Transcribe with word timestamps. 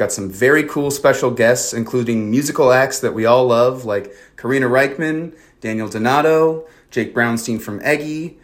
Got 0.00 0.12
some 0.12 0.30
very 0.30 0.64
cool 0.64 0.90
special 0.90 1.30
guests, 1.30 1.74
including 1.74 2.30
musical 2.30 2.72
acts 2.72 3.00
that 3.00 3.12
we 3.12 3.26
all 3.26 3.48
love, 3.48 3.84
like 3.84 4.10
Karina 4.38 4.66
Rykman, 4.66 5.36
Daniel 5.60 5.90
Donato, 5.90 6.66
Jake 6.90 7.14
Brownstein 7.14 7.60
from 7.60 7.82
Eggy, 7.82 8.38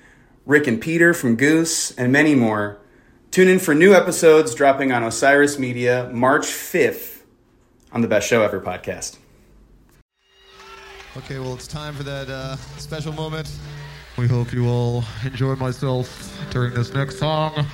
Rick 0.45 0.67
and 0.67 0.79
Peter 0.79 1.15
from 1.15 1.35
Goose, 1.35 1.93
and 1.93 2.13
many 2.13 2.35
more. 2.35 2.79
Tune 3.31 3.49
in 3.49 3.59
for 3.59 3.75
new 3.75 3.95
episodes 3.95 4.55
dropping 4.55 4.93
on 4.93 5.03
Osiris 5.03 5.59
Media 5.59 6.11
March 6.13 6.45
5th 6.45 7.23
on 7.91 8.03
the 8.03 8.09
Best 8.09 8.29
Show 8.29 8.43
Ever 8.43 8.61
podcast. 8.61 9.17
Okay, 11.17 11.39
well, 11.39 11.55
it's 11.55 11.67
time 11.67 11.95
for 11.95 12.03
that 12.03 12.29
uh, 12.29 12.57
special 12.77 13.15
moment. 13.15 13.51
We 14.19 14.29
hope 14.29 14.53
you 14.53 14.69
all 14.69 15.05
enjoy 15.25 15.55
myself 15.55 16.39
during 16.51 16.75
this 16.75 16.93
next 16.93 17.19
song. 17.19 17.67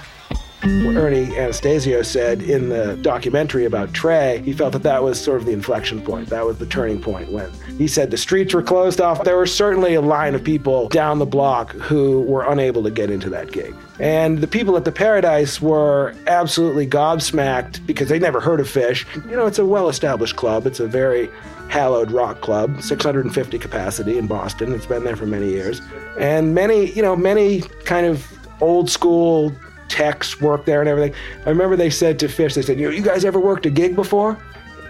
Ernie 0.64 1.36
Anastasio 1.36 2.02
said 2.02 2.42
in 2.42 2.68
the 2.68 2.96
documentary 3.02 3.64
about 3.64 3.92
Trey, 3.92 4.40
he 4.44 4.52
felt 4.52 4.72
that 4.74 4.84
that 4.84 5.02
was 5.02 5.20
sort 5.20 5.40
of 5.40 5.46
the 5.46 5.52
inflection 5.52 6.00
point. 6.00 6.28
That 6.28 6.46
was 6.46 6.58
the 6.58 6.66
turning 6.66 7.00
point 7.00 7.32
when 7.32 7.50
he 7.76 7.88
said 7.88 8.10
the 8.10 8.16
streets 8.16 8.54
were 8.54 8.62
closed 8.62 9.00
off. 9.00 9.24
There 9.24 9.38
was 9.38 9.54
certainly 9.54 9.94
a 9.94 10.00
line 10.00 10.34
of 10.34 10.44
people 10.44 10.88
down 10.88 11.18
the 11.18 11.26
block 11.26 11.72
who 11.72 12.22
were 12.22 12.44
unable 12.44 12.82
to 12.84 12.90
get 12.90 13.10
into 13.10 13.28
that 13.30 13.50
gig. 13.50 13.74
And 13.98 14.38
the 14.38 14.46
people 14.46 14.76
at 14.76 14.84
the 14.84 14.92
Paradise 14.92 15.60
were 15.60 16.14
absolutely 16.26 16.86
gobsmacked 16.86 17.84
because 17.86 18.08
they 18.08 18.18
never 18.18 18.40
heard 18.40 18.60
of 18.60 18.66
Phish. 18.66 19.04
You 19.28 19.36
know, 19.36 19.46
it's 19.46 19.58
a 19.58 19.66
well 19.66 19.88
established 19.88 20.36
club, 20.36 20.66
it's 20.66 20.80
a 20.80 20.86
very 20.86 21.28
hallowed 21.68 22.10
rock 22.10 22.40
club, 22.40 22.82
650 22.82 23.58
capacity 23.58 24.18
in 24.18 24.26
Boston. 24.26 24.72
It's 24.72 24.86
been 24.86 25.04
there 25.04 25.16
for 25.16 25.26
many 25.26 25.48
years. 25.48 25.80
And 26.18 26.54
many, 26.54 26.92
you 26.92 27.02
know, 27.02 27.16
many 27.16 27.62
kind 27.84 28.06
of 28.06 28.30
old 28.60 28.90
school 28.90 29.52
techs 29.92 30.40
work 30.40 30.64
there 30.64 30.80
and 30.80 30.88
everything. 30.88 31.14
I 31.44 31.50
remember 31.50 31.76
they 31.76 31.90
said 31.90 32.18
to 32.20 32.26
Phish, 32.26 32.54
they 32.54 32.62
said, 32.62 32.80
you, 32.80 32.90
you 32.90 33.02
guys 33.02 33.24
ever 33.24 33.38
worked 33.38 33.66
a 33.66 33.70
gig 33.70 33.94
before? 33.94 34.38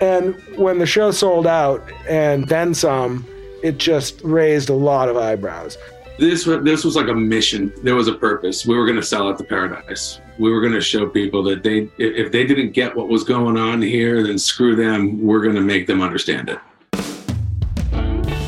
And 0.00 0.34
when 0.56 0.78
the 0.78 0.86
show 0.86 1.10
sold 1.10 1.46
out 1.46 1.82
and 2.08 2.48
then 2.48 2.72
some, 2.72 3.26
it 3.62 3.78
just 3.78 4.20
raised 4.22 4.68
a 4.68 4.74
lot 4.74 5.08
of 5.08 5.16
eyebrows. 5.16 5.76
This 6.18 6.46
was, 6.46 6.62
this 6.62 6.84
was 6.84 6.94
like 6.94 7.08
a 7.08 7.14
mission. 7.14 7.72
There 7.82 7.96
was 7.96 8.06
a 8.06 8.14
purpose. 8.14 8.64
We 8.64 8.76
were 8.76 8.86
going 8.86 8.96
to 8.96 9.02
sell 9.02 9.28
out 9.28 9.38
the 9.38 9.44
paradise. 9.44 10.20
We 10.38 10.52
were 10.52 10.60
going 10.60 10.74
to 10.74 10.80
show 10.80 11.08
people 11.08 11.42
that 11.44 11.62
they, 11.62 11.90
if 11.98 12.30
they 12.30 12.46
didn't 12.46 12.72
get 12.72 12.94
what 12.94 13.08
was 13.08 13.24
going 13.24 13.56
on 13.56 13.82
here, 13.82 14.22
then 14.22 14.38
screw 14.38 14.76
them. 14.76 15.20
We're 15.20 15.42
going 15.42 15.56
to 15.56 15.62
make 15.62 15.86
them 15.86 16.00
understand 16.00 16.48
it. 16.48 16.58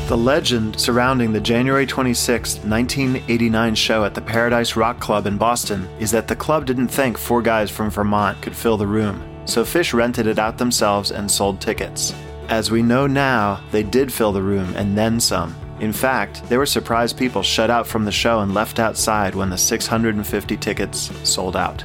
The 0.07 0.15
legend 0.15 0.79
surrounding 0.79 1.33
the 1.33 1.41
January 1.41 1.87
26, 1.87 2.57
1989 2.57 3.73
show 3.73 4.05
at 4.05 4.13
the 4.13 4.21
Paradise 4.21 4.75
Rock 4.75 4.99
Club 4.99 5.25
in 5.25 5.35
Boston 5.35 5.89
is 5.99 6.11
that 6.11 6.27
the 6.27 6.35
club 6.35 6.67
didn't 6.67 6.89
think 6.89 7.17
four 7.17 7.41
guys 7.41 7.71
from 7.71 7.89
Vermont 7.89 8.39
could 8.39 8.55
fill 8.55 8.77
the 8.77 8.85
room, 8.85 9.19
so 9.45 9.63
Phish 9.63 9.95
rented 9.95 10.27
it 10.27 10.37
out 10.37 10.59
themselves 10.59 11.09
and 11.09 11.29
sold 11.29 11.59
tickets. 11.59 12.13
As 12.49 12.69
we 12.69 12.83
know 12.83 13.07
now, 13.07 13.59
they 13.71 13.81
did 13.81 14.13
fill 14.13 14.31
the 14.31 14.43
room 14.43 14.71
and 14.75 14.95
then 14.95 15.19
some. 15.19 15.55
In 15.79 15.91
fact, 15.91 16.47
there 16.49 16.59
were 16.59 16.67
surprised 16.67 17.17
people 17.17 17.41
shut 17.41 17.71
out 17.71 17.87
from 17.87 18.05
the 18.05 18.11
show 18.11 18.41
and 18.41 18.53
left 18.53 18.77
outside 18.77 19.33
when 19.33 19.49
the 19.49 19.57
650 19.57 20.55
tickets 20.57 21.09
sold 21.27 21.55
out. 21.55 21.83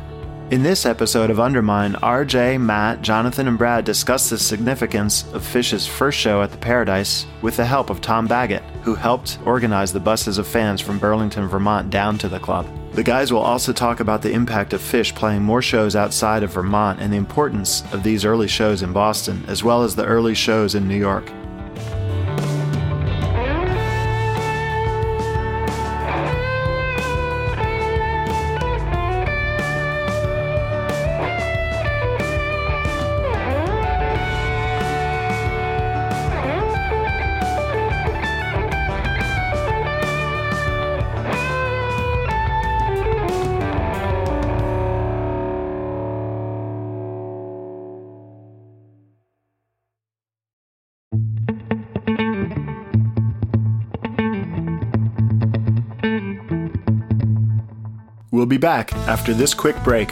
In 0.50 0.64
this 0.64 0.84
episode 0.84 1.30
of 1.30 1.38
Undermine, 1.38 1.92
RJ, 1.92 2.60
Matt, 2.60 3.02
Jonathan, 3.02 3.46
and 3.46 3.56
Brad 3.56 3.84
discuss 3.84 4.28
the 4.28 4.36
significance 4.36 5.22
of 5.32 5.44
Phish's 5.44 5.86
first 5.86 6.18
show 6.18 6.42
at 6.42 6.50
the 6.50 6.56
Paradise 6.58 7.24
with 7.40 7.56
the 7.56 7.64
help 7.64 7.88
of 7.88 8.00
Tom 8.00 8.26
Baggett, 8.26 8.64
who 8.82 8.96
helped 8.96 9.38
organize 9.46 9.92
the 9.92 10.00
buses 10.00 10.38
of 10.38 10.48
fans 10.48 10.80
from 10.80 10.98
Burlington, 10.98 11.46
Vermont 11.46 11.88
down 11.88 12.18
to 12.18 12.28
the 12.28 12.40
club. 12.40 12.66
The 12.94 13.04
guys 13.04 13.32
will 13.32 13.42
also 13.42 13.72
talk 13.72 14.00
about 14.00 14.22
the 14.22 14.32
impact 14.32 14.72
of 14.72 14.80
Phish 14.80 15.14
playing 15.14 15.44
more 15.44 15.62
shows 15.62 15.94
outside 15.94 16.42
of 16.42 16.54
Vermont 16.54 16.98
and 16.98 17.12
the 17.12 17.16
importance 17.16 17.84
of 17.92 18.02
these 18.02 18.24
early 18.24 18.48
shows 18.48 18.82
in 18.82 18.92
Boston, 18.92 19.44
as 19.46 19.62
well 19.62 19.84
as 19.84 19.94
the 19.94 20.04
early 20.04 20.34
shows 20.34 20.74
in 20.74 20.88
New 20.88 20.98
York. 20.98 21.30
Back 58.60 58.92
after 59.08 59.32
this 59.32 59.54
quick 59.54 59.82
break. 59.82 60.10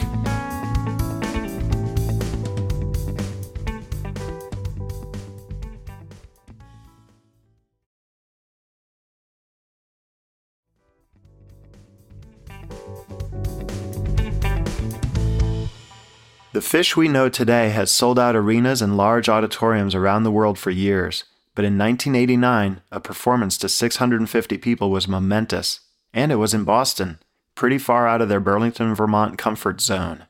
The 16.54 16.60
Phish 16.60 16.96
we 16.96 17.06
know 17.06 17.28
today 17.28 17.68
has 17.68 17.90
sold 17.90 18.18
out 18.18 18.34
arenas 18.34 18.80
and 18.80 18.96
large 18.96 19.28
auditoriums 19.28 19.94
around 19.94 20.22
the 20.22 20.30
world 20.30 20.58
for 20.58 20.70
years, 20.70 21.24
but 21.54 21.66
in 21.66 21.76
1989, 21.76 22.80
a 22.90 22.98
performance 22.98 23.58
to 23.58 23.68
650 23.68 24.56
people 24.56 24.90
was 24.90 25.06
momentous, 25.06 25.80
and 26.14 26.32
it 26.32 26.36
was 26.36 26.54
in 26.54 26.64
Boston 26.64 27.18
pretty 27.58 27.76
far 27.76 28.06
out 28.06 28.22
of 28.22 28.28
their 28.28 28.38
Burlington, 28.38 28.94
Vermont 28.94 29.36
comfort 29.36 29.80
zone. 29.80 30.26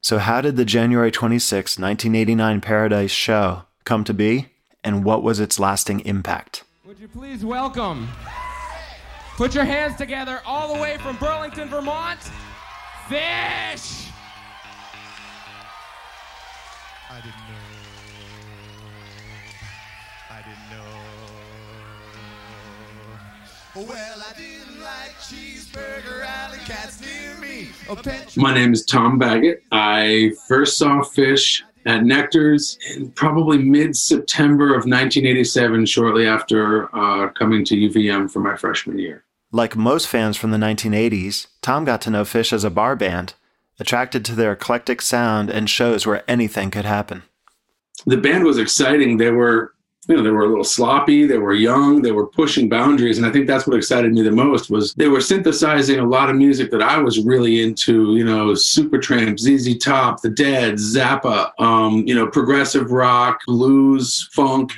So, 0.00 0.16
how 0.16 0.40
did 0.40 0.56
the 0.56 0.64
January 0.64 1.10
26, 1.10 1.78
1989 1.78 2.62
Paradise 2.62 3.10
show 3.10 3.64
come 3.84 4.04
to 4.04 4.14
be, 4.14 4.48
and 4.82 5.04
what 5.04 5.22
was 5.22 5.38
its 5.38 5.60
lasting 5.60 6.00
impact? 6.00 6.64
Would 6.86 6.98
you 6.98 7.08
please 7.08 7.44
welcome? 7.44 8.08
Put 9.36 9.54
your 9.54 9.64
hands 9.64 9.96
together 9.96 10.40
all 10.46 10.74
the 10.74 10.80
way 10.80 10.96
from 10.96 11.16
Burlington, 11.16 11.68
Vermont. 11.68 12.20
Phish! 13.06 14.08
I 17.10 17.20
didn't 17.20 17.48
know. 17.50 17.68
I 20.30 20.40
didn't 20.40 20.70
know. 20.70 21.12
Well, 23.74 24.22
I 24.26 24.32
didn't 24.38 24.71
My 28.36 28.54
name 28.54 28.72
is 28.72 28.84
Tom 28.84 29.18
Baggett. 29.18 29.62
I 29.70 30.32
first 30.48 30.78
saw 30.78 31.00
Phish 31.00 31.62
at 31.86 32.04
Nectar's 32.04 32.78
in 32.94 33.10
probably 33.12 33.58
mid 33.58 33.96
September 33.96 34.68
of 34.68 34.84
1987, 34.86 35.86
shortly 35.86 36.26
after 36.26 36.94
uh, 36.96 37.28
coming 37.30 37.64
to 37.66 37.76
UVM 37.76 38.30
for 38.30 38.40
my 38.40 38.56
freshman 38.56 38.98
year. 38.98 39.24
Like 39.50 39.76
most 39.76 40.08
fans 40.08 40.36
from 40.36 40.50
the 40.50 40.58
1980s, 40.58 41.48
Tom 41.60 41.84
got 41.84 42.00
to 42.02 42.10
know 42.10 42.22
Phish 42.22 42.52
as 42.52 42.64
a 42.64 42.70
bar 42.70 42.96
band, 42.96 43.34
attracted 43.78 44.24
to 44.24 44.34
their 44.34 44.52
eclectic 44.52 45.02
sound 45.02 45.50
and 45.50 45.68
shows 45.68 46.06
where 46.06 46.24
anything 46.28 46.70
could 46.70 46.86
happen. 46.86 47.22
The 48.06 48.16
band 48.16 48.44
was 48.44 48.58
exciting. 48.58 49.18
They 49.18 49.30
were 49.30 49.74
you 50.08 50.16
know 50.16 50.22
they 50.22 50.30
were 50.30 50.44
a 50.44 50.48
little 50.48 50.64
sloppy 50.64 51.26
they 51.26 51.38
were 51.38 51.54
young 51.54 52.02
they 52.02 52.10
were 52.10 52.26
pushing 52.26 52.68
boundaries 52.68 53.18
and 53.18 53.26
i 53.26 53.30
think 53.30 53.46
that's 53.46 53.66
what 53.66 53.76
excited 53.76 54.12
me 54.12 54.22
the 54.22 54.30
most 54.30 54.68
was 54.68 54.94
they 54.94 55.06
were 55.06 55.20
synthesizing 55.20 56.00
a 56.00 56.04
lot 56.04 56.28
of 56.28 56.34
music 56.34 56.70
that 56.70 56.82
i 56.82 56.98
was 56.98 57.20
really 57.20 57.62
into 57.62 58.16
you 58.16 58.24
know 58.24 58.46
supertramp 58.48 59.38
zz 59.38 59.78
top 59.78 60.20
the 60.20 60.30
dead 60.30 60.74
zappa 60.74 61.52
um, 61.60 62.04
you 62.06 62.14
know 62.14 62.26
progressive 62.26 62.90
rock 62.90 63.40
blues 63.46 64.28
funk. 64.32 64.72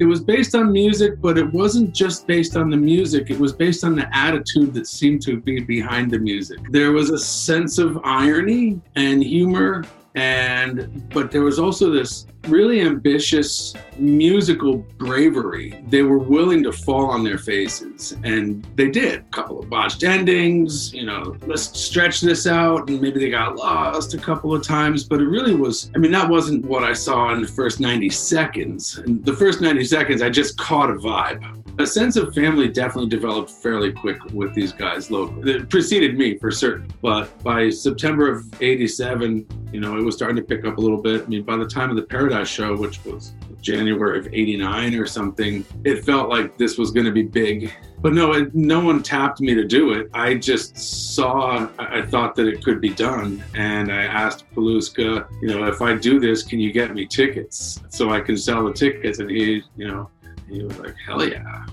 It 0.00 0.06
was 0.06 0.20
based 0.20 0.56
on 0.56 0.72
music 0.72 1.20
but 1.20 1.38
it 1.38 1.52
wasn't 1.52 1.94
just 1.94 2.26
based 2.26 2.56
on 2.56 2.68
the 2.68 2.76
music 2.76 3.30
it 3.30 3.38
was 3.38 3.52
based 3.52 3.84
on 3.84 3.94
the 3.94 4.08
attitude 4.16 4.74
that 4.74 4.88
seemed 4.88 5.22
to 5.22 5.40
be 5.40 5.60
behind 5.60 6.10
the 6.10 6.18
music. 6.18 6.58
There 6.70 6.90
was 6.90 7.10
a 7.10 7.18
sense 7.18 7.78
of 7.78 8.00
irony 8.02 8.80
and 8.96 9.22
humor 9.22 9.84
and 10.16 11.08
but 11.10 11.30
there 11.30 11.42
was 11.42 11.60
also 11.60 11.90
this 11.90 12.26
really 12.48 12.80
ambitious 12.80 13.74
musical 13.98 14.78
bravery 14.98 15.82
they 15.88 16.02
were 16.02 16.18
willing 16.18 16.62
to 16.62 16.72
fall 16.72 17.10
on 17.10 17.22
their 17.22 17.38
faces 17.38 18.16
and 18.24 18.64
they 18.74 18.90
did 18.90 19.20
a 19.20 19.22
couple 19.24 19.58
of 19.58 19.70
botched 19.70 20.02
endings 20.02 20.92
you 20.92 21.04
know 21.04 21.36
let's 21.46 21.78
stretch 21.78 22.20
this 22.20 22.46
out 22.46 22.88
and 22.88 23.00
maybe 23.00 23.20
they 23.20 23.30
got 23.30 23.56
lost 23.56 24.14
a 24.14 24.18
couple 24.18 24.54
of 24.54 24.62
times 24.62 25.04
but 25.04 25.20
it 25.20 25.26
really 25.26 25.54
was 25.54 25.90
i 25.94 25.98
mean 25.98 26.12
that 26.12 26.28
wasn't 26.28 26.64
what 26.64 26.82
i 26.82 26.92
saw 26.92 27.32
in 27.32 27.40
the 27.40 27.48
first 27.48 27.80
90 27.80 28.10
seconds 28.10 28.98
in 29.06 29.22
the 29.22 29.32
first 29.32 29.60
90 29.60 29.84
seconds 29.84 30.22
i 30.22 30.28
just 30.28 30.56
caught 30.58 30.90
a 30.90 30.94
vibe 30.94 31.64
a 31.78 31.86
sense 31.86 32.16
of 32.16 32.32
family 32.34 32.68
definitely 32.68 33.08
developed 33.08 33.50
fairly 33.50 33.92
quick 33.92 34.18
with 34.32 34.54
these 34.54 34.72
guys 34.72 35.10
locally. 35.10 35.54
It 35.54 35.68
preceded 35.68 36.16
me 36.16 36.38
for 36.38 36.50
certain, 36.50 36.92
but 37.02 37.42
by 37.42 37.70
September 37.70 38.30
of 38.30 38.44
'87, 38.62 39.46
you 39.72 39.80
know, 39.80 39.96
it 39.96 40.02
was 40.02 40.14
starting 40.14 40.36
to 40.36 40.42
pick 40.42 40.64
up 40.64 40.78
a 40.78 40.80
little 40.80 41.02
bit. 41.02 41.22
I 41.22 41.26
mean, 41.26 41.42
by 41.42 41.56
the 41.56 41.66
time 41.66 41.90
of 41.90 41.96
the 41.96 42.02
Show, 42.42 42.76
which 42.76 43.04
was 43.04 43.34
January 43.60 44.18
of 44.18 44.26
'89 44.26 44.94
or 44.94 45.06
something, 45.06 45.64
it 45.84 46.04
felt 46.04 46.28
like 46.28 46.58
this 46.58 46.76
was 46.78 46.90
going 46.90 47.06
to 47.06 47.12
be 47.12 47.22
big. 47.22 47.72
But 48.00 48.12
no, 48.12 48.32
it, 48.32 48.54
no 48.54 48.80
one 48.80 49.02
tapped 49.02 49.40
me 49.40 49.54
to 49.54 49.64
do 49.64 49.92
it. 49.92 50.10
I 50.12 50.34
just 50.34 50.76
saw, 50.76 51.68
I 51.78 52.02
thought 52.02 52.34
that 52.34 52.46
it 52.46 52.62
could 52.62 52.78
be 52.80 52.90
done. 52.90 53.42
And 53.54 53.90
I 53.90 54.02
asked 54.02 54.44
Paluska, 54.54 55.26
you 55.40 55.48
know, 55.48 55.64
if 55.64 55.80
I 55.80 55.94
do 55.94 56.20
this, 56.20 56.42
can 56.42 56.60
you 56.60 56.70
get 56.70 56.94
me 56.94 57.06
tickets 57.06 57.80
so 57.88 58.10
I 58.10 58.20
can 58.20 58.36
sell 58.36 58.64
the 58.64 58.74
tickets? 58.74 59.20
And 59.20 59.30
he, 59.30 59.62
you 59.76 59.88
know, 59.88 60.10
he 60.50 60.62
was 60.62 60.78
like, 60.78 60.94
hell 61.06 61.26
yeah, 61.26 61.64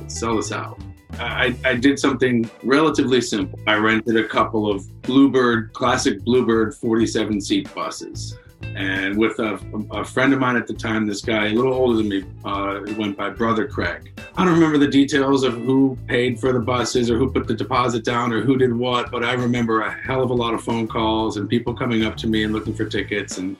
let's 0.00 0.18
sell 0.18 0.36
this 0.36 0.50
out. 0.50 0.80
I, 1.18 1.56
I 1.64 1.74
did 1.74 1.98
something 1.98 2.50
relatively 2.62 3.20
simple. 3.20 3.58
I 3.66 3.76
rented 3.76 4.16
a 4.16 4.26
couple 4.26 4.70
of 4.70 4.84
Bluebird, 5.02 5.72
classic 5.72 6.22
Bluebird 6.24 6.74
47 6.74 7.40
seat 7.40 7.72
buses. 7.74 8.36
And 8.62 9.16
with 9.16 9.38
a, 9.38 9.58
a, 9.92 10.04
friend 10.04 10.32
of 10.34 10.38
mine 10.38 10.56
at 10.56 10.66
the 10.66 10.74
time, 10.74 11.06
this 11.06 11.22
guy, 11.22 11.46
a 11.46 11.52
little 11.52 11.72
older 11.72 11.96
than 11.96 12.08
me, 12.08 12.24
uh, 12.44 12.80
went 12.98 13.16
by 13.16 13.30
Brother 13.30 13.66
Craig. 13.66 14.12
I 14.36 14.44
don't 14.44 14.52
remember 14.52 14.76
the 14.76 14.88
details 14.88 15.44
of 15.44 15.54
who 15.54 15.96
paid 16.06 16.38
for 16.38 16.52
the 16.52 16.60
buses 16.60 17.10
or 17.10 17.16
who 17.16 17.30
put 17.30 17.46
the 17.46 17.54
deposit 17.54 18.04
down 18.04 18.32
or 18.32 18.42
who 18.42 18.58
did 18.58 18.74
what, 18.74 19.10
but 19.10 19.24
I 19.24 19.32
remember 19.32 19.80
a 19.80 19.90
hell 19.90 20.22
of 20.22 20.30
a 20.30 20.34
lot 20.34 20.52
of 20.52 20.62
phone 20.62 20.86
calls 20.86 21.38
and 21.38 21.48
people 21.48 21.74
coming 21.74 22.04
up 22.04 22.16
to 22.18 22.26
me 22.26 22.44
and 22.44 22.52
looking 22.52 22.74
for 22.74 22.84
tickets. 22.84 23.38
And 23.38 23.56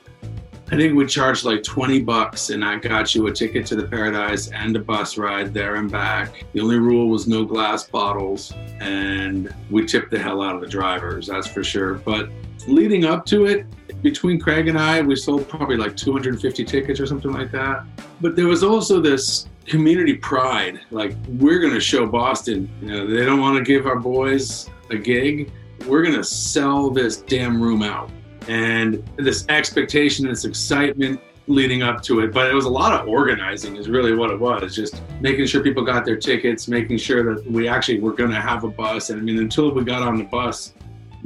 I 0.69 0.75
think 0.75 0.95
we 0.95 1.05
charged 1.05 1.45
like 1.45 1.63
20 1.63 2.01
bucks 2.01 2.49
and 2.49 2.63
I 2.63 2.75
got 2.77 3.15
you 3.15 3.25
a 3.27 3.31
ticket 3.31 3.65
to 3.67 3.75
the 3.75 3.87
Paradise 3.87 4.51
and 4.51 4.75
a 4.75 4.79
bus 4.79 5.17
ride 5.17 5.53
there 5.53 5.75
and 5.75 5.89
back. 5.89 6.45
The 6.51 6.59
only 6.59 6.77
rule 6.77 7.07
was 7.07 7.25
no 7.25 7.45
glass 7.45 7.85
bottles 7.85 8.53
and 8.81 9.53
we 9.71 9.85
tipped 9.85 10.11
the 10.11 10.19
hell 10.19 10.41
out 10.41 10.55
of 10.55 10.61
the 10.61 10.67
drivers, 10.67 11.27
that's 11.27 11.47
for 11.47 11.63
sure. 11.63 11.95
But 11.95 12.29
leading 12.67 13.05
up 13.05 13.25
to 13.27 13.45
it, 13.45 13.65
between 14.01 14.39
Craig 14.39 14.67
and 14.67 14.77
I, 14.77 15.01
we 15.01 15.15
sold 15.15 15.47
probably 15.47 15.77
like 15.77 15.95
250 15.95 16.63
tickets 16.65 16.99
or 16.99 17.05
something 17.05 17.31
like 17.31 17.51
that. 17.51 17.83
But 18.21 18.35
there 18.35 18.47
was 18.47 18.63
also 18.63 19.01
this 19.01 19.47
community 19.65 20.15
pride 20.15 20.79
like, 20.91 21.15
we're 21.27 21.59
going 21.59 21.73
to 21.73 21.79
show 21.79 22.05
Boston. 22.05 22.69
You 22.81 22.87
know, 22.87 23.07
they 23.07 23.25
don't 23.25 23.39
want 23.39 23.57
to 23.57 23.63
give 23.63 23.85
our 23.85 23.99
boys 23.99 24.69
a 24.89 24.97
gig. 24.97 25.51
We're 25.85 26.01
going 26.01 26.15
to 26.15 26.23
sell 26.23 26.89
this 26.89 27.17
damn 27.17 27.61
room 27.61 27.83
out 27.83 28.09
and 28.47 29.03
this 29.17 29.45
expectation, 29.49 30.27
this 30.27 30.45
excitement 30.45 31.19
leading 31.47 31.81
up 31.81 32.01
to 32.03 32.21
it. 32.21 32.33
But 32.33 32.49
it 32.49 32.53
was 32.53 32.65
a 32.65 32.69
lot 32.69 32.99
of 32.99 33.07
organizing, 33.07 33.75
is 33.75 33.89
really 33.89 34.13
what 34.13 34.31
it 34.31 34.39
was. 34.39 34.75
Just 34.75 35.01
making 35.21 35.45
sure 35.45 35.61
people 35.61 35.83
got 35.83 36.05
their 36.05 36.17
tickets, 36.17 36.67
making 36.67 36.97
sure 36.97 37.35
that 37.35 37.49
we 37.49 37.67
actually 37.67 37.99
were 37.99 38.13
going 38.13 38.31
to 38.31 38.41
have 38.41 38.63
a 38.63 38.69
bus. 38.69 39.09
And 39.09 39.19
I 39.19 39.23
mean, 39.23 39.39
until 39.39 39.71
we 39.71 39.83
got 39.83 40.01
on 40.01 40.17
the 40.17 40.25
bus, 40.25 40.73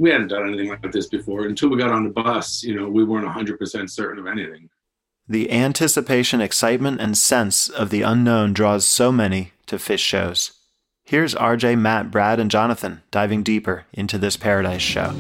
we 0.01 0.09
hadn't 0.09 0.29
done 0.29 0.47
anything 0.47 0.69
like 0.69 0.91
this 0.91 1.05
before. 1.05 1.45
Until 1.45 1.69
we 1.69 1.77
got 1.77 1.91
on 1.91 2.03
the 2.03 2.09
bus, 2.09 2.63
you 2.63 2.73
know, 2.73 2.89
we 2.89 3.03
weren't 3.03 3.27
100% 3.27 3.87
certain 3.87 4.17
of 4.17 4.25
anything. 4.25 4.67
The 5.27 5.51
anticipation, 5.51 6.41
excitement, 6.41 6.99
and 6.99 7.15
sense 7.15 7.69
of 7.69 7.91
the 7.91 8.01
unknown 8.01 8.53
draws 8.53 8.83
so 8.83 9.11
many 9.11 9.51
to 9.67 9.75
Phish 9.75 9.99
shows. 9.99 10.53
Here's 11.03 11.35
RJ, 11.35 11.77
Matt, 11.77 12.09
Brad, 12.09 12.39
and 12.39 12.49
Jonathan 12.49 13.03
diving 13.11 13.43
deeper 13.43 13.85
into 13.93 14.17
this 14.17 14.37
Paradise 14.37 14.81
show. 14.81 15.13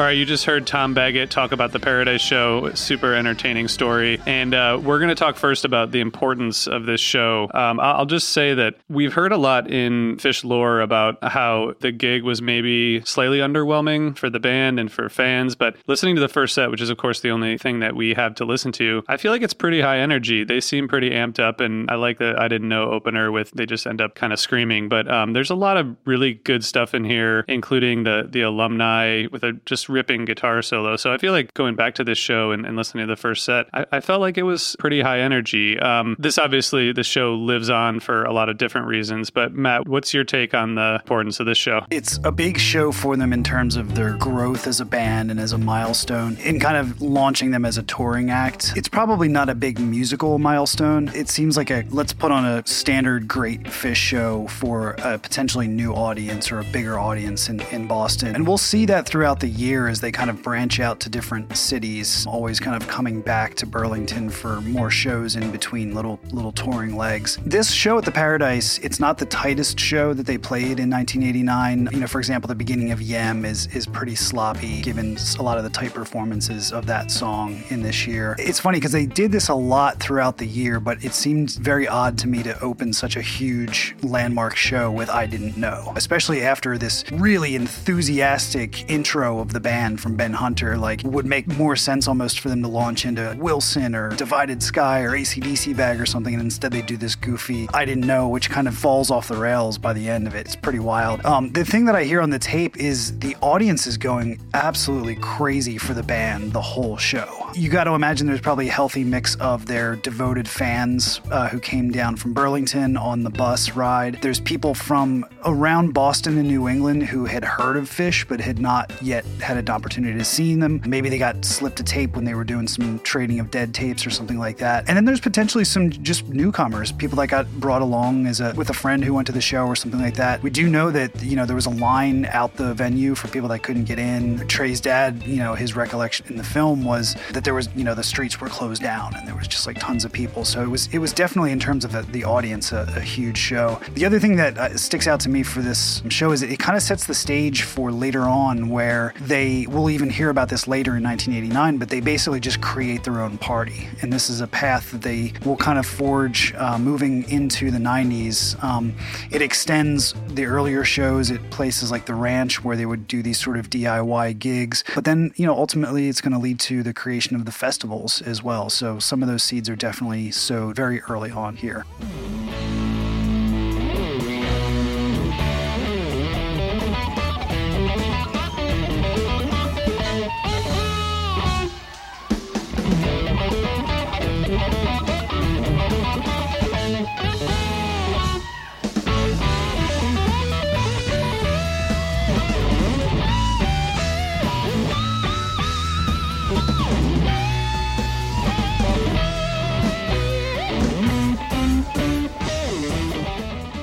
All 0.00 0.06
right, 0.06 0.16
you 0.16 0.24
just 0.24 0.46
heard 0.46 0.66
Tom 0.66 0.94
Baggett 0.94 1.30
talk 1.30 1.52
about 1.52 1.72
the 1.72 1.78
Paradise 1.78 2.22
Show, 2.22 2.72
super 2.72 3.12
entertaining 3.12 3.68
story. 3.68 4.18
And 4.24 4.54
uh, 4.54 4.80
we're 4.82 4.98
going 4.98 5.10
to 5.10 5.14
talk 5.14 5.36
first 5.36 5.66
about 5.66 5.90
the 5.90 6.00
importance 6.00 6.66
of 6.66 6.86
this 6.86 7.02
show. 7.02 7.50
Um, 7.52 7.78
I'll 7.78 8.06
just 8.06 8.30
say 8.30 8.54
that 8.54 8.76
we've 8.88 9.12
heard 9.12 9.30
a 9.30 9.36
lot 9.36 9.70
in 9.70 10.16
Phish 10.16 10.42
lore 10.42 10.80
about 10.80 11.22
how 11.22 11.74
the 11.80 11.92
gig 11.92 12.22
was 12.22 12.40
maybe 12.40 13.02
slightly 13.04 13.40
underwhelming 13.40 14.16
for 14.16 14.30
the 14.30 14.40
band 14.40 14.80
and 14.80 14.90
for 14.90 15.10
fans. 15.10 15.54
But 15.54 15.76
listening 15.86 16.14
to 16.14 16.22
the 16.22 16.28
first 16.28 16.54
set, 16.54 16.70
which 16.70 16.80
is, 16.80 16.88
of 16.88 16.96
course, 16.96 17.20
the 17.20 17.32
only 17.32 17.58
thing 17.58 17.80
that 17.80 17.94
we 17.94 18.14
have 18.14 18.34
to 18.36 18.46
listen 18.46 18.72
to, 18.72 19.04
I 19.06 19.18
feel 19.18 19.32
like 19.32 19.42
it's 19.42 19.52
pretty 19.52 19.82
high 19.82 19.98
energy. 19.98 20.44
They 20.44 20.62
seem 20.62 20.88
pretty 20.88 21.10
amped 21.10 21.40
up. 21.40 21.60
And 21.60 21.90
I 21.90 21.96
like 21.96 22.20
that 22.20 22.40
I 22.40 22.48
didn't 22.48 22.70
know 22.70 22.90
opener 22.90 23.30
with 23.30 23.50
they 23.50 23.66
just 23.66 23.86
end 23.86 24.00
up 24.00 24.14
kind 24.14 24.32
of 24.32 24.40
screaming. 24.40 24.88
But 24.88 25.10
um, 25.10 25.34
there's 25.34 25.50
a 25.50 25.54
lot 25.54 25.76
of 25.76 25.94
really 26.06 26.32
good 26.32 26.64
stuff 26.64 26.94
in 26.94 27.04
here, 27.04 27.44
including 27.48 28.04
the, 28.04 28.26
the 28.26 28.40
alumni 28.40 29.26
with 29.30 29.44
a 29.44 29.52
just 29.66 29.89
ripping 29.90 30.24
guitar 30.24 30.62
solo. 30.62 30.96
So 30.96 31.12
I 31.12 31.18
feel 31.18 31.32
like 31.32 31.52
going 31.54 31.74
back 31.74 31.94
to 31.96 32.04
this 32.04 32.18
show 32.18 32.52
and, 32.52 32.64
and 32.66 32.76
listening 32.76 33.06
to 33.06 33.12
the 33.12 33.16
first 33.20 33.44
set, 33.44 33.66
I, 33.72 33.86
I, 33.92 34.00
felt 34.00 34.20
like 34.20 34.38
it 34.38 34.42
was 34.42 34.76
pretty 34.78 35.00
high 35.00 35.20
energy. 35.20 35.78
Um, 35.78 36.16
this 36.18 36.38
obviously, 36.38 36.92
the 36.92 37.04
show 37.04 37.34
lives 37.34 37.70
on 37.70 38.00
for 38.00 38.24
a 38.24 38.32
lot 38.32 38.48
of 38.48 38.58
different 38.58 38.86
reasons. 38.86 39.30
But 39.30 39.52
Matt, 39.52 39.88
what's 39.88 40.14
your 40.14 40.24
take 40.24 40.54
on 40.54 40.74
the 40.74 40.94
importance 40.94 41.40
of 41.40 41.46
this 41.46 41.58
show? 41.58 41.84
It's 41.90 42.18
a 42.24 42.32
big 42.32 42.58
show 42.58 42.92
for 42.92 43.16
them 43.16 43.32
in 43.32 43.44
terms 43.44 43.76
of 43.76 43.94
their 43.94 44.16
growth 44.16 44.66
as 44.66 44.80
a 44.80 44.84
band 44.84 45.30
and 45.30 45.38
as 45.38 45.52
a 45.52 45.58
milestone 45.58 46.36
in 46.38 46.60
kind 46.60 46.76
of 46.76 47.00
launching 47.02 47.50
them 47.50 47.64
as 47.64 47.78
a 47.78 47.82
touring 47.82 48.30
act. 48.30 48.72
It's 48.76 48.88
probably 48.88 49.28
not 49.28 49.48
a 49.48 49.54
big 49.54 49.78
musical 49.78 50.38
milestone. 50.38 51.10
It 51.14 51.28
seems 51.28 51.56
like 51.56 51.70
a 51.70 51.84
let's 51.90 52.12
put 52.12 52.30
on 52.30 52.44
a 52.44 52.66
standard 52.66 53.28
great 53.28 53.64
Phish 53.64 53.96
show 53.96 54.46
for 54.48 54.96
a 54.98 55.18
potentially 55.18 55.66
new 55.66 55.92
audience 55.92 56.50
or 56.50 56.60
a 56.60 56.64
bigger 56.64 56.98
audience 56.98 57.48
in, 57.48 57.60
in 57.72 57.86
Boston. 57.86 58.34
And 58.34 58.46
we'll 58.46 58.58
see 58.58 58.86
that 58.86 59.06
throughout 59.06 59.40
the 59.40 59.48
year 59.48 59.79
year 59.80 59.88
as 59.88 60.00
they 60.00 60.12
kind 60.12 60.28
of 60.28 60.42
branch 60.42 60.78
out 60.78 61.00
to 61.00 61.08
different 61.08 61.56
cities, 61.56 62.26
always 62.26 62.60
kind 62.60 62.80
of 62.80 62.86
coming 62.88 63.20
back 63.22 63.54
to 63.54 63.66
Burlington 63.66 64.28
for 64.28 64.60
more 64.60 64.90
shows 64.90 65.36
in 65.36 65.50
between 65.50 65.94
little 65.94 66.20
little 66.32 66.52
touring 66.52 66.96
legs. 66.96 67.38
This 67.46 67.70
show 67.70 67.96
at 67.96 68.04
the 68.04 68.12
Paradise, 68.12 68.78
it's 68.78 69.00
not 69.00 69.16
the 69.16 69.26
tightest 69.26 69.80
show 69.80 70.12
that 70.12 70.26
they 70.26 70.36
played 70.36 70.78
in 70.80 70.90
1989. 70.90 71.88
You 71.92 72.00
know, 72.00 72.06
for 72.06 72.18
example, 72.18 72.48
the 72.48 72.54
beginning 72.54 72.90
of 72.90 73.00
Yem 73.00 73.44
is 73.44 73.68
is 73.68 73.86
pretty 73.86 74.14
sloppy 74.14 74.82
given 74.82 75.16
a 75.38 75.42
lot 75.42 75.56
of 75.56 75.64
the 75.64 75.70
tight 75.70 75.94
performances 75.94 76.72
of 76.72 76.86
that 76.86 77.10
song 77.10 77.62
in 77.70 77.82
this 77.82 78.06
year. 78.06 78.36
It's 78.38 78.60
funny 78.60 78.78
because 78.78 78.92
they 78.92 79.06
did 79.06 79.32
this 79.32 79.48
a 79.48 79.54
lot 79.54 79.98
throughout 79.98 80.36
the 80.36 80.46
year, 80.46 80.78
but 80.78 81.02
it 81.02 81.14
seemed 81.14 81.52
very 81.52 81.88
odd 81.88 82.18
to 82.18 82.28
me 82.28 82.42
to 82.42 82.60
open 82.60 82.92
such 82.92 83.16
a 83.16 83.22
huge 83.22 83.96
landmark 84.02 84.56
show 84.56 84.90
with 84.90 85.08
I 85.08 85.26
Didn't 85.26 85.56
Know, 85.56 85.92
especially 85.96 86.42
after 86.42 86.76
this 86.76 87.04
really 87.12 87.54
enthusiastic 87.54 88.90
intro 88.90 89.38
of 89.38 89.52
the 89.52 89.60
band 89.60 89.69
band 89.70 90.00
from 90.00 90.16
Ben 90.16 90.32
Hunter, 90.32 90.76
like 90.76 91.00
would 91.04 91.26
make 91.26 91.46
more 91.46 91.76
sense 91.76 92.08
almost 92.08 92.40
for 92.40 92.48
them 92.48 92.60
to 92.62 92.66
launch 92.66 93.06
into 93.06 93.36
Wilson 93.38 93.94
or 93.94 94.10
Divided 94.16 94.64
Sky 94.64 95.02
or 95.02 95.10
ACDC 95.10 95.76
bag 95.76 96.00
or 96.00 96.06
something, 96.06 96.34
and 96.34 96.42
instead 96.42 96.72
they 96.72 96.82
do 96.82 96.96
this 96.96 97.14
goofy 97.14 97.68
I 97.72 97.84
didn't 97.84 98.04
know, 98.04 98.28
which 98.28 98.50
kind 98.50 98.66
of 98.66 98.74
falls 98.76 99.12
off 99.12 99.28
the 99.28 99.36
rails 99.36 99.78
by 99.78 99.92
the 99.92 100.08
end 100.08 100.26
of 100.26 100.34
it. 100.34 100.46
It's 100.46 100.56
pretty 100.56 100.80
wild. 100.80 101.24
Um, 101.24 101.52
the 101.52 101.64
thing 101.64 101.84
that 101.84 101.94
I 101.94 102.02
hear 102.02 102.20
on 102.20 102.30
the 102.30 102.38
tape 102.40 102.78
is 102.78 103.16
the 103.20 103.36
audience 103.40 103.86
is 103.86 103.96
going 103.96 104.40
absolutely 104.54 105.14
crazy 105.16 105.78
for 105.78 105.94
the 105.94 106.02
band 106.02 106.52
the 106.52 106.60
whole 106.60 106.96
show. 106.96 107.28
You 107.54 107.70
got 107.70 107.84
to 107.84 107.92
imagine 107.92 108.26
there's 108.26 108.40
probably 108.40 108.68
a 108.68 108.72
healthy 108.72 109.04
mix 109.04 109.36
of 109.36 109.66
their 109.66 109.94
devoted 109.96 110.48
fans 110.48 111.20
uh, 111.30 111.48
who 111.48 111.60
came 111.60 111.92
down 111.92 112.16
from 112.16 112.32
Burlington 112.32 112.96
on 112.96 113.22
the 113.22 113.30
bus 113.30 113.76
ride. 113.76 114.18
There's 114.20 114.40
people 114.40 114.74
from 114.74 115.24
around 115.44 115.94
Boston 115.94 116.38
and 116.38 116.48
New 116.48 116.68
England 116.68 117.04
who 117.04 117.24
had 117.26 117.44
heard 117.44 117.76
of 117.76 117.88
Phish 117.88 118.26
but 118.26 118.40
had 118.40 118.58
not 118.58 118.90
yet 119.00 119.24
had 119.50 119.68
an 119.68 119.74
opportunity 119.74 120.16
to 120.16 120.24
see 120.24 120.54
them. 120.54 120.80
Maybe 120.86 121.08
they 121.08 121.18
got 121.18 121.44
slipped 121.44 121.80
a 121.80 121.82
tape 121.82 122.14
when 122.14 122.24
they 122.24 122.34
were 122.34 122.44
doing 122.44 122.68
some 122.68 123.00
trading 123.00 123.40
of 123.40 123.50
dead 123.50 123.74
tapes 123.74 124.06
or 124.06 124.10
something 124.10 124.38
like 124.38 124.58
that. 124.58 124.88
And 124.88 124.96
then 124.96 125.04
there's 125.04 125.20
potentially 125.20 125.64
some 125.64 125.90
just 125.90 126.28
newcomers, 126.28 126.92
people 126.92 127.16
that 127.16 127.26
got 127.26 127.50
brought 127.58 127.82
along 127.82 128.26
as 128.26 128.40
a 128.40 128.54
with 128.56 128.70
a 128.70 128.74
friend 128.74 129.02
who 129.04 129.12
went 129.12 129.26
to 129.26 129.32
the 129.32 129.40
show 129.40 129.66
or 129.66 129.74
something 129.74 130.00
like 130.00 130.14
that. 130.14 130.42
We 130.42 130.50
do 130.50 130.68
know 130.68 130.90
that 130.92 131.22
you 131.22 131.34
know 131.34 131.46
there 131.46 131.56
was 131.56 131.66
a 131.66 131.70
line 131.70 132.26
out 132.26 132.54
the 132.56 132.74
venue 132.74 133.16
for 133.16 133.26
people 133.28 133.48
that 133.48 133.64
couldn't 133.64 133.84
get 133.84 133.98
in. 133.98 134.46
Trey's 134.46 134.80
dad, 134.80 135.22
you 135.24 135.38
know, 135.38 135.54
his 135.54 135.74
recollection 135.74 136.26
in 136.28 136.36
the 136.36 136.44
film 136.44 136.84
was 136.84 137.16
that 137.32 137.42
there 137.42 137.54
was 137.54 137.68
you 137.74 137.82
know 137.82 137.94
the 137.94 138.04
streets 138.04 138.40
were 138.40 138.48
closed 138.48 138.82
down 138.82 139.14
and 139.16 139.26
there 139.26 139.34
was 139.34 139.48
just 139.48 139.66
like 139.66 139.80
tons 139.80 140.04
of 140.04 140.12
people. 140.12 140.44
So 140.44 140.62
it 140.62 140.68
was 140.68 140.88
it 140.92 140.98
was 140.98 141.12
definitely 141.12 141.50
in 141.50 141.58
terms 141.58 141.84
of 141.84 141.90
the, 141.90 142.02
the 142.02 142.24
audience 142.24 142.70
a, 142.70 142.86
a 142.96 143.00
huge 143.00 143.38
show. 143.38 143.80
The 143.94 144.06
other 144.06 144.20
thing 144.20 144.36
that 144.36 144.56
uh, 144.56 144.76
sticks 144.76 145.08
out 145.08 145.18
to 145.20 145.28
me 145.28 145.42
for 145.42 145.60
this 145.60 146.02
show 146.08 146.30
is 146.30 146.42
it, 146.42 146.52
it 146.52 146.60
kind 146.60 146.76
of 146.76 146.82
sets 146.84 147.06
the 147.06 147.14
stage 147.14 147.62
for 147.62 147.90
later 147.90 148.22
on 148.22 148.68
where 148.68 149.12
they 149.20 149.39
will 149.68 149.90
even 149.90 150.10
hear 150.10 150.30
about 150.30 150.48
this 150.48 150.66
later 150.68 150.96
in 150.96 151.02
1989, 151.02 151.78
but 151.78 151.88
they 151.88 152.00
basically 152.00 152.40
just 152.40 152.60
create 152.60 153.04
their 153.04 153.20
own 153.20 153.38
party. 153.38 153.88
And 154.02 154.12
this 154.12 154.30
is 154.30 154.40
a 154.40 154.46
path 154.46 154.90
that 154.92 155.02
they 155.02 155.32
will 155.44 155.56
kind 155.56 155.78
of 155.78 155.86
forge 155.86 156.54
uh, 156.54 156.78
moving 156.78 157.28
into 157.30 157.70
the 157.70 157.78
90s. 157.78 158.62
Um, 158.62 158.94
it 159.30 159.42
extends 159.42 160.14
the 160.28 160.46
earlier 160.46 160.84
shows 160.84 161.30
at 161.30 161.50
places 161.50 161.90
like 161.90 162.06
the 162.06 162.14
ranch 162.14 162.64
where 162.64 162.76
they 162.76 162.86
would 162.86 163.06
do 163.06 163.22
these 163.22 163.38
sort 163.38 163.56
of 163.56 163.70
DIY 163.70 164.38
gigs. 164.38 164.84
But 164.94 165.04
then, 165.04 165.32
you 165.36 165.46
know, 165.46 165.54
ultimately 165.54 166.08
it's 166.08 166.20
going 166.20 166.32
to 166.32 166.38
lead 166.38 166.60
to 166.60 166.82
the 166.82 166.94
creation 166.94 167.36
of 167.36 167.44
the 167.44 167.52
festivals 167.52 168.22
as 168.22 168.42
well. 168.42 168.70
So 168.70 168.98
some 168.98 169.22
of 169.22 169.28
those 169.28 169.42
seeds 169.42 169.68
are 169.68 169.76
definitely 169.76 170.30
sowed 170.30 170.76
very 170.76 171.00
early 171.02 171.30
on 171.30 171.56
here. 171.56 171.84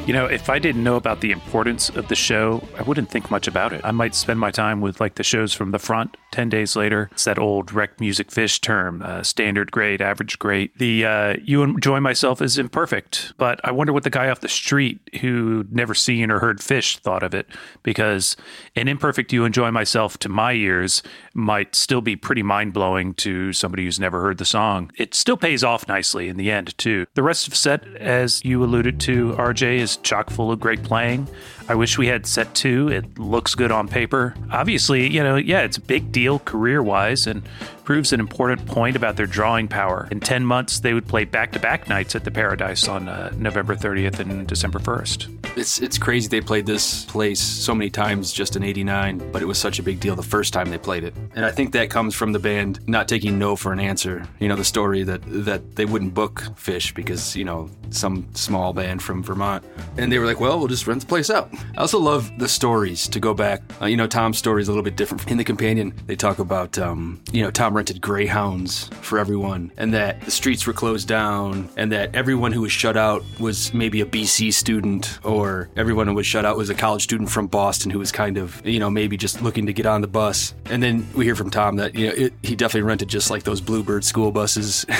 You 0.07 0.13
know, 0.13 0.25
if 0.25 0.49
I 0.49 0.57
didn't 0.57 0.85
know 0.85 0.95
about 0.95 1.19
the 1.19 1.31
importance 1.31 1.89
of 1.89 2.07
the 2.07 2.15
show, 2.15 2.65
I 2.77 2.83
wouldn't 2.83 3.11
think 3.11 3.29
much 3.29 3.45
about 3.45 3.73
it. 3.73 3.81
I 3.83 3.91
might 3.91 4.15
spend 4.15 4.39
my 4.39 4.51
time 4.51 4.79
with 4.79 5.01
like 5.01 5.15
the 5.15 5.23
shows 5.23 5.51
from 5.51 5.71
the 5.71 5.79
front. 5.79 6.15
10 6.31 6.47
days 6.47 6.77
later, 6.77 7.09
it's 7.11 7.25
that 7.25 7.37
old 7.37 7.73
rec 7.73 7.99
music 7.99 8.29
phish 8.29 8.61
term 8.61 9.01
uh, 9.01 9.21
standard 9.23 9.69
grade, 9.69 10.01
average 10.01 10.39
grade. 10.39 10.71
The 10.77 11.05
uh, 11.05 11.35
you 11.43 11.61
enjoy 11.61 11.99
myself 11.99 12.41
is 12.41 12.57
imperfect, 12.57 13.33
but 13.37 13.59
I 13.65 13.71
wonder 13.71 13.91
what 13.91 14.03
the 14.03 14.09
guy 14.09 14.29
off 14.29 14.39
the 14.39 14.47
street 14.47 15.01
who 15.19 15.65
never 15.71 15.93
seen 15.93 16.31
or 16.31 16.39
heard 16.39 16.59
Phish 16.59 16.99
thought 16.99 17.23
of 17.23 17.33
it 17.33 17.47
because 17.83 18.37
an 18.77 18.87
imperfect 18.87 19.33
you 19.33 19.43
enjoy 19.43 19.71
myself 19.71 20.17
to 20.19 20.29
my 20.29 20.53
ears 20.53 21.03
might 21.33 21.75
still 21.75 22.01
be 22.01 22.15
pretty 22.15 22.43
mind 22.43 22.73
blowing 22.73 23.13
to 23.15 23.51
somebody 23.51 23.83
who's 23.83 23.99
never 23.99 24.21
heard 24.21 24.37
the 24.37 24.45
song. 24.45 24.89
It 24.97 25.13
still 25.13 25.37
pays 25.37 25.63
off 25.63 25.87
nicely 25.87 26.29
in 26.29 26.37
the 26.37 26.49
end, 26.49 26.77
too. 26.77 27.05
The 27.13 27.23
rest 27.23 27.47
of 27.47 27.55
set, 27.55 27.85
as 27.97 28.43
you 28.43 28.63
alluded 28.63 28.99
to, 29.01 29.33
RJ, 29.33 29.77
is 29.77 29.97
chock 30.04 30.30
full 30.30 30.51
of 30.51 30.60
great 30.60 30.84
playing. 30.84 31.27
I 31.69 31.75
wish 31.75 31.97
we 31.97 32.07
had 32.07 32.25
set 32.25 32.53
two. 32.55 32.88
It 32.88 33.19
looks 33.19 33.53
good 33.53 33.71
on 33.71 33.88
paper. 33.88 34.33
Obviously, 34.51 35.09
you 35.09 35.21
know, 35.21 35.36
yeah, 35.36 35.62
it's 35.62 35.77
a 35.77 35.81
big 35.81 36.12
deal 36.12 36.39
career 36.39 36.81
wise 36.81 37.27
and 37.27 37.43
proves 37.88 38.12
an 38.12 38.19
important 38.19 38.65
point 38.65 38.97
about 38.97 39.15
their 39.15 39.25
drawing 39.25 39.65
power. 39.67 40.09
In 40.12 40.19
10 40.19 40.45
months, 40.45 40.81
they 40.81 40.93
would 40.93 41.07
play 41.07 41.24
back 41.24 41.53
to 41.53 41.59
back 41.59 41.88
nights 41.88 42.15
at 42.15 42.25
the 42.25 42.31
Paradise 42.31 42.88
on 42.88 43.07
uh, 43.07 43.33
November 43.38 43.75
30th 43.75 44.19
and 44.19 44.45
December 44.45 44.77
1st. 44.77 45.57
It's, 45.57 45.79
it's 45.79 45.97
crazy 45.97 46.27
they 46.27 46.41
played 46.41 46.65
this 46.65 47.05
place 47.05 47.39
so 47.39 47.74
many 47.74 47.89
times 47.89 48.33
just 48.33 48.57
in 48.57 48.63
89, 48.63 49.31
but 49.31 49.41
it 49.41 49.45
was 49.45 49.57
such 49.57 49.79
a 49.79 49.83
big 49.83 50.01
deal 50.01 50.17
the 50.17 50.21
first 50.21 50.51
time 50.51 50.69
they 50.69 50.77
played 50.77 51.05
it. 51.05 51.15
And 51.33 51.45
I 51.45 51.51
think 51.51 51.71
that 51.71 51.89
comes 51.89 52.13
from 52.13 52.33
the 52.33 52.39
band 52.39 52.86
not 52.88 53.07
taking 53.07 53.39
no 53.39 53.55
for 53.55 53.71
an 53.71 53.79
answer. 53.79 54.27
You 54.39 54.50
know, 54.50 54.57
the 54.57 54.65
story 54.65 55.03
that, 55.03 55.21
that 55.25 55.77
they 55.77 55.86
wouldn't 55.86 56.13
book 56.13 56.41
Phish 56.55 56.93
because, 56.93 57.38
you 57.38 57.45
know, 57.45 57.69
some 57.89 58.27
small 58.36 58.74
band 58.74 59.01
from 59.01 59.24
Vermont. 59.24 59.63
And 59.97 60.12
they 60.12 60.19
were 60.19 60.25
like, 60.25 60.41
well, 60.41 60.59
we'll 60.59 60.67
just 60.67 60.88
rent 60.88 61.00
the 61.00 61.07
place 61.07 61.29
out. 61.29 61.50
I 61.77 61.81
also 61.81 61.99
love 61.99 62.31
the 62.39 62.47
stories 62.47 63.07
to 63.09 63.19
go 63.19 63.33
back. 63.33 63.61
Uh, 63.81 63.85
you 63.85 63.97
know, 63.97 64.07
Tom's 64.07 64.37
story 64.37 64.61
is 64.61 64.67
a 64.67 64.71
little 64.71 64.83
bit 64.83 64.95
different. 64.95 65.29
In 65.29 65.37
The 65.37 65.43
Companion, 65.43 65.93
they 66.07 66.15
talk 66.15 66.39
about, 66.39 66.77
um, 66.77 67.21
you 67.31 67.43
know, 67.43 67.51
Tom 67.51 67.75
rented 67.75 68.01
greyhounds 68.01 68.89
for 69.01 69.19
everyone 69.19 69.71
and 69.77 69.93
that 69.93 70.21
the 70.21 70.31
streets 70.31 70.65
were 70.65 70.73
closed 70.73 71.07
down 71.07 71.69
and 71.77 71.91
that 71.91 72.15
everyone 72.15 72.51
who 72.51 72.61
was 72.61 72.71
shut 72.71 72.97
out 72.97 73.23
was 73.39 73.73
maybe 73.73 74.01
a 74.01 74.05
BC 74.05 74.53
student 74.53 75.19
or 75.23 75.69
everyone 75.75 76.07
who 76.07 76.13
was 76.13 76.25
shut 76.25 76.45
out 76.45 76.57
was 76.57 76.69
a 76.69 76.75
college 76.75 77.03
student 77.03 77.29
from 77.29 77.47
Boston 77.47 77.91
who 77.91 77.99
was 77.99 78.11
kind 78.11 78.37
of, 78.37 78.65
you 78.65 78.79
know, 78.79 78.89
maybe 78.89 79.17
just 79.17 79.41
looking 79.41 79.65
to 79.65 79.73
get 79.73 79.85
on 79.85 80.01
the 80.01 80.07
bus. 80.07 80.53
And 80.69 80.81
then 80.81 81.07
we 81.15 81.25
hear 81.25 81.35
from 81.35 81.49
Tom 81.49 81.75
that, 81.75 81.95
you 81.95 82.07
know, 82.07 82.13
it, 82.13 82.33
he 82.43 82.55
definitely 82.55 82.87
rented 82.87 83.07
just 83.07 83.29
like 83.29 83.43
those 83.43 83.61
Bluebird 83.61 84.03
school 84.03 84.31
buses. 84.31 84.85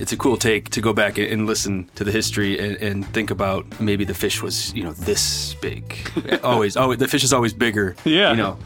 it's 0.00 0.12
a 0.12 0.16
cool 0.16 0.38
take 0.38 0.70
to 0.70 0.80
go 0.80 0.92
back 0.92 1.18
and 1.18 1.46
listen 1.46 1.88
to 1.94 2.02
the 2.02 2.10
history 2.10 2.58
and, 2.58 2.76
and, 2.78 3.06
think 3.10 3.30
about 3.30 3.66
maybe 3.80 4.04
the 4.04 4.14
fish 4.14 4.40
was 4.40 4.72
you 4.74 4.84
know 4.84 4.92
this 4.92 5.39
big 5.60 6.10
always 6.42 6.76
oh 6.76 6.94
the 6.94 7.08
fish 7.08 7.24
is 7.24 7.32
always 7.32 7.52
bigger 7.52 7.96
yeah 8.04 8.30
you 8.30 8.36
know 8.36 8.58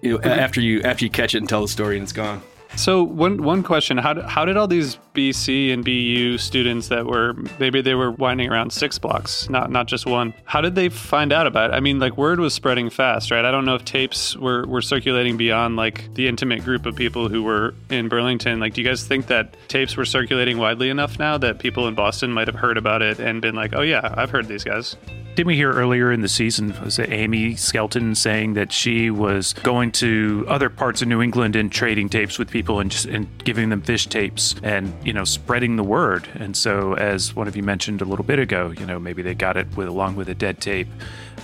you 0.00 0.18
know 0.18 0.20
after 0.22 0.60
you 0.60 0.80
after 0.82 1.04
you 1.04 1.10
catch 1.10 1.34
it 1.34 1.38
and 1.38 1.48
tell 1.48 1.62
the 1.62 1.68
story 1.68 1.96
and 1.96 2.02
it's 2.02 2.12
gone 2.12 2.42
so 2.76 3.02
one 3.02 3.42
one 3.42 3.62
question: 3.62 3.98
How 3.98 4.12
did, 4.14 4.24
how 4.24 4.44
did 4.44 4.56
all 4.56 4.68
these 4.68 4.98
BC 5.14 5.72
and 5.72 5.84
BU 5.84 6.38
students 6.38 6.88
that 6.88 7.04
were 7.04 7.34
maybe 7.58 7.82
they 7.82 7.94
were 7.94 8.12
winding 8.12 8.48
around 8.48 8.72
six 8.72 8.98
blocks, 8.98 9.50
not 9.50 9.70
not 9.70 9.86
just 9.86 10.06
one? 10.06 10.32
How 10.44 10.60
did 10.60 10.76
they 10.76 10.88
find 10.88 11.32
out 11.32 11.46
about 11.46 11.70
it? 11.70 11.74
I 11.74 11.80
mean, 11.80 11.98
like 11.98 12.16
word 12.16 12.38
was 12.38 12.54
spreading 12.54 12.88
fast, 12.88 13.30
right? 13.30 13.44
I 13.44 13.50
don't 13.50 13.64
know 13.64 13.74
if 13.74 13.84
tapes 13.84 14.36
were 14.36 14.66
were 14.66 14.82
circulating 14.82 15.36
beyond 15.36 15.76
like 15.76 16.14
the 16.14 16.28
intimate 16.28 16.64
group 16.64 16.86
of 16.86 16.94
people 16.94 17.28
who 17.28 17.42
were 17.42 17.74
in 17.90 18.08
Burlington. 18.08 18.60
Like, 18.60 18.74
do 18.74 18.82
you 18.82 18.88
guys 18.88 19.04
think 19.06 19.26
that 19.26 19.56
tapes 19.68 19.96
were 19.96 20.04
circulating 20.04 20.58
widely 20.58 20.90
enough 20.90 21.18
now 21.18 21.38
that 21.38 21.58
people 21.58 21.88
in 21.88 21.94
Boston 21.94 22.32
might 22.32 22.46
have 22.46 22.56
heard 22.56 22.78
about 22.78 23.02
it 23.02 23.18
and 23.18 23.42
been 23.42 23.56
like, 23.56 23.74
"Oh 23.74 23.82
yeah, 23.82 24.14
I've 24.16 24.30
heard 24.30 24.46
these 24.46 24.64
guys." 24.64 24.96
Didn't 25.40 25.48
we 25.48 25.56
hear 25.56 25.72
earlier 25.72 26.12
in 26.12 26.20
the 26.20 26.28
season, 26.28 26.78
was 26.84 26.98
it 26.98 27.10
Amy 27.10 27.56
Skelton 27.56 28.14
saying 28.14 28.52
that 28.52 28.70
she 28.72 29.10
was 29.10 29.54
going 29.54 29.90
to 29.92 30.44
other 30.48 30.68
parts 30.68 31.00
of 31.00 31.08
New 31.08 31.22
England 31.22 31.56
and 31.56 31.72
trading 31.72 32.10
tapes 32.10 32.38
with 32.38 32.50
people 32.50 32.78
and 32.78 32.90
just 32.90 33.06
and 33.06 33.26
giving 33.42 33.70
them 33.70 33.80
Phish 33.80 34.06
tapes 34.06 34.54
and, 34.62 34.92
you 35.02 35.14
know, 35.14 35.24
spreading 35.24 35.76
the 35.76 35.82
word. 35.82 36.28
And 36.34 36.54
so 36.54 36.92
as 36.92 37.34
one 37.34 37.48
of 37.48 37.56
you 37.56 37.62
mentioned 37.62 38.02
a 38.02 38.04
little 38.04 38.22
bit 38.22 38.38
ago, 38.38 38.74
you 38.78 38.84
know, 38.84 38.98
maybe 38.98 39.22
they 39.22 39.32
got 39.32 39.56
it 39.56 39.66
with 39.78 39.88
along 39.88 40.16
with 40.16 40.28
a 40.28 40.34
dead 40.34 40.60
tape. 40.60 40.88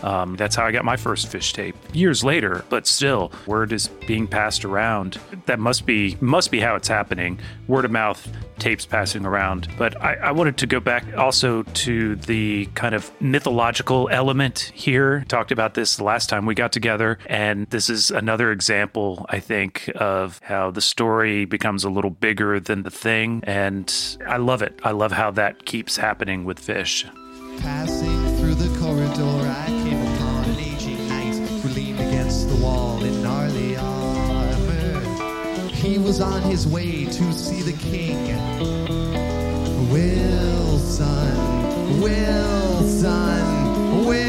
Um, 0.03 0.37
that's 0.37 0.57
how 0.57 0.65
I 0.65 0.73
got 0.73 0.85
my 0.85 0.97
first 0.97 1.29
Phish 1.29 1.53
tape 1.53 1.77
years 1.93 2.23
later, 2.25 2.65
but 2.69 2.87
still, 2.87 3.33
word 3.47 3.73
is 3.73 3.89
being 4.07 4.27
passed 4.27 4.65
around. 4.65 5.19
That 5.47 5.59
must 5.59 5.87
be 5.87 6.17
must 6.21 6.51
be 6.51 6.61
how 6.61 6.77
it's 6.77 6.89
happening. 6.89 7.39
Word 7.67 7.85
of 7.85 7.91
mouth, 7.91 8.29
tapes 8.59 8.87
passing 8.87 9.25
around. 9.25 9.69
But 9.79 10.01
I, 10.03 10.15
I 10.15 10.31
wanted 10.33 10.57
to 10.59 10.67
go 10.67 10.81
back 10.81 11.05
also 11.17 11.63
to 11.63 12.17
the 12.17 12.67
kind 12.75 12.95
of 12.95 13.11
mythological 13.21 14.09
element 14.11 14.71
here. 14.75 15.25
Talked 15.29 15.53
about 15.53 15.75
this 15.75 15.97
the 15.97 16.05
last 16.05 16.29
time 16.29 16.47
we 16.47 16.55
got 16.55 16.73
together, 16.73 17.19
and 17.27 17.67
this 17.71 17.91
is 17.91 18.11
another 18.11 18.53
example, 18.53 19.27
I 19.29 19.41
think, 19.41 19.91
of 19.97 20.41
how 20.43 20.71
the 20.71 20.81
story 20.81 21.45
becomes 21.45 21.85
a 21.85 21.91
little 21.91 22.11
bigger 22.11 22.61
than 22.61 22.83
the 22.83 22.91
thing. 22.91 23.43
And 23.45 23.93
I 24.27 24.37
love 24.39 24.63
it. 24.63 24.79
I 24.83 24.93
love 24.93 25.13
how 25.13 25.31
that 25.33 25.65
keeps 25.65 25.97
happening 25.97 26.45
with 26.45 26.65
Phish. 26.65 27.05
Passing 27.61 28.36
the 32.57 32.65
wall 32.65 33.05
in 33.05 33.23
gnarly 33.23 33.77
armor. 33.77 35.01
He 35.69 35.99
was 35.99 36.21
on 36.21 36.43
his 36.43 36.67
way 36.67 37.05
to 37.05 37.33
see 37.33 37.63
the 37.63 37.73
king. 37.73 38.27
Wilson, 39.91 42.01
Wilson, 42.01 44.07
Wilson. 44.07 44.27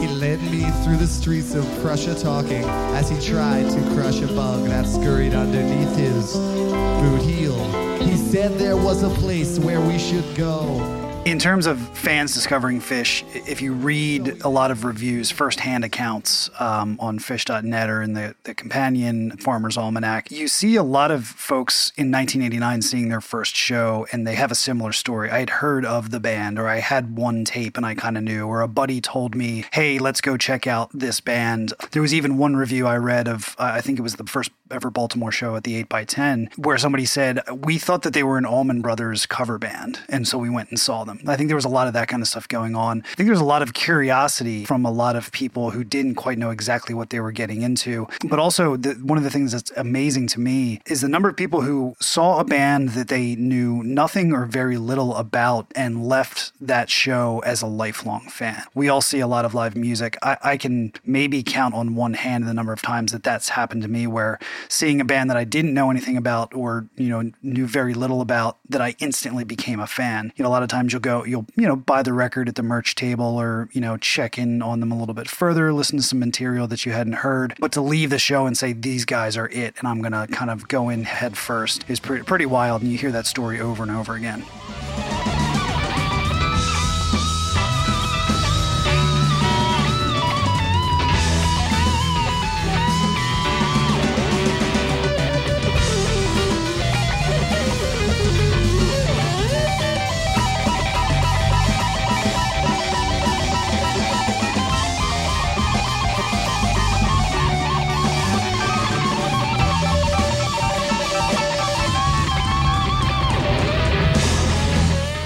He 0.00 0.06
led 0.08 0.38
led 0.38 0.50
me 0.50 0.70
through 0.84 0.96
the 0.96 1.06
streets 1.06 1.54
of 1.54 1.64
Prussia 1.80 2.14
talking 2.14 2.64
as 2.94 3.08
he 3.08 3.18
tried 3.20 3.68
to 3.70 3.80
crush 3.94 4.20
a 4.20 4.26
bug 4.28 4.68
that 4.68 4.86
scurried 4.86 5.34
underneath 5.34 5.96
his 5.96 6.34
boot 6.34 7.22
heel. 7.22 7.56
He 8.02 8.16
said 8.16 8.58
there 8.58 8.76
was 8.76 9.02
a 9.02 9.10
place 9.10 9.58
where 9.58 9.80
we 9.80 9.98
should 9.98 10.36
go. 10.36 11.07
In 11.28 11.38
terms 11.38 11.66
of 11.66 11.78
fans 11.98 12.32
discovering 12.32 12.80
Phish, 12.80 13.22
if 13.46 13.60
you 13.60 13.74
read 13.74 14.40
a 14.44 14.48
lot 14.48 14.70
of 14.70 14.86
reviews, 14.86 15.30
first-hand 15.30 15.84
accounts 15.84 16.48
um, 16.58 16.96
on 16.98 17.18
phish.net 17.18 17.90
or 17.90 18.00
in 18.00 18.14
the, 18.14 18.34
the 18.44 18.54
companion 18.54 19.36
Farmer's 19.36 19.76
Almanac, 19.76 20.30
you 20.30 20.48
see 20.48 20.76
a 20.76 20.82
lot 20.82 21.10
of 21.10 21.26
folks 21.26 21.92
in 21.98 22.10
1989 22.10 22.80
seeing 22.80 23.08
their 23.10 23.20
first 23.20 23.54
show 23.54 24.06
and 24.10 24.26
they 24.26 24.36
have 24.36 24.50
a 24.50 24.54
similar 24.54 24.90
story. 24.90 25.30
I 25.30 25.40
had 25.40 25.50
heard 25.50 25.84
of 25.84 26.12
the 26.12 26.18
band 26.18 26.58
or 26.58 26.66
I 26.66 26.78
had 26.78 27.14
one 27.14 27.44
tape 27.44 27.76
and 27.76 27.84
I 27.84 27.94
kind 27.94 28.16
of 28.16 28.24
knew, 28.24 28.46
or 28.46 28.62
a 28.62 28.66
buddy 28.66 29.02
told 29.02 29.34
me, 29.34 29.66
hey, 29.70 29.98
let's 29.98 30.22
go 30.22 30.38
check 30.38 30.66
out 30.66 30.88
this 30.94 31.20
band. 31.20 31.74
There 31.90 32.00
was 32.00 32.14
even 32.14 32.38
one 32.38 32.56
review 32.56 32.86
I 32.86 32.96
read 32.96 33.28
of, 33.28 33.54
uh, 33.58 33.72
I 33.74 33.82
think 33.82 33.98
it 33.98 34.02
was 34.02 34.16
the 34.16 34.24
first 34.24 34.50
ever 34.70 34.90
Baltimore 34.90 35.32
show 35.32 35.56
at 35.56 35.64
the 35.64 35.82
8x10, 35.84 36.56
where 36.58 36.78
somebody 36.78 37.04
said, 37.04 37.40
We 37.50 37.78
thought 37.78 38.02
that 38.02 38.12
they 38.12 38.22
were 38.22 38.38
an 38.38 38.46
Allman 38.46 38.82
Brothers 38.82 39.26
cover 39.26 39.58
band. 39.58 40.00
And 40.08 40.26
so 40.26 40.38
we 40.38 40.50
went 40.50 40.70
and 40.70 40.78
saw 40.78 41.04
them. 41.04 41.20
I 41.26 41.36
think 41.36 41.48
there 41.48 41.56
was 41.56 41.64
a 41.64 41.70
lot 41.70 41.86
of 41.86 41.92
that 41.94 42.08
kind 42.08 42.22
of 42.22 42.28
stuff 42.28 42.48
going 42.48 42.74
on. 42.74 43.02
I 43.04 43.14
think 43.14 43.26
there 43.26 43.32
was 43.32 43.40
a 43.40 43.44
lot 43.44 43.62
of 43.62 43.74
curiosity 43.74 44.64
from 44.64 44.84
a 44.84 44.90
lot 44.90 45.16
of 45.16 45.32
people 45.32 45.70
who 45.70 45.84
didn't 45.84 46.16
quite 46.16 46.38
know 46.38 46.50
exactly 46.50 46.94
what 46.94 47.10
they 47.10 47.20
were 47.20 47.32
getting 47.32 47.62
into. 47.62 48.06
But 48.24 48.38
also, 48.38 48.76
the, 48.76 48.94
one 48.94 49.18
of 49.18 49.24
the 49.24 49.30
things 49.30 49.52
that's 49.52 49.70
amazing 49.76 50.26
to 50.28 50.40
me 50.40 50.80
is 50.86 51.00
the 51.00 51.08
number 51.08 51.28
of 51.28 51.36
people 51.36 51.62
who 51.62 51.96
saw 52.00 52.38
a 52.40 52.44
band 52.44 52.90
that 52.90 53.08
they 53.08 53.34
knew 53.36 53.82
nothing 53.82 54.32
or 54.32 54.46
very 54.46 54.76
little 54.76 55.14
about 55.16 55.66
and 55.74 56.06
left 56.06 56.52
that 56.60 56.90
show 56.90 57.40
as 57.40 57.62
a 57.62 57.66
lifelong 57.66 58.28
fan. 58.28 58.62
We 58.74 58.88
all 58.88 59.00
see 59.00 59.20
a 59.20 59.26
lot 59.26 59.44
of 59.44 59.54
live 59.54 59.76
music. 59.76 60.16
I, 60.22 60.36
I 60.42 60.56
can 60.56 60.92
maybe 61.04 61.42
count 61.42 61.74
on 61.74 61.94
one 61.94 62.14
hand 62.14 62.46
the 62.46 62.54
number 62.54 62.72
of 62.72 62.82
times 62.82 63.12
that 63.12 63.22
that's 63.22 63.50
happened 63.50 63.82
to 63.82 63.88
me 63.88 64.06
where 64.06 64.38
seeing 64.68 65.00
a 65.00 65.04
band 65.04 65.30
that 65.30 65.36
I 65.36 65.44
didn't 65.44 65.74
know 65.74 65.90
anything 65.90 66.16
about 66.16 66.54
or, 66.54 66.88
you 66.96 67.08
know, 67.08 67.30
knew 67.42 67.66
very 67.66 67.94
little 67.94 68.20
about 68.20 68.58
that 68.68 68.80
I 68.80 68.94
instantly 68.98 69.44
became 69.44 69.80
a 69.80 69.86
fan. 69.86 70.32
You 70.36 70.42
know, 70.42 70.48
a 70.48 70.52
lot 70.52 70.62
of 70.62 70.68
times 70.68 70.92
you'll 70.92 71.00
go, 71.00 71.24
you'll, 71.24 71.46
you 71.56 71.66
know, 71.66 71.76
buy 71.76 72.02
the 72.02 72.12
record 72.12 72.48
at 72.48 72.54
the 72.54 72.62
merch 72.62 72.94
table 72.94 73.36
or, 73.36 73.68
you 73.72 73.80
know, 73.80 73.96
check 73.96 74.38
in 74.38 74.62
on 74.62 74.80
them 74.80 74.92
a 74.92 74.98
little 74.98 75.14
bit 75.14 75.28
further, 75.28 75.72
listen 75.72 75.98
to 75.98 76.02
some 76.02 76.18
material 76.18 76.66
that 76.66 76.84
you 76.86 76.92
hadn't 76.92 77.14
heard. 77.14 77.54
But 77.58 77.72
to 77.72 77.80
leave 77.80 78.10
the 78.10 78.18
show 78.18 78.46
and 78.46 78.56
say, 78.56 78.72
these 78.72 79.04
guys 79.04 79.36
are 79.36 79.48
it, 79.48 79.74
and 79.78 79.86
I'm 79.86 80.02
to 80.02 80.26
kind 80.32 80.50
of 80.50 80.68
go 80.68 80.88
in 80.88 81.04
head 81.04 81.36
first 81.36 81.84
is 81.88 82.00
pretty, 82.00 82.24
pretty 82.24 82.46
wild. 82.46 82.82
And 82.82 82.90
you 82.90 82.98
hear 82.98 83.12
that 83.12 83.26
story 83.26 83.60
over 83.60 83.82
and 83.82 83.92
over 83.92 84.14
again. 84.14 84.44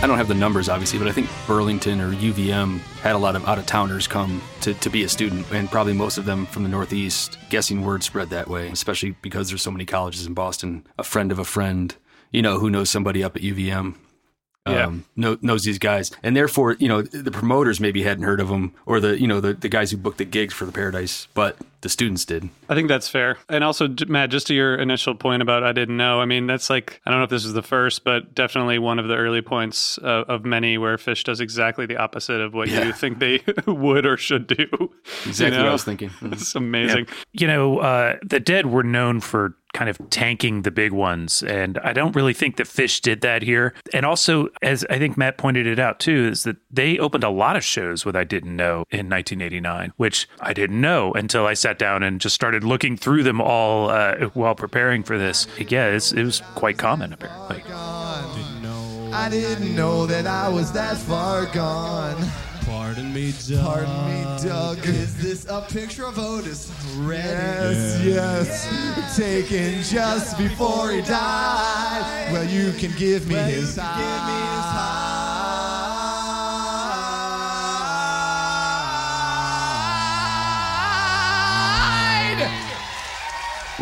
I 0.03 0.09
don't 0.09 0.19
have 0.19 0.27
the 0.27 0.35
numbers 0.35 0.69
obviously, 0.69 0.99
but 0.99 1.07
I 1.07 1.13
think 1.13 1.31
Burlington 1.47 2.01
or 2.01 2.11
UVM 2.11 2.81
had 3.03 3.15
a 3.15 3.19
lot 3.19 3.37
of 3.37 3.47
out 3.47 3.59
of 3.59 3.67
towners 3.67 4.09
come 4.09 4.43
to, 4.63 4.75
to 4.75 4.91
be 4.91 5.05
a 5.05 5.09
student, 5.09 5.49
and 5.53 5.71
probably 5.71 5.93
most 5.93 6.19
of 6.19 6.25
them 6.25 6.45
from 6.47 6.65
the 6.65 6.69
Northeast. 6.69 7.39
Guessing 7.51 7.85
word 7.85 8.03
spread 8.03 8.29
that 8.31 8.49
way, 8.49 8.69
especially 8.69 9.15
because 9.23 9.49
there's 9.49 9.63
so 9.63 9.71
many 9.71 9.85
colleges 9.85 10.27
in 10.27 10.35
Boston. 10.35 10.85
A 10.99 11.05
friend 11.05 11.31
of 11.31 11.39
a 11.39 11.45
friend, 11.45 11.95
you 12.33 12.43
know, 12.43 12.59
who 12.59 12.69
knows 12.69 12.91
somebody 12.91 13.23
up 13.23 13.37
at 13.37 13.43
UVM. 13.43 13.95
Yeah. 14.65 14.87
Um, 14.87 15.05
know, 15.17 15.37
knows 15.43 15.65
these 15.65 15.81
guys, 15.81 16.13
and 16.23 16.37
therefore, 16.37 16.77
you 16.79 16.87
know, 16.87 17.03
the 17.03 17.33
promoters 17.33 17.81
maybe 17.81 18.05
hadn't 18.05 18.23
heard 18.23 18.39
of 18.41 18.47
them, 18.47 18.73
or 18.87 19.01
the, 19.01 19.21
you 19.21 19.27
know, 19.27 19.41
the, 19.41 19.55
the 19.55 19.69
guys 19.69 19.91
who 19.91 19.97
booked 19.97 20.19
the 20.19 20.25
gigs 20.25 20.55
for 20.55 20.65
the 20.67 20.71
Paradise, 20.71 21.27
but 21.35 21.57
the 21.81 21.89
students 21.89 22.25
did. 22.25 22.49
I 22.69 22.77
think 22.77 22.87
that's 22.87 23.09
fair. 23.09 23.39
And 23.49 23.65
also, 23.65 23.89
Matt, 24.07 24.31
just 24.31 24.47
to 24.47 24.55
your 24.55 24.77
initial 24.77 25.17
point 25.17 25.43
about 25.43 25.65
I 25.65 25.73
didn't 25.73 25.97
know, 25.97 26.21
I 26.21 26.27
mean, 26.27 26.47
that's 26.47 26.71
like, 26.71 27.01
I 27.05 27.11
don't 27.11 27.19
know 27.19 27.25
if 27.25 27.31
this 27.31 27.45
is 27.45 27.55
the 27.55 27.63
first, 27.63 28.05
but 28.05 28.37
definitely 28.37 28.79
one 28.79 29.01
of 29.01 29.09
the 29.09 29.17
early 29.17 29.43
points 29.43 29.99
uh, 29.99 30.25
of 30.29 30.45
many 30.45 30.79
where 30.79 30.97
Phish 30.97 31.25
does 31.25 31.41
exactly 31.41 31.87
the 31.87 31.97
opposite 31.97 32.41
of 32.41 32.55
what 32.55 32.69
Yeah. 32.69 32.85
you 32.85 32.93
think 32.93 33.19
they 33.19 33.43
would 33.67 34.07
or 34.07 34.17
should 34.17 34.47
do. 34.47 34.69
Exactly 35.27 35.57
You 35.57 35.63
what 35.65 35.71
I 35.71 35.73
was 35.73 35.83
thinking. 35.83 36.11
Mhm. 36.11 36.35
It's 36.35 36.55
amazing. 36.55 37.09
You 37.33 37.49
know, 37.49 37.79
uh, 37.81 38.19
the 38.23 38.39
Dead 38.39 38.67
were 38.67 38.85
known 38.85 39.19
for 39.19 39.57
kind 39.73 39.89
of 39.89 39.99
tanking 40.11 40.63
the 40.63 40.71
big 40.71 40.93
ones, 40.93 41.43
and 41.43 41.79
I 41.79 41.93
don't 41.93 42.15
really 42.15 42.35
think 42.35 42.57
that 42.57 42.67
Phish 42.67 43.01
did 43.01 43.21
that 43.23 43.43
here. 43.43 43.75
And 43.93 44.05
also, 44.05 44.49
as 44.61 44.85
I 44.91 44.99
think 44.99 45.17
Matt 45.17 45.39
pointed 45.39 45.67
it 45.67 45.79
out 45.79 45.99
too, 45.99 46.29
is 46.33 46.43
that 46.45 46.57
they 46.71 46.99
opened 46.99 47.25
a 47.25 47.31
lot 47.31 47.57
of 47.57 47.65
shows 47.65 48.05
with 48.05 48.15
I 48.15 48.25
didn't 48.25 48.55
know 48.55 48.85
in 48.91 49.09
1989, 49.09 49.93
which 49.97 50.29
I 50.41 50.53
didn't 50.53 50.81
know 50.81 51.13
until 51.13 51.47
I 51.47 51.55
sat 51.55 51.79
down 51.79 52.03
and 52.03 52.21
just 52.21 52.35
started 52.35 52.65
looking 52.65 52.97
through 52.97 53.23
them 53.23 53.41
all 53.41 53.91
uh, 53.91 54.27
while 54.35 54.55
preparing 54.55 55.03
for 55.03 55.19
this. 55.19 55.47
Yeah, 55.59 55.89
it 55.89 56.15
was 56.15 56.43
quite 56.55 56.79
common 56.79 57.13
apparently. 57.13 57.63
I 59.15 59.29
didn't 59.31 59.77
know 59.77 60.07
that 60.07 60.27
I 60.27 60.49
was 60.49 60.73
that 60.73 60.97
far 60.97 61.47
gone. 61.47 62.17
Pardon 62.67 63.13
me, 63.13 63.33
Doug. 63.49 63.65
Pardon 63.65 64.07
me, 64.07 64.43
Doug. 64.43 64.79
Is 64.87 65.17
this 65.17 65.47
a 65.49 65.63
picture 65.63 66.07
of 66.07 66.19
Otis 66.19 66.71
Redding? 66.99 67.25
Yes, 67.25 68.05
yes. 68.05 69.17
Taken 69.17 69.83
just 69.83 70.39
before 70.39 70.91
he 70.91 71.03
died. 71.03 72.33
Well, 72.33 72.45
you 72.49 72.73
can 72.73 72.93
give 72.99 73.29
me 73.29 73.35
his 73.37 73.77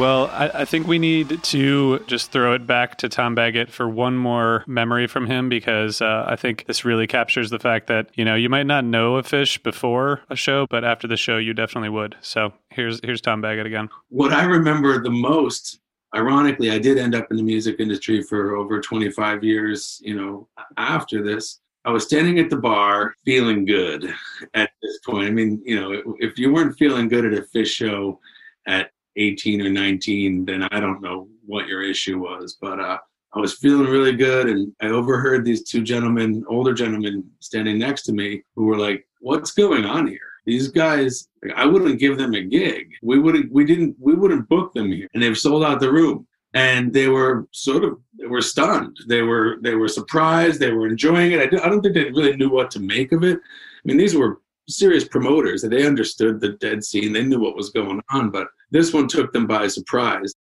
Well, 0.01 0.31
I, 0.33 0.51
I 0.55 0.65
think 0.65 0.87
we 0.87 0.99
need 0.99 1.43
to 1.43 1.99
just 2.07 2.33
throw 2.33 2.55
it 2.55 2.67
back 2.67 2.97
to 2.99 3.09
Tom 3.11 3.35
Baggett 3.35 3.71
for 3.71 3.87
one 3.87 4.17
more 4.17 4.65
memory 4.67 5.07
from 5.07 5.27
him 5.27 5.51
because 5.51 6.01
uh, 6.01 6.25
I 6.27 6.37
think 6.37 6.65
this 6.65 6.87
really 6.87 7.07
captures 7.07 7.51
the 7.51 7.59
fact 7.59 7.87
that 7.89 8.09
you 8.15 8.25
know 8.25 8.35
you 8.35 8.49
might 8.49 8.65
not 8.65 8.83
know 8.83 9.17
a 9.17 9.23
Phish 9.23 9.63
before 9.63 10.23
a 10.31 10.37
show, 10.37 10.67
but 10.71 10.85
after 10.85 11.07
the 11.07 11.19
show 11.19 11.37
you 11.37 11.53
definitely 11.53 11.91
would. 11.91 12.17
So 12.23 12.55
here's 12.71 12.99
here's 13.05 13.21
Tom 13.21 13.43
Baggett 13.43 13.67
again. 13.67 13.91
what 14.09 14.33
I 14.33 14.45
remember 14.45 15.03
the 15.03 15.11
most, 15.11 15.81
ironically, 16.17 16.71
I 16.71 16.79
did 16.79 16.97
end 16.97 17.15
up 17.15 17.31
in 17.31 17.37
the 17.37 17.43
music 17.43 17.77
industry 17.79 18.23
for 18.23 18.57
over 18.57 18.81
25 18.81 19.45
years. 19.45 20.01
You 20.03 20.15
know, 20.17 20.49
after 20.79 21.23
this, 21.23 21.61
I 21.85 21.91
was 21.91 22.05
standing 22.05 22.39
at 22.39 22.49
the 22.49 22.57
bar 22.57 23.13
feeling 23.27 23.67
good 23.67 24.15
at 24.55 24.71
this 24.83 24.99
point. 25.05 25.27
I 25.27 25.31
mean, 25.31 25.61
you 25.63 25.79
know, 25.79 26.17
if 26.21 26.39
you 26.39 26.55
weren't 26.55 26.79
feeling 26.79 27.07
good 27.07 27.27
at 27.27 27.35
a 27.35 27.43
Phish 27.55 27.67
show 27.67 28.19
at 28.67 28.93
18 29.21 29.61
or 29.63 29.71
19, 29.71 30.45
then 30.45 30.63
I 30.65 30.81
don't 30.81 31.03
know 31.03 31.29
what 31.47 31.69
your 31.69 31.83
issue 31.83 32.19
was. 32.19 32.57
But 32.61 32.81
uh, 32.81 32.99
I 33.35 33.39
was 33.39 33.59
feeling 33.59 33.87
really 33.87 34.17
good, 34.17 34.49
and 34.49 34.73
I 34.81 34.87
overheard 34.87 35.45
these 35.45 35.63
two 35.63 35.83
gentlemen, 35.83 36.45
older 36.49 36.75
gentlemen, 36.75 37.25
standing 37.41 37.79
next 37.79 38.03
to 38.05 38.13
me, 38.13 38.43
who 38.57 38.65
were 38.65 38.79
like, 38.79 39.07
"What's 39.21 39.53
going 39.53 39.85
on 39.85 40.07
here?" 40.07 40.31
These 40.47 40.69
guys, 40.69 41.29
I 41.55 41.67
wouldn't 41.67 42.01
give 42.01 42.17
them 42.17 42.35
a 42.35 42.43
gig. 42.43 42.89
We 43.03 43.19
wouldn't, 43.19 43.53
we 43.53 43.65
didn't, 43.65 43.95
we 44.01 44.15
wouldn't 44.15 44.49
book 44.49 44.73
them 44.73 44.91
here, 44.91 45.07
and 45.15 45.23
they've 45.23 45.39
sold 45.39 45.65
out 45.65 45.81
the 45.81 45.93
room. 45.93 46.27
And 46.55 46.93
they 46.93 47.07
were 47.07 47.47
sort 47.53 47.85
of, 47.85 48.01
they 48.19 48.27
were 48.27 48.43
stunned. 48.43 48.97
They 49.07 49.23
were, 49.23 49.59
they 49.63 49.77
were 49.77 49.87
surprised. 49.87 50.59
They 50.59 50.73
were 50.73 50.89
enjoying 50.89 51.31
it. 51.31 51.41
I 51.41 51.69
don't 51.69 51.81
think 51.81 51.95
they 51.95 52.11
really 52.11 52.37
knew 52.37 52.51
what 52.51 52.73
to 52.73 52.81
make 52.81 53.13
of 53.13 53.23
it. 53.23 53.39
I 53.39 53.83
mean, 53.85 53.97
these 53.97 54.17
were 54.17 54.41
serious 54.71 55.07
promoters. 55.07 55.63
They 55.63 55.87
understood 55.87 56.41
the 56.41 56.51
dead 56.51 56.85
scene. 56.85 57.13
They 57.13 57.25
knew 57.25 57.41
what 57.41 57.57
was 57.57 57.71
going 57.71 58.01
on, 58.11 58.31
but 58.31 58.49
this 58.71 58.93
one 58.93 59.09
took 59.09 59.33
them 59.33 59.47
by 59.47 59.69
surprise. 59.69 60.33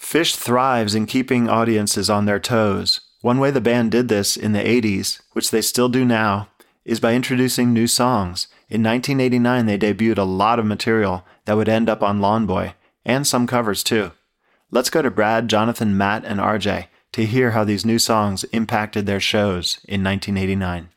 Phish 0.00 0.36
thrives 0.36 0.94
in 0.94 1.06
keeping 1.06 1.48
audiences 1.48 2.08
on 2.08 2.26
their 2.26 2.38
toes. 2.38 3.00
One 3.20 3.40
way 3.40 3.50
the 3.50 3.60
band 3.60 3.90
did 3.90 4.08
this 4.08 4.36
in 4.36 4.52
the 4.52 4.60
80s, 4.60 5.20
which 5.32 5.50
they 5.50 5.60
still 5.60 5.88
do 5.88 6.04
now, 6.04 6.48
is 6.84 7.00
by 7.00 7.14
introducing 7.14 7.72
new 7.72 7.86
songs. 7.86 8.46
In 8.70 8.82
1989, 8.82 9.66
they 9.66 9.78
debuted 9.78 10.18
a 10.18 10.22
lot 10.22 10.58
of 10.58 10.66
material 10.66 11.24
that 11.46 11.56
would 11.56 11.68
end 11.68 11.88
up 11.88 12.02
on 12.02 12.20
Lawn 12.20 12.46
Boy, 12.46 12.74
and 13.04 13.26
some 13.26 13.46
covers 13.46 13.82
too. 13.82 14.12
Let's 14.70 14.90
go 14.90 15.02
to 15.02 15.10
Brad, 15.10 15.48
Jonathan, 15.48 15.96
Matt, 15.96 16.24
and 16.24 16.38
RJ 16.38 16.86
to 17.12 17.26
hear 17.26 17.50
how 17.52 17.64
these 17.64 17.86
new 17.86 17.98
songs 17.98 18.44
impacted 18.44 19.06
their 19.06 19.20
shows 19.20 19.78
in 19.88 20.04
1989. 20.04 20.90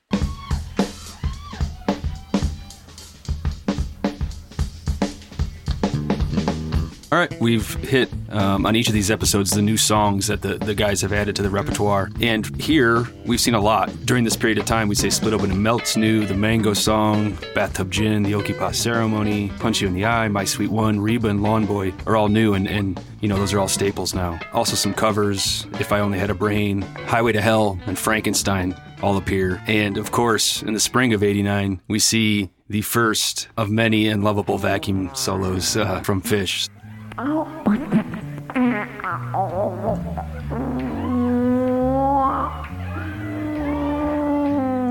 All 7.13 7.19
right, 7.19 7.41
we've 7.41 7.74
hit 7.84 8.10
um, 8.30 8.65
on 8.65 8.74
each 8.74 8.88
of 8.88 8.93
these 8.93 9.12
episodes 9.12 9.52
the 9.52 9.62
new 9.62 9.76
songs 9.76 10.28
that 10.28 10.41
the, 10.41 10.56
the 10.56 10.74
guys 10.74 11.02
have 11.02 11.12
added 11.12 11.36
to 11.36 11.41
the 11.41 11.50
repertoire. 11.50 12.10
And 12.21 12.45
here, 12.56 13.06
we've 13.26 13.41
seen 13.41 13.54
a 13.54 13.60
lot. 13.60 13.89
During 14.06 14.24
this 14.24 14.38
period 14.38 14.58
of 14.60 14.65
time, 14.65 14.88
we 14.88 14.95
say 14.95 15.10
Split 15.10 15.34
Open 15.34 15.52
and 15.52 15.62
Melt's 15.62 15.97
new, 15.97 16.26
the 16.26 16.36
Mango 16.36 16.74
Song, 16.74 17.38
Bathtub 17.54 17.91
Gin, 17.91 18.24
the 18.24 18.32
Okipa 18.32 18.74
Ceremony, 18.74 19.52
Punch 19.60 19.82
You 19.82 19.89
in 19.89 19.93
the 19.93 20.06
Eye, 20.06 20.30
My 20.30 20.45
Sweet 20.45 20.71
One, 20.71 21.02
Reba, 21.02 21.28
and 21.28 21.43
Lawn 21.43 21.65
Boy 21.65 21.93
are 22.06 22.15
all 22.15 22.30
new, 22.30 22.54
and, 22.54 22.65
and 22.65 22.97
you 23.19 23.28
know, 23.28 23.36
those 23.36 23.54
are 23.54 23.60
all 23.60 23.67
staples 23.67 24.13
now. 24.13 24.39
Also, 24.54 24.78
some 24.78 24.93
covers, 24.93 25.67
If 25.82 25.91
I 25.91 26.00
Only 26.00 26.17
Had 26.17 26.30
a 26.30 26.34
Brain, 26.34 26.82
Highway 26.82 27.34
to 27.34 27.41
Hell, 27.41 27.78
and 27.88 28.00
Frankenstein 28.00 28.74
all 29.02 29.17
appear. 29.17 29.62
And 29.67 29.97
of 29.97 30.12
course, 30.12 30.63
in 30.63 30.74
the 30.74 30.80
spring 30.80 31.13
of 31.13 31.24
89, 31.24 31.82
we 31.89 32.00
see 32.00 32.52
the 32.69 32.84
first 32.84 33.50
of 33.58 33.69
many 33.69 34.08
unlovable 34.08 34.58
vacuum 34.58 35.12
solos 35.13 35.76
uh, 35.76 36.00
from 36.04 36.21
Fish. 36.21 36.69
Oh, 37.17 37.47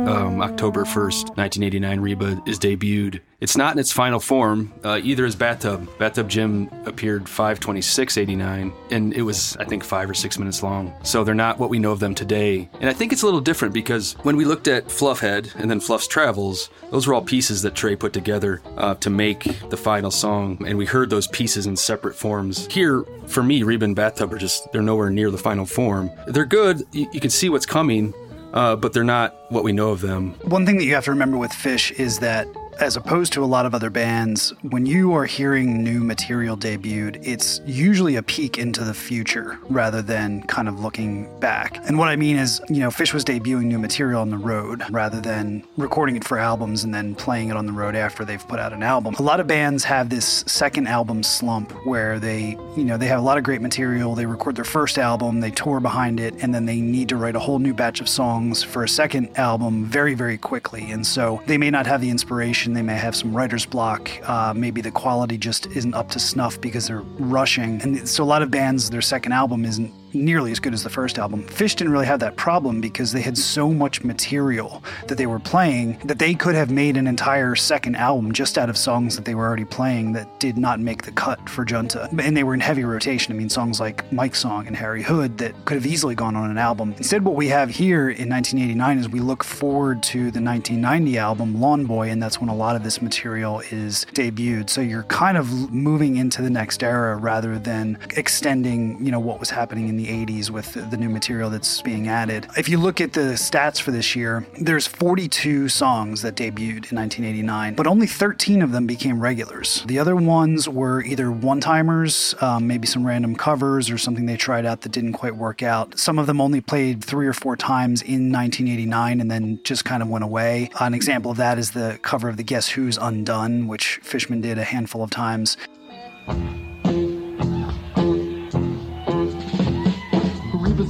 Um, 0.07 0.41
October 0.41 0.85
1st, 0.85 1.37
1989, 1.37 2.01
Reba 2.01 2.43
is 2.47 2.59
debuted. 2.59 3.21
It's 3.41 3.57
not 3.57 3.75
in 3.75 3.79
its 3.79 3.91
final 3.93 4.21
form, 4.21 4.73
uh, 4.85 5.01
either 5.03 5.25
is 5.25 5.35
Bathtub. 5.35 5.89
Bathtub 5.99 6.29
Gin 6.29 6.69
appeared 6.85 7.25
526.89, 7.25 8.73
and 8.91 9.15
it 9.15 9.23
was, 9.23 9.57
I 9.59 9.65
think, 9.65 9.83
five 9.83 10.11
or 10.11 10.15
six 10.15 10.39
minutes 10.39 10.63
long. 10.63 10.93
So 11.05 11.25
they're 11.25 11.35
not 11.35 11.59
what 11.59 11.71
we 11.71 11.79
know 11.79 11.93
of 11.93 12.01
them 12.01 12.15
today. 12.15 12.69
And 12.81 12.91
I 12.91 12.93
think 12.93 13.13
it's 13.13 13.23
a 13.23 13.25
little 13.25 13.41
different 13.41 13.73
because 13.73 14.13
when 14.23 14.37
we 14.37 14.45
looked 14.45 14.69
at 14.69 14.87
Fluffhead 14.89 15.55
and 15.55 15.71
then 15.71 15.81
Fluff's 15.81 16.07
Travels, 16.07 16.69
those 16.91 17.07
were 17.07 17.15
all 17.15 17.23
pieces 17.23 17.63
that 17.63 17.75
Trey 17.75 17.97
put 17.97 18.13
together 18.13 18.61
uh, 18.77 18.95
to 18.97 19.09
make 19.11 19.45
the 19.71 19.77
final 19.77 20.11
song, 20.11 20.63
and 20.67 20.77
we 20.77 20.85
heard 20.85 21.09
those 21.09 21.27
pieces 21.29 21.67
in 21.67 21.77
separate 21.77 22.15
forms. 22.15 22.67
Here, 22.71 23.05
for 23.27 23.43
me, 23.43 23.63
Reba 23.63 23.87
and 23.87 23.97
Bathtub 23.97 24.33
are 24.35 24.39
just, 24.39 24.71
they're 24.73 24.83
nowhere 24.83 25.09
near 25.11 25.31
the 25.31 25.39
final 25.39 25.65
form. 25.65 26.11
They're 26.27 26.45
good, 26.45 26.83
you, 26.93 27.09
you 27.13 27.21
can 27.21 27.31
see 27.31 27.49
what's 27.49 27.67
coming, 27.67 28.13
uh, 28.53 28.77
but 28.77 28.93
they're 28.93 29.05
not 29.05 29.35
what 29.51 29.65
we 29.65 29.73
know 29.73 29.91
of 29.91 30.01
them. 30.01 30.35
One 30.45 30.67
thing 30.67 30.77
that 30.79 30.85
you 30.85 30.95
have 30.95 31.05
to 31.05 31.11
remember 31.11 31.37
with 31.37 31.53
Phish 31.53 31.93
is 31.99 32.19
that 32.21 32.47
as 32.81 32.97
opposed 32.97 33.33
to 33.35 33.45
a 33.45 33.47
lot 33.47 33.67
of 33.67 33.75
other 33.75 33.91
bands, 33.91 34.55
when 34.63 34.87
you 34.87 35.13
are 35.13 35.27
hearing 35.27 35.85
new 35.85 36.03
material 36.03 36.57
debuted, 36.57 37.21
it's 37.23 37.61
usually 37.67 38.17
a 38.17 38.23
peek 38.23 38.57
into 38.57 38.83
the 38.83 38.95
future 38.95 39.59
rather 39.69 40.01
than 40.01 40.43
kind 40.45 40.67
of 40.67 40.81
looking 40.81 41.29
back. 41.41 41.79
And 41.87 41.99
what 41.99 42.09
I 42.09 42.17
mean 42.17 42.37
is, 42.37 42.61
you 42.71 42.81
know, 42.81 42.89
Phish 42.89 43.13
was 43.13 43.23
debuting 43.23 43.65
new 43.65 43.79
material 43.79 44.23
on 44.23 44.31
the 44.31 44.39
road 44.39 44.83
rather 44.91 45.21
than 45.21 45.63
recording 45.77 46.17
it 46.17 46.25
for 46.25 46.39
albums 46.39 46.83
and 46.83 46.95
then 46.95 47.15
playing 47.15 47.51
it 47.51 47.57
on 47.57 47.67
the 47.67 47.73
road 47.73 47.95
after 47.95 48.25
they've 48.25 48.47
put 48.49 48.59
out 48.59 48.73
an 48.73 48.83
album. 48.83 49.15
A 49.19 49.23
lot 49.23 49.41
of 49.41 49.47
bands 49.47 49.85
have 49.85 50.09
this 50.09 50.43
second 50.47 50.87
album 50.87 51.23
slump 51.23 51.73
where 51.85 52.19
they, 52.19 52.57
you 52.77 52.85
know, 52.85 52.97
they 52.97 53.09
have 53.09 53.19
a 53.19 53.23
lot 53.23 53.37
of 53.37 53.45
great 53.45 53.61
material, 53.61 54.15
they 54.15 54.25
record 54.25 54.57
their 54.57 54.65
first 54.65 54.97
album, 54.97 55.41
they 55.41 55.51
tour 55.51 55.81
behind 55.81 56.19
it, 56.19 56.35
and 56.43 56.55
then 56.55 56.65
they 56.65 56.81
need 56.81 57.11
to 57.11 57.17
write 57.17 57.37
a 57.37 57.41
whole 57.41 57.59
new 57.59 57.75
batch 57.75 58.01
of 58.01 58.09
songs 58.09 58.63
for 58.63 58.85
a 58.85 58.89
second 58.89 59.29
album 59.37 59.85
very, 59.85 60.15
very 60.15 60.39
quickly. 60.39 60.91
And 60.91 61.07
so 61.07 61.43
they 61.47 61.59
may 61.59 61.71
not 61.71 61.87
have 61.87 62.01
the 62.01 62.09
inspiration 62.09 62.70
they 62.75 62.83
may 62.83 62.97
have 62.97 63.15
some 63.15 63.35
writer's 63.35 63.67
block. 63.67 64.11
Uh, 64.29 64.53
maybe 64.55 64.81
the 64.81 64.91
quality 64.91 65.39
just 65.39 65.67
isn't 65.67 65.95
up 65.95 66.09
to 66.11 66.19
snuff 66.19 66.61
because 66.61 66.87
they're 66.87 67.03
rushing. 67.19 67.81
And 67.83 68.09
so 68.09 68.23
a 68.23 68.27
lot 68.27 68.43
of 68.43 68.51
bands, 68.51 68.91
their 68.91 69.03
second 69.03 69.33
album 69.33 69.65
isn't 69.65 69.93
nearly 70.15 70.53
as 70.53 70.61
good 70.61 70.75
as 70.75 70.83
the 70.83 70.91
first 70.91 71.19
album. 71.19 71.45
Phish 71.45 71.77
didn't 71.77 71.93
really 71.93 72.07
have 72.07 72.21
that 72.21 72.37
problem 72.37 72.81
because 72.81 73.13
they 73.13 73.21
had 73.21 73.37
so 73.37 73.71
much 73.71 74.03
material 74.03 74.83
that 75.09 75.19
they 75.19 75.27
were 75.27 75.39
playing 75.39 75.99
that 76.05 76.19
they 76.19 76.35
could 76.35 76.55
have 76.55 76.71
made 76.71 76.97
an 76.97 77.07
entire 77.07 77.55
second 77.55 77.97
album 77.97 78.33
just 78.33 78.59
out 78.59 78.71
of 78.71 78.77
songs 78.77 79.17
that 79.17 79.25
they 79.25 79.35
were 79.35 79.47
already 79.47 79.65
playing 79.65 80.13
that 80.13 80.41
did 80.41 80.57
not 80.57 80.81
make 80.81 81.03
the 81.03 81.13
cut 81.13 81.49
for 81.49 81.65
Junta. 81.65 82.09
And 82.19 82.37
they 82.37 82.45
were 82.45 82.55
in 82.55 82.61
heavy 82.61 82.85
rotation. 82.85 83.35
I 83.35 83.37
mean, 83.37 83.49
songs 83.49 83.81
like 83.81 84.11
Mike's 84.13 84.41
Song 84.41 84.67
and 84.67 84.77
Harry 84.77 85.03
Hood 85.03 85.39
that 85.39 85.65
could 85.65 85.75
have 85.75 85.87
easily 85.87 86.15
gone 86.15 86.37
on 86.37 86.51
an 86.51 86.59
album. 86.59 86.95
Instead, 86.97 87.25
what 87.25 87.35
we 87.35 87.49
have 87.49 87.71
here 87.71 88.11
in 88.11 88.29
1989 88.29 88.99
is 88.99 89.09
we 89.09 89.21
look 89.21 89.45
forward 89.45 90.03
to 90.05 90.31
the 90.31 90.41
1990 90.41 91.19
album 91.19 91.61
Lawn 91.61 91.85
Boy, 91.87 92.11
and 92.11 92.23
that's 92.23 92.41
when 92.41 92.49
a 92.49 92.55
lot 92.55 92.77
of 92.77 92.83
this 92.83 93.03
material 93.03 93.61
is 93.71 94.07
debuted. 94.13 94.71
So 94.71 94.81
you're 94.81 95.05
kind 95.05 95.37
of 95.37 95.73
moving 95.73 96.17
into 96.17 96.43
the 96.43 96.51
next 96.51 96.83
era 96.83 97.17
rather 97.17 97.59
than 97.59 97.99
extending, 98.17 99.05
you 99.05 99.11
know, 99.11 99.21
what 99.21 99.41
was 99.41 99.51
happening 99.51 99.89
in 99.89 99.97
the 100.03 100.27
80s 100.27 100.51
with 100.51 100.91
the 100.91 100.97
new 100.97 101.09
material 101.09 101.51
that's 101.51 101.83
being 101.83 102.09
added. 102.09 102.47
If 102.57 102.69
you 102.69 102.79
look 102.79 103.01
at 103.01 103.13
the 103.13 103.33
stats 103.35 103.81
for 103.81 103.91
this 103.91 104.17
year, 104.17 104.47
there's 104.61 104.87
42 104.87 105.69
songs 105.69 106.23
that 106.23 106.37
debuted 106.37 106.91
in 106.91 106.97
1989, 106.97 107.75
but 107.75 107.87
only 107.87 108.07
13 108.07 108.63
of 108.63 108.73
them 108.73 108.87
became 108.87 109.21
regulars. 109.21 109.83
The 109.87 109.99
other 109.99 110.17
ones 110.17 110.69
were 110.69 111.03
either 111.03 111.31
one-timers, 111.31 112.35
um, 112.41 112.67
maybe 112.67 112.87
some 112.87 113.07
random 113.07 113.37
covers 113.37 113.91
or 113.91 113.99
something 113.99 114.27
they 114.27 114.37
tried 114.37 114.65
out 114.65 114.81
that 114.83 114.93
didn't 114.93 115.13
quite 115.13 115.37
work 115.37 115.63
out. 115.63 115.99
Some 115.99 116.19
of 116.19 116.27
them 116.27 116.41
only 116.41 116.61
played 116.61 117.05
three 117.05 117.27
or 117.27 117.33
four 117.33 117.57
times 117.57 118.03
in 118.03 118.33
1989 118.33 119.21
and 119.21 119.31
then 119.31 119.61
just 119.65 119.85
kind 119.85 120.03
of 120.03 120.09
went 120.09 120.25
away. 120.25 120.71
An 120.81 120.95
example 120.95 121.31
of 121.31 121.37
that 121.37 121.59
is 121.59 121.73
the 121.73 121.99
cover 122.03 122.29
of 122.29 122.37
the 122.37 122.43
Guess 122.43 122.69
Who's 122.69 122.97
Undone, 122.97 123.69
which 123.69 124.01
Fishman 124.03 124.41
did 124.41 124.59
a 124.59 124.65
handful 124.65 125.03
of 125.03 125.11
times. 125.11 125.57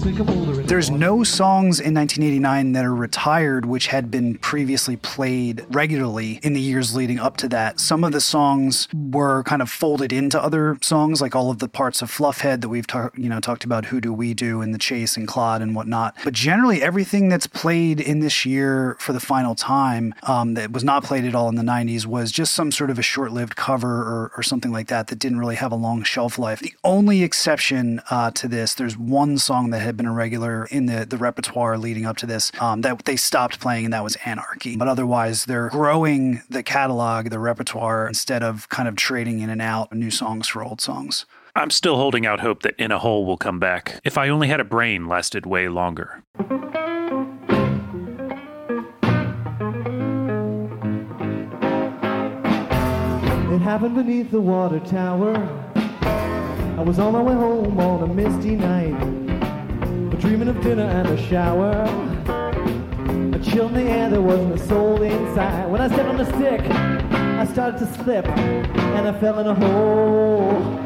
There's 0.02 0.90
no 0.90 1.22
songs 1.24 1.78
in 1.78 1.92
1989 1.92 2.72
that 2.72 2.86
are 2.86 2.94
retired 2.94 3.66
which 3.66 3.88
had 3.88 4.10
been 4.10 4.38
previously 4.38 4.96
played 4.96 5.66
regularly 5.68 6.40
in 6.42 6.54
the 6.54 6.60
years 6.60 6.96
leading 6.96 7.18
up 7.18 7.36
to 7.38 7.48
that. 7.48 7.78
Some 7.78 8.02
of 8.02 8.12
the 8.12 8.20
songs 8.20 8.88
were 8.94 9.42
kind 9.42 9.60
of 9.60 9.68
folded 9.68 10.10
into 10.10 10.42
other 10.42 10.78
songs, 10.80 11.20
like 11.20 11.36
all 11.36 11.50
of 11.50 11.58
the 11.58 11.68
parts 11.68 12.00
of 12.00 12.10
Fluffhead 12.10 12.62
that 12.62 12.70
we've 12.70 12.86
ta- 12.86 13.10
you 13.14 13.28
know 13.28 13.40
talked 13.40 13.64
about, 13.64 13.86
Who 13.86 14.00
Do 14.00 14.10
We 14.14 14.32
Do, 14.32 14.62
and 14.62 14.72
The 14.72 14.78
Chase 14.78 15.18
and 15.18 15.28
Clod 15.28 15.60
and 15.60 15.74
whatnot. 15.74 16.16
But 16.24 16.32
generally, 16.32 16.82
everything 16.82 17.28
that's 17.28 17.46
played 17.46 18.00
in 18.00 18.20
this 18.20 18.46
year 18.46 18.96
for 19.00 19.12
the 19.12 19.20
final 19.20 19.54
time 19.54 20.14
um, 20.22 20.54
that 20.54 20.72
was 20.72 20.82
not 20.82 21.04
played 21.04 21.26
at 21.26 21.34
all 21.34 21.50
in 21.50 21.56
the 21.56 21.62
90s 21.62 22.06
was 22.06 22.32
just 22.32 22.54
some 22.54 22.72
sort 22.72 22.88
of 22.88 22.98
a 22.98 23.02
short-lived 23.02 23.54
cover 23.54 24.00
or, 24.00 24.32
or 24.34 24.42
something 24.42 24.72
like 24.72 24.86
that 24.88 25.08
that 25.08 25.18
didn't 25.18 25.38
really 25.38 25.56
have 25.56 25.72
a 25.72 25.76
long 25.76 26.02
shelf 26.04 26.38
life. 26.38 26.60
The 26.60 26.74
only 26.84 27.22
exception 27.22 28.00
uh, 28.10 28.30
to 28.30 28.48
this, 28.48 28.72
there's 28.72 28.96
one 28.96 29.36
song 29.36 29.70
that 29.70 29.89
had 29.90 29.96
been 29.96 30.06
a 30.06 30.12
regular 30.12 30.66
in 30.66 30.86
the, 30.86 31.04
the 31.04 31.16
repertoire 31.16 31.76
leading 31.76 32.06
up 32.06 32.16
to 32.18 32.26
this 32.26 32.52
um, 32.60 32.82
that 32.82 33.04
they 33.04 33.16
stopped 33.16 33.58
playing, 33.58 33.86
and 33.86 33.92
that 33.92 34.04
was 34.04 34.16
Anarchy. 34.24 34.76
But 34.76 34.86
otherwise, 34.86 35.46
they're 35.46 35.68
growing 35.68 36.42
the 36.48 36.62
catalog, 36.62 37.30
the 37.30 37.40
repertoire, 37.40 38.06
instead 38.06 38.44
of 38.44 38.68
kind 38.68 38.88
of 38.88 38.94
trading 38.94 39.40
in 39.40 39.50
and 39.50 39.60
out 39.60 39.92
new 39.92 40.10
songs 40.12 40.46
for 40.46 40.62
old 40.62 40.80
songs. 40.80 41.26
I'm 41.56 41.70
still 41.70 41.96
holding 41.96 42.24
out 42.24 42.38
hope 42.38 42.62
that 42.62 42.76
In 42.78 42.92
a 42.92 43.00
Hole 43.00 43.26
will 43.26 43.36
come 43.36 43.58
back. 43.58 44.00
If 44.04 44.16
I 44.16 44.28
Only 44.28 44.46
Had 44.46 44.60
a 44.60 44.64
Brain 44.64 45.08
lasted 45.08 45.44
way 45.44 45.68
longer. 45.68 46.22
It 53.52 53.58
happened 53.58 53.96
beneath 53.96 54.30
the 54.30 54.40
water 54.40 54.78
tower. 54.78 55.34
I 55.74 56.82
was 56.82 57.00
on 57.00 57.12
my 57.12 57.20
way 57.20 57.34
home 57.34 57.78
on 57.80 58.08
a 58.08 58.14
misty 58.14 58.54
night, 58.54 59.29
dreaming 60.18 60.48
of 60.48 60.60
dinner 60.60 60.84
and 60.84 61.08
a 61.08 61.28
shower. 61.28 61.72
A 63.34 63.38
chill 63.42 63.68
in 63.68 63.74
the 63.74 63.82
air, 63.82 64.10
there 64.10 64.22
wasn't 64.22 64.54
a 64.54 64.66
soul 64.66 65.02
inside. 65.02 65.70
When 65.70 65.80
I 65.80 65.88
stepped 65.88 66.08
on 66.08 66.16
the 66.16 66.26
stick, 66.36 66.60
I 66.62 67.44
started 67.46 67.78
to 67.78 67.86
slip, 68.02 68.26
and 68.26 69.08
I 69.08 69.20
fell 69.20 69.38
in 69.38 69.46
a 69.46 69.54
hole. 69.54 70.80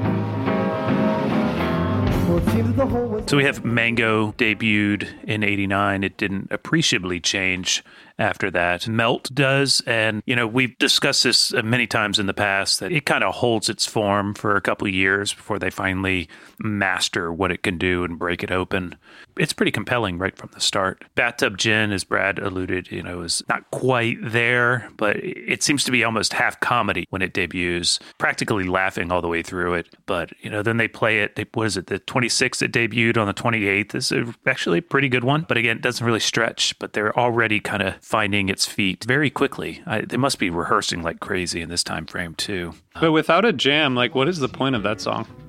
So 3.26 3.36
we 3.36 3.44
have 3.44 3.64
Mango 3.64 4.32
debuted 4.32 5.08
in 5.24 5.42
89. 5.42 6.04
It 6.04 6.16
didn't 6.16 6.48
appreciably 6.50 7.20
change 7.20 7.84
after 8.18 8.50
that. 8.50 8.86
Melt 8.86 9.30
does. 9.34 9.82
And, 9.86 10.22
you 10.26 10.36
know, 10.36 10.46
we've 10.46 10.76
discussed 10.78 11.24
this 11.24 11.52
uh, 11.52 11.62
many 11.62 11.86
times 11.86 12.18
in 12.18 12.26
the 12.26 12.34
past 12.34 12.80
that 12.80 12.92
it 12.92 13.06
kind 13.06 13.24
of 13.24 13.34
holds 13.34 13.68
its 13.68 13.86
form 13.86 14.34
for 14.34 14.56
a 14.56 14.60
couple 14.60 14.86
years 14.88 15.34
before 15.34 15.58
they 15.58 15.70
finally 15.70 16.28
master 16.60 17.32
what 17.32 17.50
it 17.50 17.62
can 17.62 17.78
do 17.78 18.04
and 18.04 18.18
break 18.18 18.42
it 18.42 18.50
open. 18.50 18.96
It's 19.36 19.52
pretty 19.52 19.72
compelling 19.72 20.18
right 20.18 20.36
from 20.36 20.50
the 20.54 20.60
start. 20.60 21.04
Bathtub 21.16 21.58
Gin, 21.58 21.90
as 21.90 22.04
Brad 22.04 22.38
alluded, 22.38 22.90
you 22.92 23.02
know, 23.02 23.22
is 23.22 23.42
not 23.48 23.68
quite 23.72 24.18
there, 24.22 24.88
but 24.96 25.16
it 25.16 25.62
seems 25.62 25.82
to 25.84 25.90
be 25.90 26.04
almost 26.04 26.32
half 26.32 26.60
comedy 26.60 27.06
when 27.10 27.22
it 27.22 27.32
debuts, 27.32 27.98
practically 28.18 28.64
laughing 28.64 29.10
all 29.10 29.22
the 29.22 29.28
way 29.28 29.42
through 29.42 29.74
it. 29.74 29.88
But, 30.06 30.30
you 30.40 30.50
know, 30.50 30.62
then 30.62 30.76
they 30.76 30.86
play 30.86 31.20
it, 31.20 31.34
they, 31.34 31.46
what 31.52 31.66
is 31.66 31.76
it, 31.76 31.88
the 31.88 31.98
26th 31.98 32.62
it 32.62 32.72
debuted 32.72 33.16
on 33.16 33.26
the 33.26 33.34
28th 33.34 33.94
is 33.94 34.12
actually 34.46 34.78
a 34.78 34.82
pretty 34.82 35.08
good 35.08 35.24
one. 35.24 35.44
But 35.48 35.56
again, 35.56 35.78
it 35.78 35.82
doesn't 35.82 36.06
really 36.06 36.20
stretch, 36.20 36.78
but 36.78 36.92
they're 36.92 37.16
already 37.18 37.58
kind 37.58 37.82
of 37.82 38.03
finding 38.04 38.48
its 38.50 38.66
feet 38.66 39.02
very 39.04 39.30
quickly. 39.30 39.82
I, 39.86 40.02
they 40.02 40.18
must 40.18 40.38
be 40.38 40.50
rehearsing 40.50 41.02
like 41.02 41.20
crazy 41.20 41.62
in 41.62 41.70
this 41.70 41.82
time 41.82 42.04
frame 42.06 42.34
too. 42.34 42.74
But 43.00 43.12
without 43.12 43.44
a 43.44 43.52
jam, 43.52 43.94
like, 43.94 44.14
what 44.14 44.28
is 44.28 44.38
the 44.38 44.48
point 44.48 44.76
of 44.76 44.82
that 44.82 45.00
song? 45.00 45.26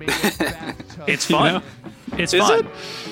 It's 1.06 1.28
You 1.30 1.36
fun. 1.36 1.52
know? 1.54 1.62
It's 2.18 2.32
Is 2.32 2.40
fun. 2.40 2.60
it? 2.64 2.66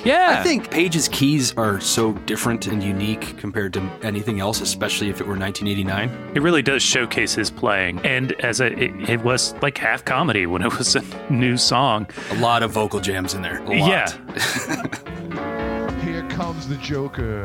Yeah. 0.04 0.36
I 0.38 0.42
think 0.42 0.70
Page's 0.70 1.08
keys 1.08 1.52
are 1.56 1.80
so 1.80 2.12
different 2.12 2.66
and 2.68 2.82
unique 2.82 3.36
compared 3.38 3.72
to 3.74 3.80
anything 4.02 4.40
else, 4.40 4.60
especially 4.60 5.10
if 5.10 5.20
it 5.20 5.26
were 5.26 5.36
1989. 5.36 6.32
It 6.34 6.40
really 6.42 6.62
does 6.62 6.82
showcase 6.82 7.34
his 7.34 7.50
playing, 7.50 7.98
and 8.06 8.32
as 8.40 8.60
a, 8.60 8.66
it, 8.72 9.10
it 9.10 9.22
was 9.24 9.54
like 9.62 9.76
half 9.78 10.04
comedy 10.04 10.46
when 10.46 10.62
it 10.62 10.76
was 10.78 10.96
a 10.96 11.02
new 11.30 11.56
song. 11.56 12.06
A 12.30 12.36
lot 12.36 12.62
of 12.62 12.70
vocal 12.70 13.00
jams 13.00 13.34
in 13.34 13.42
there. 13.42 13.58
A 13.64 13.78
lot. 13.78 13.88
Yeah, 13.90 14.10
Here 16.04 16.22
comes 16.30 16.66
the 16.68 16.76
Joker. 16.76 17.44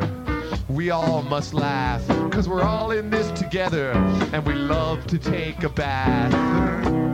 We 0.70 0.92
all 0.92 1.24
must 1.24 1.56
laugh, 1.56 2.08
cause 2.30 2.48
we're 2.48 2.62
all 2.62 2.92
in 2.92 3.10
this 3.10 3.32
together, 3.32 3.92
and 4.32 4.46
we 4.46 4.54
love 4.54 5.08
to 5.08 5.18
take 5.18 5.64
a 5.64 5.70
bath. 5.70 7.09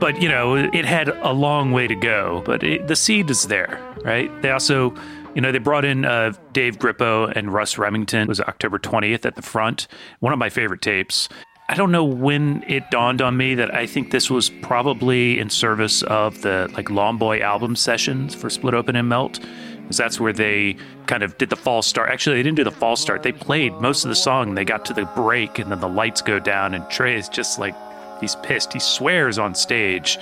But 0.00 0.22
you 0.22 0.28
know, 0.28 0.54
it 0.54 0.84
had 0.84 1.08
a 1.08 1.32
long 1.32 1.72
way 1.72 1.86
to 1.86 1.94
go. 1.94 2.42
But 2.44 2.62
it, 2.62 2.86
the 2.86 2.96
seed 2.96 3.30
is 3.30 3.46
there, 3.46 3.80
right? 4.04 4.30
They 4.42 4.50
also, 4.50 4.94
you 5.34 5.40
know, 5.40 5.52
they 5.52 5.58
brought 5.58 5.84
in 5.84 6.04
uh, 6.04 6.32
Dave 6.52 6.78
Grippo 6.78 7.32
and 7.34 7.52
Russ 7.52 7.78
Remington. 7.78 8.22
It 8.22 8.28
was 8.28 8.40
October 8.40 8.78
20th 8.78 9.24
at 9.24 9.36
the 9.36 9.42
front. 9.42 9.88
One 10.20 10.32
of 10.32 10.38
my 10.38 10.48
favorite 10.48 10.82
tapes. 10.82 11.28
I 11.70 11.74
don't 11.74 11.92
know 11.92 12.04
when 12.04 12.64
it 12.66 12.90
dawned 12.90 13.20
on 13.20 13.36
me 13.36 13.54
that 13.56 13.74
I 13.74 13.86
think 13.86 14.10
this 14.10 14.30
was 14.30 14.48
probably 14.48 15.38
in 15.38 15.50
service 15.50 16.02
of 16.02 16.40
the 16.40 16.70
like 16.72 16.88
Lawn 16.88 17.18
Boy 17.18 17.40
album 17.40 17.76
sessions 17.76 18.34
for 18.34 18.48
Split 18.48 18.72
Open 18.72 18.96
and 18.96 19.08
Melt. 19.08 19.40
Because 19.82 19.96
that's 19.96 20.20
where 20.20 20.34
they 20.34 20.76
kind 21.06 21.22
of 21.22 21.38
did 21.38 21.48
the 21.48 21.56
false 21.56 21.86
start. 21.86 22.10
Actually, 22.10 22.36
they 22.36 22.42
didn't 22.42 22.56
do 22.56 22.64
the 22.64 22.70
false 22.70 23.00
start. 23.00 23.22
They 23.22 23.32
played 23.32 23.72
most 23.74 24.04
of 24.04 24.10
the 24.10 24.16
song. 24.16 24.54
They 24.54 24.66
got 24.66 24.84
to 24.86 24.92
the 24.92 25.06
break, 25.16 25.58
and 25.58 25.70
then 25.70 25.80
the 25.80 25.88
lights 25.88 26.20
go 26.20 26.38
down, 26.38 26.74
and 26.74 26.86
Trey 26.90 27.16
is 27.16 27.26
just 27.26 27.58
like, 27.58 27.74
he's 28.20 28.36
pissed. 28.36 28.72
He 28.72 28.80
swears 28.80 29.38
on 29.38 29.54
stage. 29.54 30.18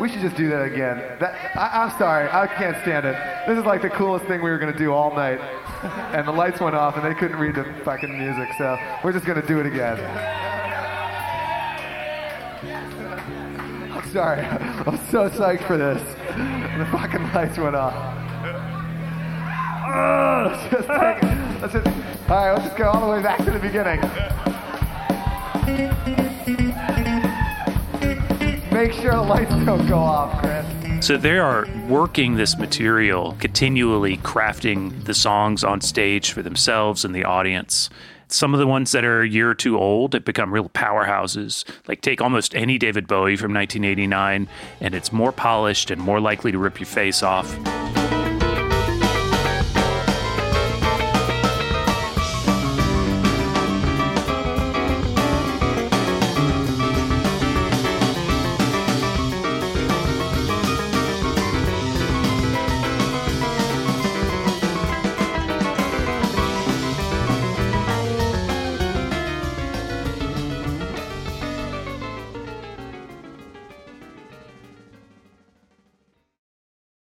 We 0.00 0.08
should 0.08 0.20
just 0.20 0.36
do 0.36 0.48
that 0.48 0.62
again. 0.62 0.96
That, 1.20 1.56
I, 1.56 1.84
I'm 1.84 1.98
sorry, 1.98 2.28
I 2.30 2.46
can't 2.48 2.76
stand 2.82 3.06
it. 3.06 3.16
This 3.46 3.58
is 3.58 3.64
like 3.64 3.82
the 3.82 3.90
coolest 3.90 4.24
thing 4.26 4.42
we 4.42 4.50
were 4.50 4.58
gonna 4.58 4.76
do 4.76 4.92
all 4.92 5.14
night, 5.14 5.40
and 6.12 6.26
the 6.26 6.32
lights 6.32 6.60
went 6.60 6.74
off 6.74 6.96
and 6.96 7.04
they 7.04 7.14
couldn't 7.14 7.38
read 7.38 7.54
the 7.54 7.64
fucking 7.84 8.18
music, 8.18 8.48
so 8.58 8.76
we're 9.04 9.12
just 9.12 9.24
gonna 9.24 9.46
do 9.46 9.60
it 9.60 9.66
again. 9.66 9.98
I'm 13.92 14.10
sorry, 14.10 14.40
I'm 14.86 14.98
so 15.10 15.28
psyched 15.28 15.64
for 15.64 15.76
this. 15.76 16.02
The 16.78 16.86
fucking 16.90 17.32
lights 17.32 17.58
went 17.58 17.76
off. 17.76 18.17
Let's 19.88 20.70
just. 20.70 20.88
Let's 21.60 21.72
just, 21.72 21.86
all 21.88 22.36
right, 22.36 22.52
let's 22.52 22.66
just 22.66 22.76
go 22.76 22.88
all 22.88 23.00
the 23.00 23.12
way 23.12 23.20
back 23.20 23.44
to 23.44 23.50
the 23.50 23.58
beginning. 23.58 24.00
Make 28.72 28.92
sure 28.92 29.10
the 29.10 29.22
lights 29.22 29.50
don't 29.64 29.88
go 29.88 29.98
off, 29.98 30.40
Chris. 30.40 31.04
So 31.04 31.16
they 31.16 31.36
are 31.36 31.66
working 31.88 32.36
this 32.36 32.56
material, 32.56 33.34
continually 33.40 34.18
crafting 34.18 35.04
the 35.04 35.14
songs 35.14 35.64
on 35.64 35.80
stage 35.80 36.30
for 36.30 36.42
themselves 36.42 37.04
and 37.04 37.12
the 37.12 37.24
audience. 37.24 37.90
Some 38.28 38.54
of 38.54 38.60
the 38.60 38.68
ones 38.68 38.92
that 38.92 39.04
are 39.04 39.22
a 39.22 39.28
year 39.28 39.50
or 39.50 39.54
two 39.54 39.76
old 39.76 40.12
have 40.12 40.24
become 40.24 40.54
real 40.54 40.68
powerhouses. 40.68 41.64
Like 41.88 42.02
take 42.02 42.20
almost 42.20 42.54
any 42.54 42.78
David 42.78 43.08
Bowie 43.08 43.36
from 43.36 43.52
1989, 43.52 44.46
and 44.80 44.94
it's 44.94 45.12
more 45.12 45.32
polished 45.32 45.90
and 45.90 46.00
more 46.00 46.20
likely 46.20 46.52
to 46.52 46.58
rip 46.58 46.78
your 46.78 46.86
face 46.86 47.24
off. 47.24 47.52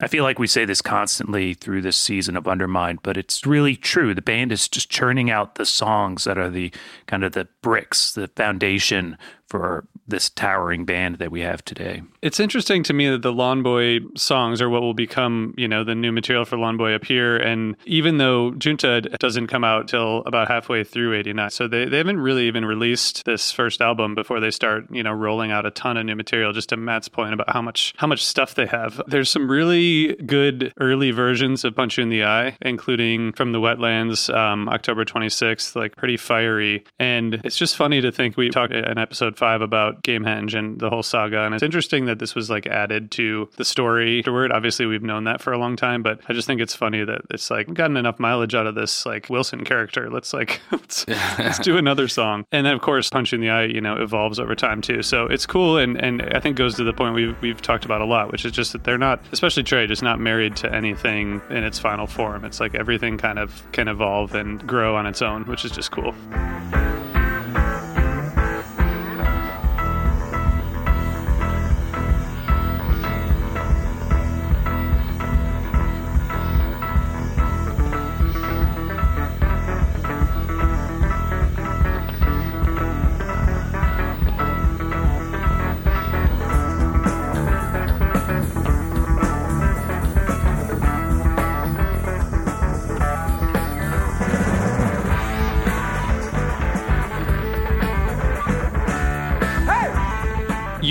I 0.08 0.10
feel 0.10 0.24
like 0.24 0.39
we 0.39 0.48
say 0.48 0.63
this 0.63 0.82
constantly 0.82 1.54
through 1.54 1.82
this 1.82 1.98
season 1.98 2.38
of 2.38 2.48
Undermined, 2.48 3.00
but 3.04 3.17
it's 3.17 3.46
really 3.46 3.76
true. 3.76 4.13
The 4.13 4.22
band 4.22 4.54
is 4.54 4.70
just 4.70 4.89
churning 4.89 5.30
out 5.30 5.56
the 5.56 5.65
songs 5.65 6.24
that 6.24 6.38
are 6.38 6.50
the 6.50 6.72
kind 7.08 7.26
of 7.26 7.34
the 7.34 7.50
bricks, 7.62 8.13
the 8.13 8.30
foundation 8.30 9.17
for 9.50 9.86
this 10.08 10.30
towering 10.30 10.86
band 10.86 11.17
that 11.17 11.32
we 11.32 11.41
have 11.41 11.63
today. 11.65 12.02
It's 12.22 12.39
interesting 12.39 12.84
to 12.84 12.93
me 12.93 13.10
that 13.10 13.22
the 13.22 13.34
Lawn 13.34 13.63
Boy 13.63 14.00
songs 14.15 14.62
are 14.62 14.70
what 14.70 14.82
will 14.82 14.93
become, 14.93 15.54
you 15.58 15.67
know, 15.67 15.84
the 15.84 15.96
new 15.96 16.12
material 16.12 16.46
for 16.46 16.58
Lawn 16.58 16.78
Boy 16.78 16.93
up 16.93 17.06
here. 17.06 17.38
And 17.38 17.76
even 17.86 18.17
though 18.17 18.52
Junta 18.52 19.02
doesn't 19.02 19.48
come 19.48 19.63
out 19.63 19.88
till 19.88 20.20
about 20.26 20.48
halfway 20.48 20.84
through 20.84 21.15
89, 21.15 21.50
so 21.50 21.67
they, 21.67 21.86
they 21.86 21.98
haven't 21.98 22.20
really 22.20 22.48
even 22.48 22.65
released 22.65 23.26
this 23.26 23.52
first 23.52 23.82
album 23.82 24.15
before 24.15 24.39
they 24.39 24.52
start, 24.52 24.86
you 24.91 25.04
know, 25.04 25.12
rolling 25.12 25.52
out 25.52 25.65
a 25.65 25.72
ton 25.72 25.98
of 25.98 26.06
new 26.06 26.15
material, 26.15 26.54
just 26.54 26.70
to 26.70 26.78
Matt's 26.78 27.08
point 27.10 27.34
about 27.34 27.50
how 27.50 27.62
much 27.62 27.93
how 27.98 28.08
much 28.08 28.24
stuff 28.24 28.56
they 28.56 28.65
have. 28.65 29.02
There's 29.08 29.30
some 29.30 29.50
really 29.50 30.15
good 30.15 30.74
early 30.80 31.12
versions 31.12 31.63
of 31.65 31.76
Punch 31.76 31.98
You 31.98 32.04
in 32.04 32.10
the 32.10 32.24
Eye, 32.24 32.58
including 32.62 33.34
from 33.34 33.52
the 33.52 33.60
Wetlands, 33.60 34.34
um, 34.34 34.70
October 34.70 35.06
26th, 35.06 35.76
like 35.76 35.96
pretty 35.96 36.17
fiery. 36.17 36.86
And 37.00 37.41
it's 37.43 37.58
just 37.58 37.76
funny 37.76 38.02
to 38.02 38.12
think 38.12 38.38
we 38.38 38.50
talked 38.50 38.74
in 38.74 38.98
episode 38.98 39.38
five 39.38 39.62
about 39.62 39.96
Gamehenge 40.03 40.53
and 40.53 40.79
the 40.79 40.89
whole 40.89 41.03
saga. 41.03 41.43
And 41.43 41.53
it's 41.53 41.63
interesting 41.63 42.05
that 42.05 42.19
this 42.19 42.36
was 42.36 42.49
like 42.49 42.67
added 42.67 43.12
to 43.12 43.49
the 43.57 43.65
story 43.65 44.19
afterward. 44.19 44.51
Obviously, 44.51 44.86
we've 44.86 45.03
known 45.03 45.25
that 45.25 45.41
for 45.41 45.53
a 45.53 45.57
long 45.57 45.75
time, 45.75 46.03
but 46.03 46.19
I 46.27 46.33
just 46.33 46.47
think 46.47 46.62
it's 46.62 46.75
funny 46.75 47.03
that 47.03 47.21
it's 47.29 47.49
like 47.49 47.73
gotten 47.73 47.97
enough 47.97 48.19
mileage 48.19 48.55
out 48.55 48.67
of 48.67 48.75
this 48.75 49.05
like 49.05 49.29
Wilson 49.29 49.63
character. 49.63 50.10
Let's 50.10 50.33
like 50.33 50.62
let's, 50.71 51.07
let's 51.39 51.60
do 51.60 51.77
another 51.77 52.07
song. 52.07 52.45
And 52.51 52.65
then 52.65 52.73
of 52.73 52.81
course, 52.81 53.10
Punch 53.10 53.33
in 53.33 53.41
the 53.41 53.49
Eye, 53.49 53.65
you 53.65 53.81
know, 53.81 53.95
evolves 53.95 54.39
over 54.39 54.55
time 54.55 54.81
too. 54.81 55.01
So 55.01 55.25
it's 55.25 55.45
cool, 55.45 55.77
and 55.77 55.99
and 56.01 56.21
I 56.33 56.39
think 56.39 56.57
goes 56.57 56.75
to 56.75 56.83
the 56.83 56.93
point 56.93 57.15
we've 57.15 57.39
we've 57.41 57.62
talked 57.62 57.86
about 57.86 58.01
a 58.01 58.05
lot, 58.05 58.31
which 58.31 58.45
is 58.45 58.51
just 58.51 58.73
that 58.73 58.83
they're 58.83 58.97
not, 58.97 59.21
especially 59.31 59.63
Trey, 59.63 59.88
just 59.88 60.03
not 60.03 60.19
married 60.19 60.55
to 60.57 60.73
anything 60.73 61.41
in 61.49 61.63
its 61.63 61.79
final 61.79 62.07
form. 62.07 62.45
It's 62.45 62.60
like 62.60 62.75
everything 62.75 63.17
kind 63.17 63.39
of 63.39 63.63
can 63.71 63.88
evolve 63.88 64.36
and 64.36 64.65
grow 64.67 64.95
on 64.95 65.05
its 65.05 65.21
own, 65.21 65.43
which 65.45 65.65
is 65.65 65.71
just 65.71 65.91
cool. 65.91 66.13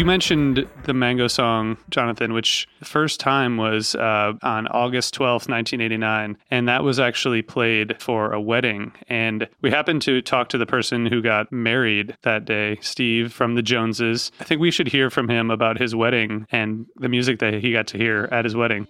Mentioned 0.07 0.67
the 0.85 0.95
Mango 0.95 1.29
song, 1.29 1.77
Jonathan, 1.91 2.33
which 2.33 2.67
the 2.79 2.87
first 2.87 3.21
time 3.21 3.57
was 3.59 3.95
uh, 3.95 4.33
on 4.43 4.67
August 4.69 5.15
12th, 5.15 5.49
1989. 5.49 6.39
And 6.51 6.69
that 6.69 6.85
was 6.85 6.99
actually 6.99 7.43
played 7.43 8.01
for 8.01 8.33
a 8.33 8.41
wedding. 8.41 8.93
And 9.09 9.49
we 9.61 9.71
happened 9.71 10.01
to 10.03 10.23
talk 10.23 10.49
to 10.51 10.59
the 10.59 10.65
person 10.65 11.05
who 11.07 11.21
got 11.21 11.53
married 11.53 12.17
that 12.23 12.45
day, 12.45 12.79
Steve 12.81 13.33
from 13.33 13.57
the 13.57 13.63
Joneses. 13.63 14.31
I 14.41 14.45
think 14.45 14.61
we 14.61 14.71
should 14.71 14.89
hear 14.89 15.11
from 15.11 15.29
him 15.29 15.51
about 15.51 15.79
his 15.79 15.95
wedding 15.95 16.47
and 16.51 16.87
the 16.97 17.09
music 17.09 17.41
that 17.41 17.55
he 17.55 17.73
got 17.73 17.89
to 17.89 17.99
hear 17.99 18.29
at 18.31 18.45
his 18.45 18.55
wedding. 18.55 18.87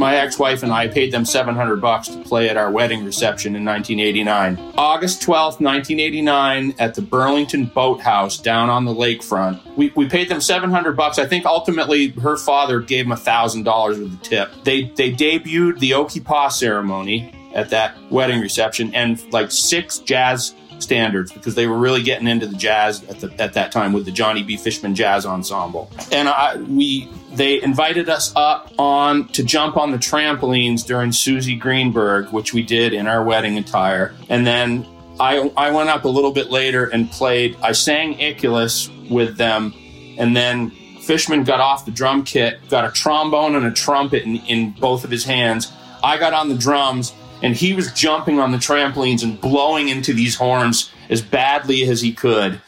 My 0.00 0.16
ex-wife 0.16 0.64
and 0.64 0.72
I 0.72 0.88
paid 0.88 1.12
them 1.12 1.24
700 1.24 1.80
bucks 1.80 2.08
to 2.08 2.20
play 2.24 2.48
at 2.48 2.56
our 2.56 2.70
wedding 2.70 3.04
reception 3.04 3.54
in 3.54 3.64
1989. 3.64 4.72
August 4.76 5.22
12th, 5.22 5.60
1989 5.60 6.74
at 6.78 6.94
the 6.94 7.02
Burlington 7.02 7.66
Boathouse 7.66 8.38
down 8.38 8.70
on 8.70 8.86
the 8.86 8.94
lakefront. 8.94 9.60
We, 9.76 9.92
we 9.94 10.08
paid 10.08 10.28
them 10.28 10.40
700 10.40 10.96
bucks. 10.96 11.18
I 11.18 11.26
think 11.26 11.44
ultimately 11.44 12.08
her 12.08 12.36
father 12.36 12.80
gave 12.80 13.06
them 13.06 13.16
$1,000 13.16 13.88
with 14.00 14.10
the 14.10 14.24
tip. 14.24 14.50
They, 14.64 14.84
they 14.96 15.12
debuted 15.12 15.78
the 15.78 15.92
Okipa 15.92 16.50
ceremony 16.50 17.34
at 17.54 17.70
that 17.70 17.94
wedding 18.10 18.40
reception 18.40 18.94
and 18.94 19.22
like 19.32 19.52
six 19.52 19.98
jazz 19.98 20.54
standards 20.82 21.32
because 21.32 21.54
they 21.54 21.66
were 21.66 21.78
really 21.78 22.02
getting 22.02 22.26
into 22.26 22.46
the 22.46 22.56
jazz 22.56 23.02
at, 23.04 23.20
the, 23.20 23.32
at 23.42 23.54
that 23.54 23.72
time 23.72 23.92
with 23.92 24.04
the 24.04 24.10
Johnny 24.10 24.42
B. 24.42 24.56
Fishman 24.56 24.94
Jazz 24.94 25.26
Ensemble. 25.26 25.90
And 26.12 26.28
I, 26.28 26.56
we 26.56 27.08
they 27.32 27.62
invited 27.62 28.08
us 28.08 28.32
up 28.34 28.72
on 28.78 29.28
to 29.28 29.44
jump 29.44 29.76
on 29.76 29.92
the 29.92 29.98
trampolines 29.98 30.84
during 30.84 31.12
Suzy 31.12 31.54
Greenberg, 31.56 32.30
which 32.32 32.52
we 32.52 32.62
did 32.62 32.92
in 32.92 33.06
our 33.06 33.22
wedding 33.22 33.56
attire. 33.58 34.14
And 34.28 34.46
then 34.46 34.86
I, 35.20 35.52
I 35.56 35.70
went 35.70 35.90
up 35.90 36.04
a 36.04 36.08
little 36.08 36.32
bit 36.32 36.50
later 36.50 36.86
and 36.86 37.10
played, 37.10 37.56
I 37.62 37.72
sang 37.72 38.18
Iculus 38.18 38.90
with 39.10 39.36
them. 39.36 39.74
And 40.18 40.36
then 40.36 40.70
Fishman 41.02 41.44
got 41.44 41.60
off 41.60 41.84
the 41.84 41.90
drum 41.90 42.24
kit, 42.24 42.58
got 42.68 42.84
a 42.84 42.90
trombone 42.90 43.54
and 43.54 43.66
a 43.66 43.70
trumpet 43.70 44.22
in, 44.24 44.36
in 44.46 44.70
both 44.72 45.04
of 45.04 45.10
his 45.10 45.24
hands. 45.24 45.72
I 46.02 46.18
got 46.18 46.32
on 46.32 46.48
the 46.48 46.56
drums 46.56 47.12
and 47.42 47.56
he 47.56 47.72
was 47.72 47.92
jumping 47.92 48.38
on 48.38 48.52
the 48.52 48.58
trampolines 48.58 49.22
and 49.22 49.40
blowing 49.40 49.88
into 49.88 50.12
these 50.12 50.36
horns 50.36 50.90
as 51.08 51.22
badly 51.22 51.88
as 51.88 52.00
he 52.00 52.12
could. 52.12 52.60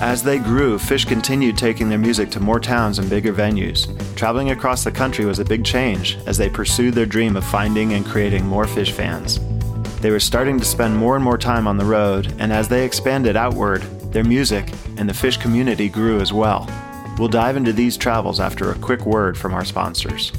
As 0.00 0.22
they 0.22 0.38
grew, 0.38 0.78
Phish 0.78 1.06
continued 1.06 1.58
taking 1.58 1.90
their 1.90 1.98
music 1.98 2.30
to 2.30 2.40
more 2.40 2.60
towns 2.60 2.98
and 2.98 3.10
bigger 3.10 3.32
venues. 3.32 3.86
Traveling 4.16 4.50
across 4.50 4.82
the 4.82 4.90
country 4.90 5.26
was 5.26 5.38
a 5.38 5.44
big 5.44 5.64
change 5.64 6.16
as 6.24 6.38
they 6.38 6.48
pursued 6.48 6.94
their 6.94 7.04
dream 7.04 7.36
of 7.36 7.44
finding 7.44 7.92
and 7.92 8.06
creating 8.06 8.46
more 8.46 8.64
Phish 8.64 8.92
fans. 8.92 9.38
They 10.00 10.10
were 10.10 10.20
starting 10.20 10.58
to 10.60 10.64
spend 10.64 10.96
more 10.96 11.16
and 11.16 11.24
more 11.24 11.36
time 11.36 11.66
on 11.66 11.76
the 11.76 11.84
road, 11.84 12.32
and 12.38 12.52
as 12.52 12.68
they 12.68 12.84
expanded 12.84 13.36
outward, 13.36 13.84
their 14.10 14.24
music 14.24 14.72
and 14.96 15.08
the 15.08 15.12
Phish 15.12 15.40
community 15.40 15.88
grew 15.88 16.20
as 16.20 16.32
well. 16.32 16.66
We'll 17.18 17.28
dive 17.28 17.56
into 17.56 17.72
these 17.72 17.96
travels 17.96 18.40
after 18.40 18.70
a 18.70 18.74
quick 18.76 19.04
word 19.04 19.36
from 19.36 19.52
our 19.52 19.64
sponsors. 19.64 20.32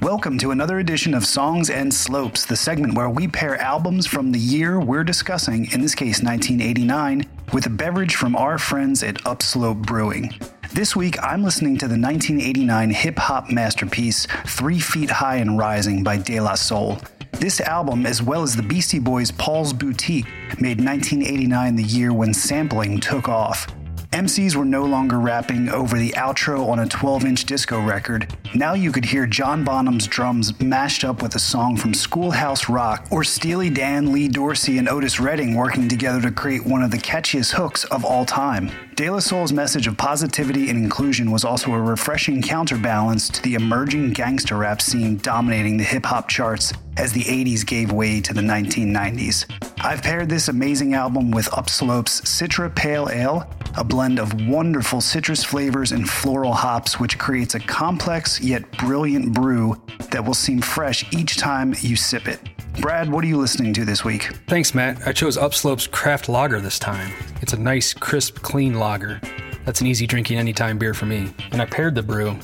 Welcome 0.00 0.38
to 0.38 0.50
another 0.52 0.78
edition 0.78 1.14
of 1.14 1.24
Songs 1.24 1.68
and 1.70 1.92
Slopes, 1.92 2.44
the 2.44 2.54
segment 2.54 2.94
where 2.94 3.10
we 3.10 3.26
pair 3.26 3.56
albums 3.58 4.06
from 4.06 4.30
the 4.30 4.38
year 4.38 4.78
we're 4.78 5.02
discussing, 5.02 5.72
in 5.72 5.80
this 5.80 5.94
case 5.96 6.22
1989, 6.22 7.26
with 7.52 7.66
a 7.66 7.70
beverage 7.70 8.14
from 8.14 8.36
our 8.36 8.58
friends 8.58 9.02
at 9.02 9.26
Upslope 9.26 9.78
Brewing. 9.78 10.32
This 10.74 10.96
week, 10.96 11.22
I'm 11.22 11.44
listening 11.44 11.76
to 11.78 11.86
the 11.86 11.98
1989 11.98 12.90
hip 12.92 13.18
hop 13.18 13.50
masterpiece 13.50 14.26
Three 14.46 14.80
Feet 14.80 15.10
High 15.10 15.36
and 15.36 15.58
Rising 15.58 16.02
by 16.02 16.16
De 16.16 16.40
La 16.40 16.54
Soul. 16.54 16.98
This 17.32 17.60
album, 17.60 18.06
as 18.06 18.22
well 18.22 18.42
as 18.42 18.56
the 18.56 18.62
Beastie 18.62 18.98
Boys' 18.98 19.30
Paul's 19.30 19.74
Boutique, 19.74 20.24
made 20.58 20.82
1989 20.82 21.76
the 21.76 21.82
year 21.82 22.14
when 22.14 22.32
sampling 22.32 23.00
took 23.00 23.28
off. 23.28 23.66
MCs 24.12 24.54
were 24.54 24.66
no 24.66 24.84
longer 24.84 25.18
rapping 25.18 25.70
over 25.70 25.98
the 25.98 26.10
outro 26.18 26.68
on 26.68 26.80
a 26.80 26.86
12 26.86 27.24
inch 27.24 27.44
disco 27.46 27.80
record. 27.80 28.30
Now 28.54 28.74
you 28.74 28.92
could 28.92 29.06
hear 29.06 29.26
John 29.26 29.64
Bonham's 29.64 30.06
drums 30.06 30.60
mashed 30.60 31.02
up 31.02 31.22
with 31.22 31.34
a 31.34 31.38
song 31.38 31.78
from 31.78 31.94
Schoolhouse 31.94 32.68
Rock, 32.68 33.06
or 33.10 33.24
Steely 33.24 33.70
Dan, 33.70 34.12
Lee 34.12 34.28
Dorsey, 34.28 34.76
and 34.76 34.86
Otis 34.86 35.18
Redding 35.18 35.54
working 35.54 35.88
together 35.88 36.20
to 36.20 36.30
create 36.30 36.66
one 36.66 36.82
of 36.82 36.90
the 36.90 36.98
catchiest 36.98 37.52
hooks 37.52 37.84
of 37.84 38.04
all 38.04 38.26
time. 38.26 38.70
De 38.96 39.08
La 39.08 39.18
Soul's 39.18 39.50
message 39.50 39.86
of 39.86 39.96
positivity 39.96 40.68
and 40.68 40.78
inclusion 40.78 41.30
was 41.30 41.42
also 41.42 41.72
a 41.72 41.80
refreshing 41.80 42.42
counterbalance 42.42 43.30
to 43.30 43.40
the 43.40 43.54
emerging 43.54 44.10
gangster 44.10 44.58
rap 44.58 44.82
scene 44.82 45.16
dominating 45.16 45.78
the 45.78 45.84
hip 45.84 46.04
hop 46.04 46.28
charts 46.28 46.74
as 46.96 47.12
the 47.12 47.22
80s 47.22 47.66
gave 47.66 47.92
way 47.92 48.20
to 48.20 48.34
the 48.34 48.40
1990s. 48.40 49.46
I've 49.84 50.02
paired 50.02 50.28
this 50.28 50.48
amazing 50.48 50.94
album 50.94 51.30
with 51.30 51.48
Upslope's 51.52 52.20
Citra 52.22 52.74
Pale 52.74 53.08
Ale, 53.10 53.48
a 53.76 53.84
blend 53.84 54.18
of 54.18 54.46
wonderful 54.46 55.00
citrus 55.00 55.42
flavors 55.44 55.92
and 55.92 56.08
floral 56.08 56.52
hops, 56.52 57.00
which 57.00 57.18
creates 57.18 57.54
a 57.54 57.60
complex 57.60 58.40
yet 58.40 58.70
brilliant 58.78 59.32
brew 59.32 59.80
that 60.10 60.24
will 60.24 60.34
seem 60.34 60.60
fresh 60.60 61.04
each 61.12 61.36
time 61.36 61.74
you 61.80 61.96
sip 61.96 62.28
it. 62.28 62.40
Brad, 62.80 63.10
what 63.10 63.22
are 63.24 63.28
you 63.28 63.36
listening 63.36 63.74
to 63.74 63.84
this 63.84 64.04
week? 64.04 64.30
Thanks, 64.48 64.74
Matt. 64.74 65.06
I 65.06 65.12
chose 65.12 65.36
Upslope's 65.36 65.86
Craft 65.86 66.28
Lager 66.28 66.60
this 66.60 66.78
time. 66.78 67.12
It's 67.42 67.52
a 67.52 67.58
nice, 67.58 67.92
crisp, 67.92 68.40
clean 68.40 68.78
lager. 68.78 69.20
That's 69.64 69.80
an 69.80 69.86
easy 69.86 70.06
drinking 70.06 70.38
anytime 70.38 70.78
beer 70.78 70.94
for 70.94 71.06
me. 71.06 71.32
And 71.52 71.60
I 71.60 71.66
paired 71.66 71.94
the 71.94 72.02
brew 72.02 72.36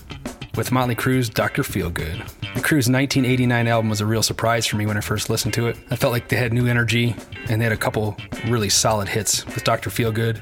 with 0.55 0.71
Motley 0.71 0.95
Crue's 0.95 1.29
Dr. 1.29 1.63
Feelgood. 1.63 2.38
The 2.55 2.65
Crue's 2.65 2.89
1989 2.89 3.69
album 3.69 3.89
was 3.89 4.01
a 4.01 4.07
real 4.07 4.23
surprise 4.23 4.67
for 4.67 4.77
me 4.77 4.87
when 4.87 4.97
I 4.97 5.01
first 5.01 5.31
listened 5.31 5.55
to 5.55 5.69
it. 5.69 5.77
I 5.91 5.97
felt 5.97 6.13
like 6.13 6.29
they 6.29 6.37
had 6.37 6.53
new 6.53 6.67
energy 6.67 7.15
and 7.49 7.61
they 7.61 7.65
had 7.65 7.73
a 7.73 7.77
couple 7.77 8.17
really 8.47 8.69
solid 8.69 9.09
hits 9.09 9.47
with 9.47 9.65
Dr. 9.65 9.91
Feelgood 9.91 10.41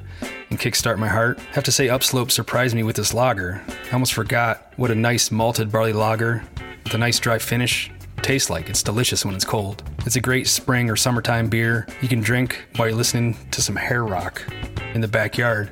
and 0.50 0.58
Kickstart 0.58 0.98
My 0.98 1.08
Heart. 1.08 1.38
I 1.38 1.54
have 1.54 1.64
to 1.64 1.72
say, 1.72 1.88
Upslope 1.88 2.30
surprised 2.30 2.74
me 2.74 2.82
with 2.82 2.96
this 2.96 3.12
lager. 3.12 3.62
I 3.68 3.92
almost 3.92 4.14
forgot 4.14 4.72
what 4.76 4.90
a 4.90 4.94
nice 4.94 5.30
malted 5.30 5.70
barley 5.70 5.92
lager 5.92 6.42
with 6.84 6.94
a 6.94 6.98
nice 6.98 7.18
dry 7.18 7.38
finish 7.38 7.90
tastes 8.22 8.50
like. 8.50 8.70
It's 8.70 8.82
delicious 8.82 9.24
when 9.24 9.34
it's 9.34 9.44
cold. 9.44 9.82
It's 10.06 10.16
a 10.16 10.20
great 10.20 10.46
spring 10.46 10.88
or 10.88 10.96
summertime 10.96 11.48
beer 11.48 11.86
you 12.00 12.08
can 12.08 12.20
drink 12.20 12.66
while 12.76 12.88
you're 12.88 12.96
listening 12.96 13.36
to 13.50 13.60
some 13.60 13.76
hair 13.76 14.04
rock 14.04 14.42
in 14.94 15.00
the 15.00 15.08
backyard, 15.08 15.70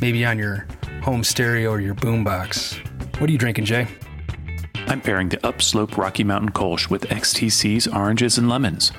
maybe 0.00 0.24
on 0.24 0.38
your 0.38 0.66
home 1.02 1.22
stereo 1.22 1.70
or 1.70 1.80
your 1.80 1.94
boombox. 1.94 2.78
What 3.20 3.28
are 3.28 3.32
you 3.32 3.38
drinking, 3.38 3.66
Jay? 3.66 3.86
I'm 4.86 5.00
pairing 5.00 5.28
the 5.28 5.46
Upslope 5.46 5.96
Rocky 5.96 6.24
Mountain 6.24 6.52
Kolsch 6.52 6.90
with 6.90 7.08
XTC's 7.08 7.86
Oranges 7.88 8.38
and 8.38 8.48
Lemons. 8.48 8.92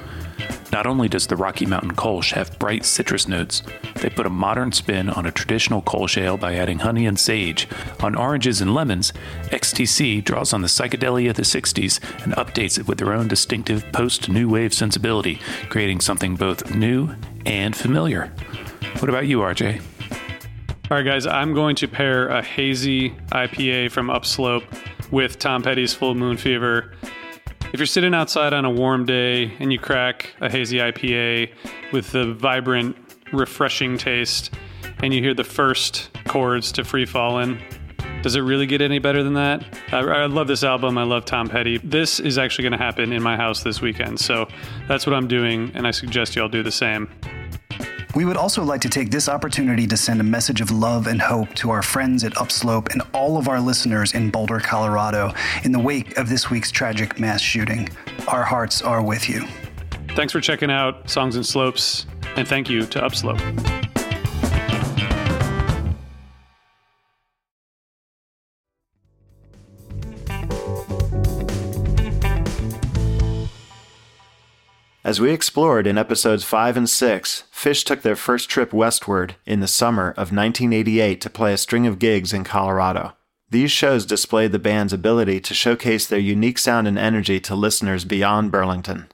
Not 0.72 0.88
only 0.88 1.08
does 1.08 1.28
the 1.28 1.36
Rocky 1.36 1.67
Mountain 1.67 1.93
Kolsch 1.96 2.34
have 2.34 2.58
bright 2.58 2.84
citrus 2.84 3.28
notes, 3.28 3.62
they 4.02 4.10
put 4.10 4.26
a 4.26 4.30
modern 4.30 4.72
spin 4.72 5.08
on 5.10 5.28
a 5.28 5.32
traditional 5.32 5.84
Kolsch 5.84 6.19
ale 6.19 6.36
by 6.36 6.56
adding 6.56 6.80
honey 6.80 7.06
and 7.06 7.19
sage. 7.19 7.67
On 8.02 8.15
Oranges 8.15 8.60
and 8.60 8.74
Lemons, 8.74 9.13
XTC 9.52 10.24
draws 10.24 10.52
on 10.52 10.62
the 10.62 10.67
psychedelia 10.67 11.30
of 11.30 11.36
the 11.36 11.43
60s 11.43 12.00
and 12.24 12.34
updates 12.34 12.80
it 12.80 12.88
with 12.88 12.98
their 12.98 13.13
own 13.13 13.28
distinctive 13.28 13.86
post 13.91 14.30
new 14.30 14.50
wave 14.50 14.74
sensibility, 14.74 15.39
creating 15.69 16.00
something 16.00 16.36
both 16.36 16.74
new 16.74 17.13
and 17.46 17.76
familiar. 17.76 18.34
What 18.98 19.10
about 19.10 19.28
you, 19.28 19.39
RJ? 19.39 19.80
All 20.89 20.98
right, 20.98 21.04
guys, 21.04 21.28
I'm 21.28 21.54
going 21.54 21.76
to 21.78 21.88
pair 21.88 22.30
a 22.30 22.41
hazy 22.41 23.12
IPA 23.32 23.91
from 23.91 24.10
Upslope 24.10 24.63
with 25.13 25.38
Tom 25.38 25.62
Petty's 25.62 25.93
Full 25.93 26.15
Moon 26.15 26.38
Fever. 26.38 26.91
If 27.71 27.80
you're 27.80 27.86
sitting 27.86 28.15
outside 28.15 28.52
on 28.52 28.65
a 28.65 28.71
warm 28.71 29.06
day 29.06 29.54
and 29.60 29.71
you 29.71 29.78
crack 29.78 30.34
a 30.41 30.49
hazy 30.49 30.78
IPA 30.78 31.54
with 31.91 32.12
the 32.12 32.34
vibrant, 32.34 32.97
refreshing 33.32 33.99
taste, 33.99 34.56
and 35.04 35.13
you 35.13 35.21
hear 35.21 35.36
the 35.36 35.43
first 35.43 36.10
chords 36.28 36.71
to 36.71 36.84
Free 36.84 37.06
Fallin', 37.06 37.62
does 38.23 38.36
it 38.36 38.41
really 38.41 38.65
get 38.65 38.82
any 38.82 38.97
better 38.97 39.21
than 39.21 39.36
that? 39.36 39.63
I, 39.91 39.99
I 39.99 40.26
love 40.26 40.47
this 40.47 40.63
album. 40.63 40.97
I 40.97 41.04
love 41.04 41.26
Tom 41.26 41.47
Petty. 41.47 41.78
This 41.78 42.19
is 42.19 42.39
actually 42.39 42.63
going 42.63 42.80
to 42.80 42.84
happen 42.84 43.13
in 43.13 43.21
my 43.21 43.38
house 43.38 43.62
this 43.62 43.82
weekend. 43.82 44.19
So 44.19 44.47
that's 44.88 45.06
what 45.06 45.13
I'm 45.13 45.28
doing, 45.28 45.71
and 45.76 45.86
I 45.86 45.91
suggest 45.91 46.36
you 46.36 46.41
all 46.41 46.49
do 46.49 46.63
the 46.63 46.71
same. 46.71 47.08
We 48.15 48.26
would 48.26 48.38
also 48.38 48.63
like 48.63 48.82
to 48.82 48.89
take 48.89 49.10
this 49.10 49.28
opportunity 49.28 49.88
to 49.88 49.97
send 49.97 50.21
a 50.21 50.23
message 50.23 50.62
of 50.62 50.69
love 50.69 51.08
and 51.08 51.19
hope 51.19 51.52
to 51.56 51.71
our 51.71 51.82
friends 51.82 52.23
at 52.23 52.38
Upslope 52.38 52.89
and 52.89 53.02
all 53.12 53.38
of 53.38 53.47
our 53.47 53.60
listeners 53.60 54.13
in 54.13 54.30
Boulder, 54.30 54.60
Colorado, 54.60 55.34
in 55.63 55.71
the 55.71 55.80
wake 55.80 56.15
of 56.17 56.30
this 56.30 56.52
week's 56.52 56.69
tragic 56.69 57.19
mass 57.19 57.41
shooting. 57.41 57.89
Our 58.28 58.43
hearts 58.43 58.84
are 58.84 59.02
with 59.02 59.28
you. 59.28 59.47
Thanks 60.10 60.32
for 60.32 60.41
checking 60.41 60.69
out 60.69 61.10
Songs 61.10 61.36
and 61.38 61.45
Slopes, 61.45 62.06
and 62.36 62.47
thank 62.47 62.69
you 62.69 62.86
to 62.86 63.04
Upslope. 63.04 63.41
As 75.06 75.20
we 75.20 75.32
explored 75.32 75.86
in 75.86 75.98
episodes 75.98 76.46
5 76.46 76.78
and 76.78 76.89
6, 76.89 77.44
Phish 77.54 77.84
took 77.84 78.04
their 78.04 78.16
first 78.16 78.50
trip 78.50 78.72
westward 78.72 79.36
in 79.46 79.60
the 79.60 79.68
summer 79.68 80.12
of 80.12 80.32
1988 80.32 81.20
to 81.20 81.30
play 81.30 81.52
a 81.52 81.58
string 81.58 81.86
of 81.86 82.00
gigs 82.00 82.32
in 82.32 82.46
Colorado. 82.46 83.12
These 83.50 83.70
shows 83.70 84.06
displayed 84.06 84.54
the 84.54 84.60
band's 84.60 84.94
ability 84.94 85.42
to 85.42 85.54
showcase 85.54 86.08
their 86.08 86.20
unique 86.20 86.58
sound 86.58 86.88
and 86.88 86.98
energy 86.98 87.42
to 87.42 87.54
listeners 87.54 88.06
beyond 88.06 88.54
Burlington. 88.54 89.08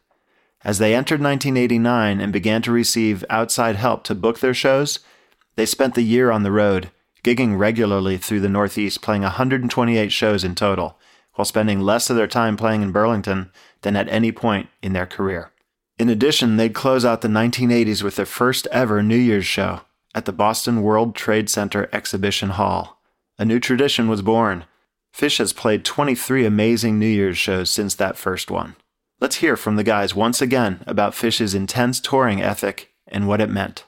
As 0.64 0.78
they 0.78 0.94
entered 0.94 1.22
1989 1.22 2.22
and 2.22 2.32
began 2.32 2.62
to 2.62 2.72
receive 2.72 3.26
outside 3.28 3.76
help 3.76 4.04
to 4.04 4.14
book 4.14 4.42
their 4.42 4.54
shows, 4.54 5.00
they 5.56 5.66
spent 5.66 5.96
the 5.96 6.04
year 6.04 6.30
on 6.30 6.44
the 6.44 6.52
road, 6.52 6.92
gigging 7.24 7.58
regularly 7.58 8.18
through 8.18 8.42
the 8.42 8.48
Northeast, 8.48 9.02
playing 9.02 9.24
128 9.24 10.12
shows 10.12 10.44
in 10.44 10.54
total, 10.54 11.00
while 11.34 11.46
spending 11.46 11.80
less 11.80 12.12
of 12.12 12.16
their 12.16 12.28
time 12.28 12.58
playing 12.58 12.84
in 12.84 12.92
Burlington 12.92 13.52
than 13.82 13.96
at 13.96 14.08
any 14.10 14.32
point 14.32 14.70
in 14.84 14.94
their 14.94 15.08
career. 15.08 15.52
In 16.00 16.08
addition, 16.08 16.56
they'd 16.56 16.74
close 16.74 17.04
out 17.04 17.20
the 17.20 17.28
1980s 17.28 18.02
with 18.02 18.16
their 18.16 18.26
first 18.26 18.68
ever 18.72 19.04
New 19.04 19.18
Year's 19.18 19.46
show 19.46 19.82
at 20.16 20.24
the 20.24 20.32
Boston 20.32 20.82
World 20.82 21.14
Trade 21.14 21.50
Center 21.50 21.90
Exhibition 21.92 22.52
Hall. 22.52 23.02
A 23.38 23.44
new 23.44 23.60
tradition 23.60 24.08
was 24.08 24.22
born. 24.22 24.64
Phish 25.14 25.40
has 25.40 25.52
played 25.52 25.84
23 25.84 26.46
amazing 26.46 27.00
New 27.00 27.06
Year's 27.06 27.38
shows 27.38 27.70
since 27.70 27.96
that 27.96 28.16
first 28.16 28.50
one. 28.50 28.78
Let's 29.20 29.38
hear 29.38 29.58
from 29.58 29.76
the 29.76 29.84
guys 29.84 30.16
once 30.16 30.42
again 30.42 30.82
about 30.88 31.14
Phish's 31.14 31.54
intense 31.54 32.00
touring 32.00 32.42
ethic 32.42 32.94
and 33.06 33.28
what 33.28 33.42
it 33.42 33.50
meant. 33.50 33.84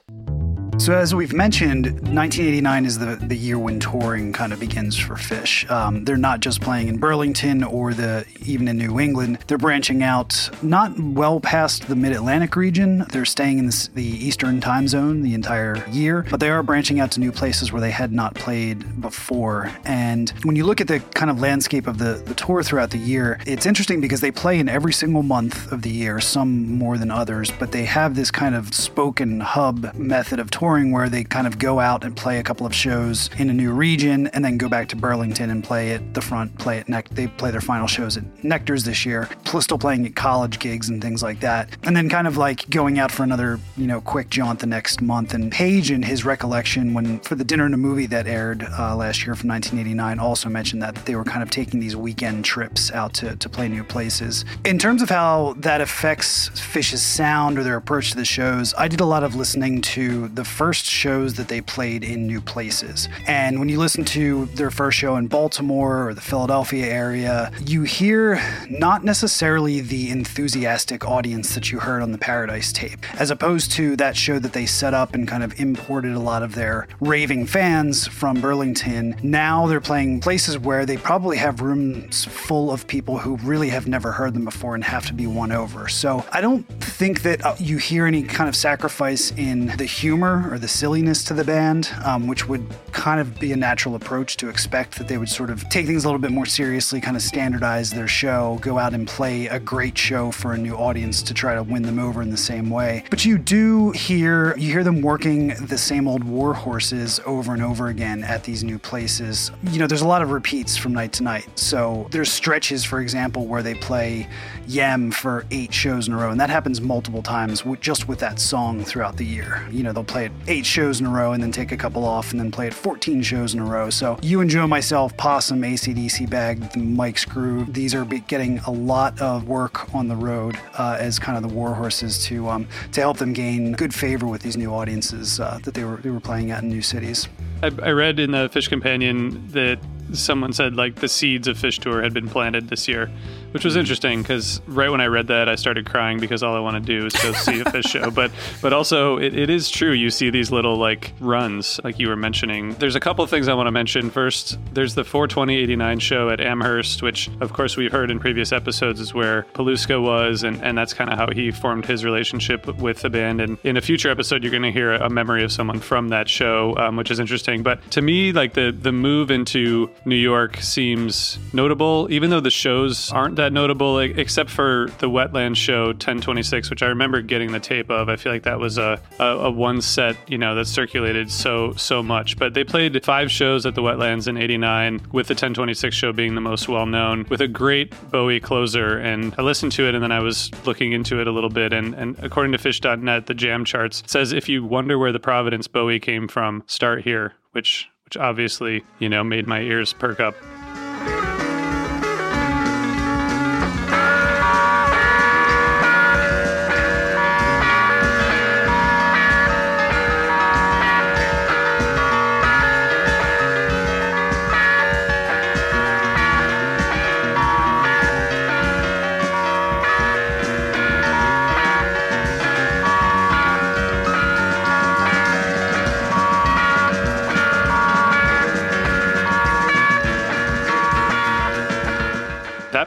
So, 0.78 0.94
as 0.94 1.14
we've 1.14 1.34
mentioned, 1.34 1.84
1989 1.86 2.86
is 2.86 2.98
the, 2.98 3.16
the 3.16 3.36
year 3.36 3.58
when 3.58 3.78
touring 3.78 4.32
kind 4.32 4.52
of 4.52 4.58
begins 4.58 4.96
for 4.98 5.14
Phish. 5.14 5.70
Um, 5.70 6.04
they're 6.04 6.16
not 6.16 6.40
just 6.40 6.60
playing 6.60 6.88
in 6.88 6.96
Burlington 6.96 7.62
or 7.62 7.94
the 7.94 8.24
even 8.44 8.66
in 8.66 8.78
New 8.78 8.98
England. 8.98 9.38
They're 9.46 9.58
branching 9.58 10.02
out 10.02 10.50
not 10.60 10.98
well 10.98 11.40
past 11.40 11.86
the 11.86 11.94
Mid 11.94 12.12
Atlantic 12.12 12.56
region. 12.56 13.04
They're 13.10 13.26
staying 13.26 13.58
in 13.58 13.66
the, 13.66 13.88
the 13.94 14.04
Eastern 14.04 14.60
time 14.60 14.88
zone 14.88 15.22
the 15.22 15.34
entire 15.34 15.86
year, 15.90 16.26
but 16.30 16.40
they 16.40 16.48
are 16.48 16.62
branching 16.64 16.98
out 16.98 17.12
to 17.12 17.20
new 17.20 17.32
places 17.32 17.70
where 17.70 17.80
they 17.80 17.92
had 17.92 18.10
not 18.10 18.34
played 18.34 19.00
before. 19.00 19.70
And 19.84 20.30
when 20.42 20.56
you 20.56 20.64
look 20.64 20.80
at 20.80 20.88
the 20.88 20.98
kind 21.14 21.30
of 21.30 21.40
landscape 21.40 21.86
of 21.86 21.98
the, 21.98 22.14
the 22.26 22.34
tour 22.34 22.62
throughout 22.62 22.90
the 22.90 22.98
year, 22.98 23.38
it's 23.46 23.66
interesting 23.66 24.00
because 24.00 24.20
they 24.20 24.32
play 24.32 24.58
in 24.58 24.68
every 24.68 24.94
single 24.94 25.22
month 25.22 25.70
of 25.70 25.82
the 25.82 25.90
year, 25.90 26.18
some 26.18 26.76
more 26.76 26.98
than 26.98 27.10
others, 27.10 27.52
but 27.52 27.70
they 27.70 27.84
have 27.84 28.16
this 28.16 28.30
kind 28.30 28.54
of 28.54 28.74
spoken 28.74 29.38
hub 29.38 29.94
method 29.94 30.40
of 30.40 30.50
touring 30.50 30.61
where 30.62 31.08
they 31.08 31.24
kind 31.24 31.48
of 31.48 31.58
go 31.58 31.80
out 31.80 32.04
and 32.04 32.16
play 32.16 32.38
a 32.38 32.42
couple 32.44 32.64
of 32.64 32.72
shows 32.72 33.28
in 33.36 33.50
a 33.50 33.52
new 33.52 33.72
region 33.72 34.28
and 34.28 34.44
then 34.44 34.56
go 34.56 34.68
back 34.68 34.86
to 34.88 34.94
Burlington 34.94 35.50
and 35.50 35.64
play 35.64 35.90
at 35.90 36.14
the 36.14 36.20
front, 36.20 36.56
play 36.56 36.78
at 36.78 36.88
Nect. 36.88 37.12
They 37.16 37.26
play 37.26 37.50
their 37.50 37.60
final 37.60 37.88
shows 37.88 38.16
at 38.16 38.22
Nectar's 38.44 38.84
this 38.84 39.04
year, 39.04 39.28
plus 39.44 39.64
still 39.64 39.76
playing 39.76 40.06
at 40.06 40.14
college 40.14 40.60
gigs 40.60 40.88
and 40.88 41.02
things 41.02 41.20
like 41.20 41.40
that. 41.40 41.68
And 41.82 41.96
then 41.96 42.08
kind 42.08 42.28
of 42.28 42.36
like 42.36 42.70
going 42.70 43.00
out 43.00 43.10
for 43.10 43.24
another, 43.24 43.58
you 43.76 43.88
know, 43.88 44.00
quick 44.00 44.30
jaunt 44.30 44.60
the 44.60 44.66
next 44.66 45.02
month. 45.02 45.34
And 45.34 45.50
Page, 45.50 45.90
in 45.90 46.00
his 46.00 46.24
recollection, 46.24 46.94
when 46.94 47.18
for 47.20 47.34
the 47.34 47.42
dinner 47.42 47.64
and 47.64 47.74
a 47.74 47.78
movie 47.78 48.06
that 48.06 48.28
aired 48.28 48.62
uh, 48.62 48.94
last 48.94 49.26
year 49.26 49.34
from 49.34 49.48
1989, 49.50 50.20
also 50.20 50.48
mentioned 50.48 50.80
that 50.80 50.94
they 51.06 51.16
were 51.16 51.24
kind 51.24 51.42
of 51.42 51.50
taking 51.50 51.80
these 51.80 51.96
weekend 51.96 52.44
trips 52.44 52.92
out 52.92 53.14
to, 53.14 53.34
to 53.34 53.48
play 53.48 53.66
new 53.66 53.82
places. 53.82 54.44
In 54.64 54.78
terms 54.78 55.02
of 55.02 55.08
how 55.08 55.54
that 55.58 55.80
affects 55.80 56.50
Phish's 56.50 57.02
sound 57.02 57.58
or 57.58 57.64
their 57.64 57.76
approach 57.76 58.12
to 58.12 58.16
the 58.16 58.24
shows, 58.24 58.74
I 58.78 58.86
did 58.86 59.00
a 59.00 59.06
lot 59.06 59.24
of 59.24 59.34
listening 59.34 59.82
to 59.82 60.28
the 60.28 60.51
first 60.52 60.84
shows 60.84 61.34
that 61.34 61.48
they 61.48 61.60
played 61.60 62.04
in 62.04 62.26
new 62.26 62.40
places. 62.40 63.08
And 63.26 63.58
when 63.58 63.68
you 63.68 63.78
listen 63.78 64.04
to 64.04 64.44
their 64.54 64.70
first 64.70 64.98
show 64.98 65.16
in 65.16 65.26
Baltimore 65.26 66.08
or 66.08 66.14
the 66.14 66.20
Philadelphia 66.20 66.86
area, 66.86 67.50
you 67.64 67.82
hear 67.82 68.40
not 68.68 69.02
necessarily 69.02 69.80
the 69.80 70.10
enthusiastic 70.10 71.06
audience 71.08 71.54
that 71.54 71.72
you 71.72 71.78
heard 71.78 72.02
on 72.02 72.12
the 72.12 72.18
Paradise 72.18 72.72
tape, 72.72 73.00
as 73.18 73.30
opposed 73.30 73.72
to 73.72 73.96
that 73.96 74.16
show 74.16 74.38
that 74.38 74.52
they 74.52 74.66
set 74.66 74.92
up 74.92 75.14
and 75.14 75.26
kind 75.26 75.42
of 75.42 75.58
imported 75.58 76.12
a 76.12 76.20
lot 76.20 76.42
of 76.42 76.54
their 76.54 76.86
raving 77.00 77.46
fans 77.46 78.06
from 78.06 78.40
Burlington. 78.40 79.16
Now 79.22 79.66
they're 79.66 79.80
playing 79.80 80.20
places 80.20 80.58
where 80.58 80.84
they 80.84 80.98
probably 80.98 81.38
have 81.38 81.62
rooms 81.62 82.26
full 82.26 82.70
of 82.70 82.86
people 82.86 83.18
who 83.18 83.36
really 83.38 83.70
have 83.70 83.86
never 83.88 84.12
heard 84.12 84.34
them 84.34 84.44
before 84.44 84.74
and 84.74 84.84
have 84.84 85.06
to 85.06 85.14
be 85.14 85.26
won 85.26 85.50
over. 85.50 85.88
So 85.88 86.24
I 86.30 86.40
don't 86.40 86.64
think 86.82 87.22
that 87.22 87.44
uh, 87.44 87.56
you 87.58 87.78
hear 87.78 88.06
any 88.06 88.22
kind 88.22 88.48
of 88.48 88.56
sacrifice 88.56 89.32
in 89.36 89.68
the 89.78 89.86
humor 89.86 90.41
or 90.50 90.58
the 90.58 90.68
silliness 90.68 91.24
to 91.24 91.34
the 91.34 91.44
band, 91.44 91.90
um, 92.04 92.26
which 92.26 92.48
would 92.48 92.66
kind 92.92 93.20
of 93.20 93.38
be 93.38 93.52
a 93.52 93.56
natural 93.56 93.94
approach 93.94 94.36
to 94.38 94.48
expect 94.48 94.98
that 94.98 95.08
they 95.08 95.18
would 95.18 95.28
sort 95.28 95.50
of 95.50 95.68
take 95.68 95.86
things 95.86 96.04
a 96.04 96.08
little 96.08 96.20
bit 96.20 96.30
more 96.30 96.46
seriously, 96.46 97.00
kind 97.00 97.16
of 97.16 97.22
standardize 97.22 97.90
their 97.90 98.08
show, 98.08 98.58
go 98.62 98.78
out 98.78 98.94
and 98.94 99.06
play 99.08 99.46
a 99.46 99.58
great 99.58 99.96
show 99.96 100.30
for 100.30 100.52
a 100.52 100.58
new 100.58 100.74
audience 100.74 101.22
to 101.22 101.34
try 101.34 101.54
to 101.54 101.62
win 101.62 101.82
them 101.82 101.98
over 101.98 102.22
in 102.22 102.30
the 102.30 102.36
same 102.36 102.70
way. 102.70 103.04
But 103.10 103.24
you 103.24 103.38
do 103.38 103.90
hear 103.90 104.56
you 104.56 104.70
hear 104.70 104.84
them 104.84 105.02
working 105.02 105.48
the 105.66 105.78
same 105.78 106.06
old 106.08 106.24
war 106.24 106.54
horses 106.54 107.20
over 107.26 107.52
and 107.52 107.62
over 107.62 107.88
again 107.88 108.22
at 108.24 108.44
these 108.44 108.64
new 108.64 108.78
places. 108.78 109.50
You 109.70 109.78
know, 109.78 109.86
there's 109.86 110.02
a 110.02 110.08
lot 110.08 110.22
of 110.22 110.30
repeats 110.30 110.76
from 110.76 110.92
night 110.92 111.12
to 111.14 111.22
night. 111.22 111.46
So 111.58 112.06
there's 112.10 112.30
stretches, 112.30 112.84
for 112.84 113.00
example, 113.00 113.46
where 113.46 113.62
they 113.62 113.74
play 113.74 114.28
Yem 114.66 115.10
for 115.10 115.44
eight 115.50 115.72
shows 115.72 116.08
in 116.08 116.14
a 116.14 116.16
row, 116.16 116.30
and 116.30 116.40
that 116.40 116.50
happens 116.50 116.80
multiple 116.80 117.22
times 117.22 117.62
just 117.80 118.08
with 118.08 118.18
that 118.20 118.38
song 118.38 118.84
throughout 118.84 119.16
the 119.16 119.24
year. 119.24 119.66
You 119.70 119.82
know, 119.82 119.92
they'll 119.92 120.04
play 120.04 120.26
it 120.26 120.31
eight 120.48 120.66
shows 120.66 121.00
in 121.00 121.06
a 121.06 121.10
row 121.10 121.32
and 121.32 121.42
then 121.42 121.52
take 121.52 121.72
a 121.72 121.76
couple 121.76 122.04
off 122.04 122.32
and 122.32 122.40
then 122.40 122.50
play 122.50 122.66
it 122.66 122.74
14 122.74 123.22
shows 123.22 123.54
in 123.54 123.60
a 123.60 123.64
row. 123.64 123.90
So 123.90 124.18
you 124.22 124.40
and 124.40 124.50
Joe, 124.50 124.66
myself, 124.66 125.16
Possum, 125.16 125.62
ACDC 125.62 126.28
Bag, 126.28 126.72
the 126.72 126.80
Mike's 126.80 127.24
Groove, 127.24 127.72
these 127.72 127.94
are 127.94 128.04
getting 128.04 128.58
a 128.60 128.70
lot 128.70 129.20
of 129.20 129.48
work 129.48 129.94
on 129.94 130.08
the 130.08 130.16
road 130.16 130.58
uh, 130.78 130.96
as 130.98 131.18
kind 131.18 131.36
of 131.36 131.48
the 131.48 131.54
war 131.54 131.74
horses 131.74 132.24
to 132.24 132.48
um, 132.48 132.66
to 132.92 133.00
help 133.00 133.18
them 133.18 133.32
gain 133.32 133.72
good 133.72 133.94
favor 133.94 134.26
with 134.26 134.42
these 134.42 134.56
new 134.56 134.72
audiences 134.72 135.40
uh, 135.40 135.58
that 135.64 135.74
they 135.74 135.84
were 135.84 135.96
they 135.96 136.10
were 136.10 136.20
playing 136.20 136.50
at 136.50 136.62
in 136.62 136.68
new 136.68 136.82
cities. 136.82 137.28
I, 137.62 137.70
I 137.82 137.90
read 137.90 138.18
in 138.18 138.32
the 138.32 138.48
Phish 138.48 138.68
Companion 138.68 139.46
that 139.48 139.78
someone 140.12 140.52
said 140.52 140.76
like 140.76 140.96
the 140.96 141.08
seeds 141.08 141.48
of 141.48 141.56
Phish 141.56 141.78
Tour 141.78 142.02
had 142.02 142.12
been 142.12 142.28
planted 142.28 142.68
this 142.68 142.88
year, 142.88 143.10
which 143.52 143.64
was 143.64 143.76
interesting 143.76 144.22
because 144.22 144.60
right 144.66 144.90
when 144.90 145.00
I 145.00 145.06
read 145.06 145.28
that, 145.28 145.48
I 145.48 145.54
started 145.54 145.86
crying 145.86 146.18
because 146.18 146.42
all 146.42 146.56
I 146.56 146.60
want 146.60 146.74
to 146.74 146.80
do 146.80 147.06
is 147.06 147.12
go 147.14 147.32
see 147.32 147.60
a 147.60 147.64
Phish 147.64 147.88
show. 147.88 148.10
But 148.10 148.30
but 148.60 148.72
also 148.72 149.18
it, 149.18 149.36
it 149.36 149.50
is 149.50 149.70
true. 149.70 149.92
You 149.92 150.10
see 150.10 150.30
these 150.30 150.50
little 150.50 150.76
like 150.76 151.12
runs 151.20 151.80
like 151.84 151.98
you 151.98 152.08
were 152.08 152.16
mentioning. 152.16 152.72
There's 152.74 152.96
a 152.96 153.00
couple 153.00 153.22
of 153.22 153.30
things 153.30 153.48
I 153.48 153.54
want 153.54 153.66
to 153.66 153.72
mention. 153.72 154.10
First, 154.10 154.58
there's 154.72 154.94
the 154.94 155.04
42089 155.04 155.98
show 155.98 156.30
at 156.30 156.40
Amherst, 156.40 157.02
which 157.02 157.30
of 157.40 157.52
course 157.52 157.76
we've 157.76 157.92
heard 157.92 158.10
in 158.10 158.18
previous 158.18 158.52
episodes 158.52 159.00
is 159.00 159.14
where 159.14 159.42
Paluska 159.54 160.02
was, 160.02 160.42
and 160.42 160.62
and 160.62 160.76
that's 160.76 160.94
kind 160.94 161.10
of 161.10 161.18
how 161.18 161.30
he 161.32 161.50
formed 161.50 161.86
his 161.86 162.04
relationship 162.04 162.66
with 162.78 163.02
the 163.02 163.10
band. 163.10 163.40
And 163.40 163.58
in 163.64 163.76
a 163.76 163.80
future 163.80 164.10
episode, 164.10 164.42
you're 164.42 164.50
going 164.50 164.62
to 164.62 164.72
hear 164.72 164.92
a 164.92 165.10
memory 165.10 165.44
of 165.44 165.52
someone 165.52 165.80
from 165.80 166.08
that 166.08 166.28
show, 166.28 166.76
um, 166.78 166.96
which 166.96 167.10
is 167.10 167.20
interesting. 167.20 167.62
But 167.62 167.78
to 167.92 168.02
me, 168.02 168.32
like 168.32 168.54
the 168.54 168.72
the 168.72 168.92
move 168.92 169.30
into 169.30 169.90
New 170.04 170.16
York 170.16 170.56
seems 170.56 171.38
notable, 171.52 172.08
even 172.10 172.30
though 172.30 172.40
the 172.40 172.50
shows 172.50 173.10
aren't 173.12 173.36
that 173.42 173.52
notable, 173.52 173.98
except 173.98 174.50
for 174.50 174.88
the 174.98 175.08
Wetland 175.08 175.56
show 175.56 175.86
1026, 175.86 176.70
which 176.70 176.82
I 176.82 176.86
remember 176.86 177.20
getting 177.20 177.50
the 177.50 177.58
tape 177.58 177.90
of. 177.90 178.08
I 178.08 178.14
feel 178.14 178.32
like 178.32 178.44
that 178.44 178.60
was 178.60 178.78
a, 178.78 179.00
a, 179.18 179.24
a 179.24 179.50
one 179.50 179.80
set, 179.80 180.16
you 180.30 180.38
know, 180.38 180.54
that 180.54 180.66
circulated 180.66 181.30
so 181.30 181.72
so 181.74 182.02
much. 182.02 182.38
But 182.38 182.54
they 182.54 182.62
played 182.62 183.04
five 183.04 183.30
shows 183.30 183.66
at 183.66 183.74
the 183.74 183.82
Wetlands 183.82 184.28
in 184.28 184.36
'89, 184.36 185.08
with 185.12 185.26
the 185.26 185.32
1026 185.32 185.94
show 185.94 186.12
being 186.12 186.36
the 186.36 186.40
most 186.40 186.68
well 186.68 186.86
known, 186.86 187.26
with 187.28 187.40
a 187.40 187.48
great 187.48 187.92
Bowie 188.10 188.38
closer. 188.38 188.98
And 188.98 189.34
I 189.36 189.42
listened 189.42 189.72
to 189.72 189.88
it, 189.88 189.94
and 189.94 190.02
then 190.02 190.12
I 190.12 190.20
was 190.20 190.50
looking 190.64 190.92
into 190.92 191.20
it 191.20 191.26
a 191.26 191.32
little 191.32 191.50
bit. 191.50 191.72
And, 191.72 191.94
and 191.94 192.16
according 192.20 192.52
to 192.52 192.58
Phish.net, 192.58 193.26
the 193.26 193.34
jam 193.34 193.64
charts 193.64 194.04
says 194.06 194.32
if 194.32 194.48
you 194.48 194.64
wonder 194.64 194.98
where 194.98 195.12
the 195.12 195.20
Providence 195.20 195.66
Bowie 195.66 196.00
came 196.00 196.28
from, 196.28 196.62
start 196.66 197.02
here, 197.02 197.34
which 197.50 197.88
which 198.04 198.16
obviously, 198.16 198.84
you 198.98 199.08
know, 199.08 199.24
made 199.24 199.46
my 199.46 199.60
ears 199.60 199.92
perk 199.92 200.20
up. 200.20 200.34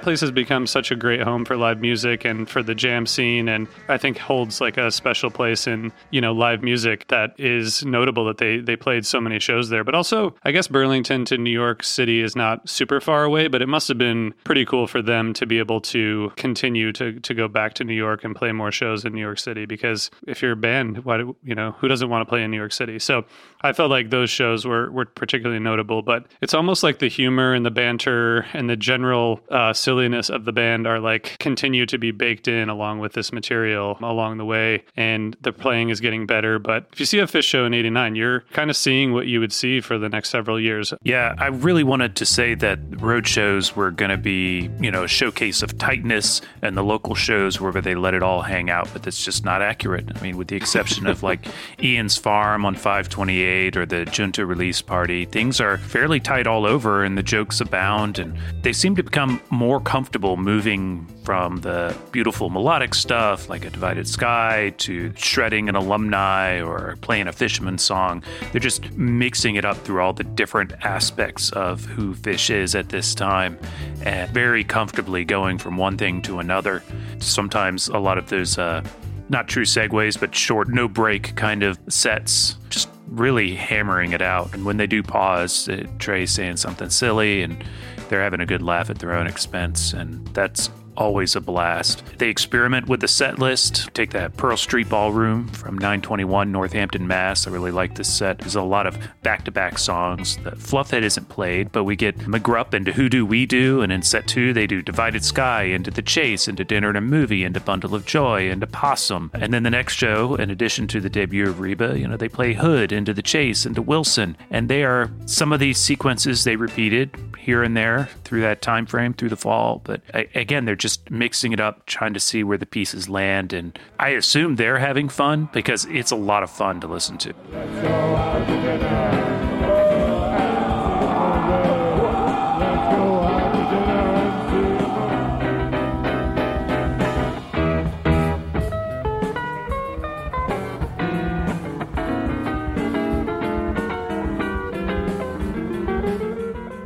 Place 0.06 0.22
has 0.22 0.30
become 0.30 0.68
such 0.68 0.92
a 0.92 0.96
great 0.96 1.24
home 1.24 1.46
for 1.46 1.58
live 1.58 1.82
music 1.82 2.26
and 2.26 2.48
for 2.48 2.62
the 2.62 2.76
jam 2.76 3.08
scene 3.08 3.50
and 3.50 3.68
I 3.90 3.98
think 3.98 4.20
holds 4.20 4.62
like 4.62 4.78
a 4.78 4.92
special 4.92 5.32
place 5.32 5.66
in, 5.66 5.92
you 6.12 6.22
know, 6.22 6.32
live 6.32 6.62
music 6.62 7.08
that 7.08 7.34
is 7.40 7.84
notable 7.84 8.24
that 8.26 8.38
they 8.38 8.60
they 8.60 8.76
played 8.76 9.04
so 9.08 9.20
many 9.20 9.40
shows 9.40 9.70
there. 9.70 9.84
But 9.84 9.96
also, 9.96 10.36
I 10.44 10.52
guess 10.52 10.68
Burlington 10.68 11.26
to 11.26 11.40
New 11.40 11.50
York 11.50 11.84
City 11.84 12.22
is 12.22 12.36
not 12.36 12.70
super 12.70 13.02
far 13.02 13.24
away, 13.24 13.48
but 13.48 13.64
it 13.64 13.68
must 13.68 13.88
have 13.88 13.98
been 13.98 14.36
pretty 14.44 14.64
cool 14.64 14.86
for 14.86 15.02
them 15.02 15.34
to 15.34 15.48
be 15.48 15.58
able 15.58 15.82
to 15.82 16.32
continue 16.36 16.92
to 16.92 17.20
to 17.20 17.34
go 17.34 17.48
back 17.48 17.74
to 17.74 17.84
New 17.84 17.96
York 17.96 18.24
and 18.24 18.36
play 18.36 18.52
more 18.52 18.72
shows 18.72 19.06
in 19.06 19.14
New 19.14 19.22
York 19.22 19.40
City 19.40 19.66
because 19.66 20.12
if 20.28 20.40
you're 20.40 20.52
a 20.52 20.56
band, 20.56 21.04
why 21.04 21.18
do, 21.18 21.36
you 21.44 21.56
know, 21.56 21.72
who 21.80 21.88
doesn't 21.88 22.10
want 22.10 22.22
to 22.22 22.30
play 22.30 22.44
in 22.44 22.52
New 22.52 22.58
York 22.58 22.74
City? 22.74 23.00
So, 23.00 23.26
I 23.66 23.74
felt 23.74 23.90
like 23.90 24.10
those 24.10 24.30
shows 24.30 24.66
were 24.66 24.92
were 24.92 25.06
particularly 25.06 25.60
notable, 25.60 26.02
but 26.02 26.26
it's 26.42 26.54
almost 26.54 26.84
like 26.84 27.00
the 27.00 27.08
humor 27.08 27.54
and 27.54 27.66
the 27.66 27.72
banter 27.72 28.46
and 28.54 28.70
the 28.70 28.76
general 28.76 29.40
uh, 29.50 29.74
silliness 29.74 30.30
of 30.30 30.46
the 30.46 30.52
band 30.52 30.88
are 30.88 31.00
like 31.00 31.38
continue 31.40 31.86
to 31.88 31.98
be 31.98 32.12
baked 32.12 32.48
in 32.48 32.70
along 32.70 33.00
with 33.00 33.14
this 33.14 33.34
material 33.34 33.98
along 34.02 34.38
the 34.38 34.46
way. 34.46 34.84
And 34.96 35.36
the 35.42 35.52
playing 35.52 35.90
is 35.90 36.00
getting 36.00 36.26
better. 36.26 36.60
But 36.60 36.88
if 36.94 37.00
you 37.00 37.06
see 37.06 37.20
a 37.20 37.26
Phish 37.26 37.44
show 37.44 37.66
in 37.66 37.74
89, 37.74 38.16
you're 38.16 38.42
kind 38.52 38.70
of 38.70 38.78
seeing 38.78 39.14
what 39.14 39.28
you 39.28 39.40
would 39.40 39.54
see 39.54 39.82
for 39.82 39.98
the 39.98 40.10
next 40.10 40.30
several 40.30 40.60
years. 40.60 40.94
Yeah, 41.04 41.36
I 41.38 41.48
really 41.48 41.84
wanted 41.84 42.16
to 42.18 42.26
say 42.26 42.56
that 42.56 42.80
road 43.02 43.28
shows 43.28 43.76
were 43.76 43.92
going 43.92 44.12
to 44.12 44.18
be, 44.18 44.70
you 44.80 44.92
know, 44.92 45.04
a 45.04 45.08
showcase 45.08 45.62
of 45.62 45.78
tightness 45.78 46.42
and 46.62 46.78
the 46.78 46.84
local 46.84 47.16
shows 47.16 47.60
were 47.60 47.72
where 47.72 47.82
they 47.82 47.96
let 47.96 48.14
it 48.14 48.24
all 48.24 48.42
hang 48.42 48.70
out, 48.70 48.88
but 48.94 49.04
that's 49.04 49.24
just 49.24 49.44
not 49.44 49.62
accurate. 49.62 50.06
I 50.16 50.22
mean, 50.22 50.38
with 50.38 50.48
the 50.48 50.56
exception 50.56 51.08
of 51.08 51.24
like 51.24 51.46
Ian's 51.84 52.16
Farm 52.16 52.64
on 52.64 52.76
528 52.76 53.55
or 53.76 53.86
the 53.86 54.06
Junta 54.06 54.46
release 54.46 54.82
party, 54.82 55.26
things 55.26 55.62
are 55.62 55.78
fairly 55.78 56.20
tight 56.20 56.48
all 56.48 56.66
over 56.66 57.04
and 57.04 57.18
the 57.18 57.24
jokes 57.24 57.62
abound 57.62 58.20
and 58.20 58.38
they 58.62 58.74
seem 58.74 58.96
to 58.96 59.04
become 59.04 59.42
more 59.50 59.80
comfortable 59.80 60.38
moving 60.38 61.06
from 61.24 61.58
the 61.62 61.96
beautiful 62.12 62.50
melodic 62.50 62.94
stuff 62.94 63.50
like 63.50 63.66
a 63.66 63.70
divided 63.70 64.08
sky 64.08 64.74
to 64.78 65.14
shredding 65.16 65.70
an 65.70 65.76
alumni 65.76 66.62
or 66.62 66.98
playing 67.02 67.28
a 67.28 67.32
Fishman 67.32 67.78
song. 67.78 68.22
They're 68.52 68.62
just 68.62 68.92
mixing 68.94 69.56
it 69.56 69.66
up 69.66 69.78
through 69.78 70.02
all 70.02 70.14
the 70.14 70.24
different 70.24 70.74
aspects 70.84 71.52
of 71.54 71.84
who 71.86 72.14
Phish 72.14 72.54
is 72.54 72.76
at 72.76 72.90
this 72.90 73.16
time 73.16 73.58
and 74.04 74.30
very 74.32 74.64
comfortably 74.64 75.24
going 75.26 75.58
from 75.58 75.78
one 75.78 75.98
thing 75.98 76.22
to 76.24 76.40
another. 76.40 76.84
Sometimes 77.20 77.88
a 77.88 77.98
lot 77.98 78.18
of 78.18 78.30
those 78.30 78.58
uh, 78.58 78.84
not 79.30 79.48
true 79.48 79.66
segues, 79.66 80.20
but 80.20 80.36
short, 80.36 80.70
no 80.70 80.88
break 80.88 81.36
kind 81.36 81.64
of 81.64 81.80
sets, 81.90 82.58
just 82.70 82.90
really 83.08 83.56
hammering 83.56 84.14
it 84.14 84.22
out. 84.22 84.54
And 84.54 84.66
when 84.66 84.78
they 84.78 84.88
do 84.88 85.04
pause, 85.04 85.70
uh, 85.70 85.86
Trey's 86.00 86.32
saying 86.32 86.58
something 86.58 86.90
silly 86.90 87.42
and 87.42 87.64
they're 88.10 88.24
having 88.24 88.40
a 88.42 88.46
good 88.46 88.62
laugh 88.62 88.90
at 88.90 89.00
their 89.00 89.14
own 89.14 89.28
expense. 89.28 89.94
And 89.94 90.26
that's 90.30 90.70
always 90.98 91.36
a 91.36 91.42
blast. 91.42 92.04
They 92.18 92.30
experiment 92.30 92.88
with 92.88 93.02
the 93.02 93.08
set 93.08 93.40
list. 93.40 93.94
Take 93.94 94.12
that 94.12 94.38
Pearl 94.38 94.58
Street 94.58 94.90
Ballroom 94.90 95.48
from 95.50 95.78
921 95.78 96.52
Northampton, 96.52 97.08
Mass. 97.08 97.48
I 97.48 97.52
really 97.52 97.72
like 97.72 97.96
this 97.96 98.14
set. 98.14 98.40
There's 98.40 98.56
a 98.56 98.62
lot 98.62 98.88
of 98.88 98.98
back-to-back 99.24 99.78
songs. 99.78 100.38
The 100.38 100.52
Fluffhead 100.52 101.04
isn't 101.04 101.30
played, 101.30 101.72
but 101.72 101.84
we 101.84 101.96
get 101.96 102.18
McGrupp 102.20 102.74
into 102.74 102.94
Who 102.94 103.10
Do 103.10 103.26
We 103.26 103.46
Do, 103.46 103.82
and 103.82 103.92
in 103.92 104.02
set 104.02 104.28
two 104.28 104.54
they 104.54 104.68
do 104.68 104.82
Divided 104.82 105.24
Sky, 105.24 105.64
into 105.64 105.92
The 105.92 106.02
Chase, 106.02 106.48
into 106.48 106.64
Dinner 106.64 106.90
and 106.90 106.98
a 106.98 107.02
Movie, 107.02 107.44
into 107.44 107.60
Bundle 107.60 107.96
of 107.96 108.06
Joy, 108.06 108.50
into 108.50 108.68
Possum. 108.68 109.32
And 109.34 109.54
then 109.54 109.64
the 109.64 109.70
next 109.70 109.96
show, 109.96 110.36
in 110.36 110.50
addition 110.50 110.88
to 110.90 111.02
the 111.02 111.10
debut 111.10 111.48
of 111.48 111.60
Reba, 111.60 111.98
you 112.00 112.08
know, 112.08 112.18
they 112.18 112.30
play 112.30 112.54
Hood, 112.54 112.92
into 112.92 113.14
The 113.14 113.22
Chase, 113.22 113.66
into 113.66 113.82
Wilson. 113.82 114.38
And 114.50 114.70
they 114.70 114.84
are 114.84 115.12
some 115.26 115.52
of 115.52 115.60
these 115.60 115.78
sequences 115.78 116.44
they 116.44 116.56
repeated 116.56 117.16
here 117.38 117.64
and 117.64 117.76
there 117.76 118.10
through 118.26 118.42
that 118.42 118.62
time 118.62 118.86
frame 118.86 119.14
through 119.14 119.30
the 119.30 119.38
fall. 119.38 119.82
But 119.84 120.02
again, 120.14 120.66
they're 120.66 120.76
just 120.76 121.10
mixing 121.10 121.54
it 121.54 121.60
up, 121.60 121.86
trying 121.86 122.14
to 122.14 122.20
see 122.20 122.44
where 122.44 122.58
the 122.58 122.66
pieces 122.66 123.08
land. 123.08 123.54
And 123.54 123.80
I 124.00 124.10
assume 124.10 124.56
they're 124.56 124.80
having 124.80 125.08
fun 125.08 125.50
because 125.54 125.86
it's 125.86 126.12
a 126.12 126.16
lot 126.18 126.44
of 126.44 126.50
fun 126.50 126.82
to 126.82 126.88
listen 126.88 127.18
to. 127.20 127.34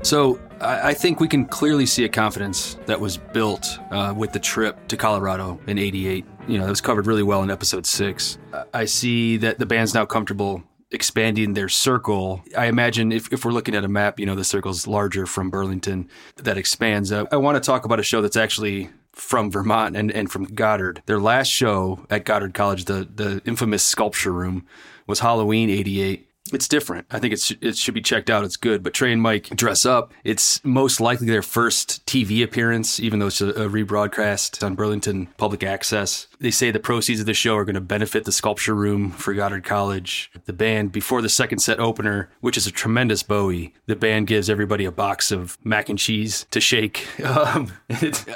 So 0.02 0.40
I, 0.70 0.90
I 0.90 0.94
think 0.94 1.20
we 1.20 1.28
can 1.28 1.46
clearly 1.46 1.88
see 1.88 2.06
a 2.06 2.10
confidence 2.10 2.78
that 2.86 3.00
was 3.00 3.18
built 3.18 3.80
uh, 3.90 4.14
with 4.16 4.34
the 4.34 4.40
trip 4.40 4.88
to 4.90 4.98
Colorado 4.98 5.60
in 5.66 5.80
'88. 5.80 6.26
You 6.48 6.58
know, 6.60 6.66
that 6.66 6.70
was 6.70 6.82
covered 6.82 7.08
really 7.08 7.24
well 7.24 7.42
in 7.42 7.50
episode 7.50 7.86
six. 7.86 8.38
I 8.74 8.86
see 8.86 9.38
that 9.38 9.58
the 9.58 9.66
band's 9.66 9.94
now 9.94 10.06
comfortable 10.06 10.64
expanding 10.92 11.54
their 11.54 11.70
circle. 11.70 12.44
I 12.58 12.68
imagine 12.68 13.12
if, 13.12 13.32
if 13.34 13.46
we're 13.46 13.52
looking 13.52 13.76
at 13.76 13.84
a 13.84 13.88
map, 13.88 14.20
you 14.20 14.26
know, 14.26 14.36
the 14.36 14.44
circle's 14.44 14.88
larger 14.88 15.26
from 15.26 15.50
Burlington 15.50 16.08
that 16.38 16.58
expands. 16.58 17.12
Uh, 17.12 17.26
I 17.32 17.38
want 17.38 17.56
to 17.56 17.66
talk 17.66 17.86
about 17.86 18.00
a 18.00 18.04
show 18.04 18.22
that's 18.22 18.38
actually 18.38 18.90
from 19.12 19.52
Vermont 19.52 19.96
and, 19.96 20.12
and 20.12 20.32
from 20.32 20.46
Goddard. 20.46 21.04
Their 21.06 21.20
last 21.20 21.48
show 21.48 22.06
at 22.10 22.26
Goddard 22.26 22.54
College, 22.54 22.86
the, 22.86 23.08
the 23.14 23.42
infamous 23.46 23.84
sculpture 23.84 24.32
room, 24.32 24.66
was 25.06 25.20
Halloween 25.20 25.70
88 25.70 26.29
it's 26.54 26.68
different. 26.68 27.08
I 27.12 27.20
think 27.20 27.34
it's 27.34 27.52
it 27.62 27.78
should 27.78 27.94
be 27.94 28.02
checked 28.02 28.30
out. 28.30 28.44
It's 28.44 28.58
good. 28.58 28.84
But 28.84 28.94
Trey 28.94 29.12
and 29.12 29.22
Mike 29.22 29.50
dress 29.50 29.86
up. 29.86 30.14
It's 30.24 30.64
most 30.64 31.00
likely 31.02 31.28
their 31.28 31.42
first 31.42 32.06
TV 32.06 32.44
appearance, 32.44 33.00
even 33.00 33.20
though 33.20 33.28
it's 33.28 33.42
a, 33.42 33.50
a 33.50 33.70
rebroadcast 33.70 34.64
on 34.66 34.76
Burlington 34.76 35.28
Public 35.38 35.64
Access. 35.64 36.28
They 36.40 36.52
say 36.52 36.72
the 36.72 36.80
proceeds 36.80 37.20
of 37.20 37.26
the 37.26 37.34
show 37.34 37.58
are 37.58 37.66
going 37.66 37.76
to 37.76 37.82
benefit 37.82 38.24
the 38.24 38.32
sculpture 38.32 38.74
room 38.74 39.12
for 39.12 39.34
Goddard 39.34 39.66
College. 39.66 40.32
The 40.46 40.54
band, 40.54 40.92
before 40.92 41.22
the 41.22 41.28
second 41.30 41.60
set 41.60 41.80
opener, 41.80 42.30
which 42.40 42.56
is 42.56 42.66
a 42.66 42.72
tremendous 42.72 43.24
Bowie, 43.24 43.74
the 43.88 43.96
band 43.96 44.28
gives 44.28 44.50
everybody 44.50 44.86
a 44.86 44.92
box 44.92 45.32
of 45.32 45.58
mac 45.66 45.90
and 45.90 46.00
cheese 46.00 46.46
to 46.52 46.60
shake. 46.60 47.08
Um, 47.30 47.72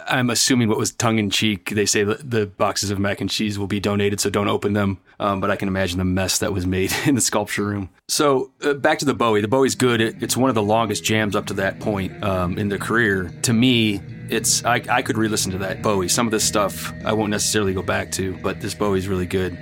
I'm 0.08 0.30
assuming 0.30 0.70
what 0.70 0.78
was 0.78 0.92
tongue 0.92 1.18
in 1.18 1.30
cheek. 1.30 1.72
They 1.72 1.86
say 1.86 2.04
the, 2.04 2.46
boxes 2.58 2.90
of 2.90 3.00
mac 3.00 3.22
and 3.22 3.30
cheese 3.30 3.58
will 3.58 3.68
be 3.68 3.80
donated, 3.80 4.20
so 4.20 4.30
don't 4.30 4.48
open 4.48 4.74
them. 4.74 5.00
Um, 5.20 5.42
but 5.42 5.50
I 5.50 5.56
can 5.56 5.68
imagine 5.68 5.98
the 5.98 6.06
mess 6.06 6.40
that 6.40 6.54
was 6.54 6.66
made 6.66 6.94
in 7.06 7.16
the 7.16 7.22
sculpture 7.22 7.66
room. 7.66 7.90
So 8.08 8.52
uh, 8.64 8.76
back 8.76 9.00
to 9.00 9.06
the 9.06 9.14
Bowie. 9.14 9.42
The 9.42 9.48
Bowie's 9.48 9.76
good. 9.76 10.00
It, 10.00 10.22
it's 10.22 10.38
one 10.38 10.50
of 10.50 10.56
the 10.56 10.64
longest 10.64 11.04
jams 11.04 11.36
up 11.36 11.48
to 11.48 11.54
that 11.56 11.80
point 11.80 12.24
um, 12.24 12.58
in 12.58 12.70
their 12.70 12.78
career. 12.78 13.32
To 13.44 13.54
me, 13.54 14.00
it's 14.30 14.64
I, 14.66 14.82
I 14.90 15.02
could 15.02 15.18
re-listen 15.18 15.52
to 15.52 15.58
that 15.60 15.82
Bowie. 15.82 16.10
Some 16.10 16.28
of 16.28 16.32
this 16.32 16.44
stuff 16.44 16.94
I 17.06 17.14
won't 17.14 17.30
necessarily 17.32 17.74
go 17.74 17.82
back 17.82 18.12
to, 18.12 18.36
but 18.38 18.62
this 18.62 18.74
Bowie's 18.74 19.08
really 19.08 19.26
good. 19.26 19.58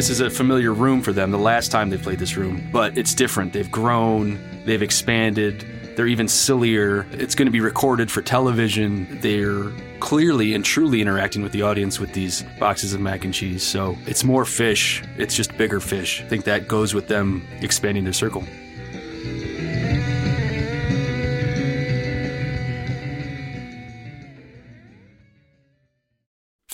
This 0.00 0.08
is 0.08 0.20
a 0.20 0.30
familiar 0.30 0.72
room 0.72 1.02
for 1.02 1.12
them 1.12 1.30
the 1.30 1.36
last 1.36 1.70
time 1.70 1.90
they 1.90 1.98
played 1.98 2.18
this 2.18 2.34
room, 2.34 2.66
but 2.72 2.96
it's 2.96 3.12
different. 3.12 3.52
They've 3.52 3.70
grown, 3.70 4.38
they've 4.64 4.80
expanded, 4.80 5.66
they're 5.94 6.06
even 6.06 6.26
sillier. 6.26 7.06
It's 7.12 7.34
going 7.34 7.44
to 7.44 7.52
be 7.52 7.60
recorded 7.60 8.10
for 8.10 8.22
television. 8.22 9.18
They're 9.20 9.70
clearly 9.98 10.54
and 10.54 10.64
truly 10.64 11.02
interacting 11.02 11.42
with 11.42 11.52
the 11.52 11.60
audience 11.60 12.00
with 12.00 12.14
these 12.14 12.44
boxes 12.58 12.94
of 12.94 13.02
mac 13.02 13.26
and 13.26 13.34
cheese. 13.34 13.62
So 13.62 13.94
it's 14.06 14.24
more 14.24 14.46
fish, 14.46 15.04
it's 15.18 15.34
just 15.34 15.54
bigger 15.58 15.80
fish. 15.80 16.22
I 16.22 16.28
think 16.28 16.46
that 16.46 16.66
goes 16.66 16.94
with 16.94 17.06
them 17.06 17.46
expanding 17.60 18.04
their 18.04 18.14
circle. 18.14 18.42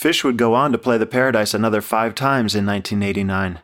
Phish 0.07 0.23
would 0.23 0.37
go 0.37 0.53
on 0.53 0.71
to 0.71 0.77
play 0.77 0.97
the 0.97 1.05
Paradise 1.05 1.53
another 1.53 1.81
five 1.81 2.15
times 2.15 2.55
in 2.55 2.65
1989. 2.65 3.59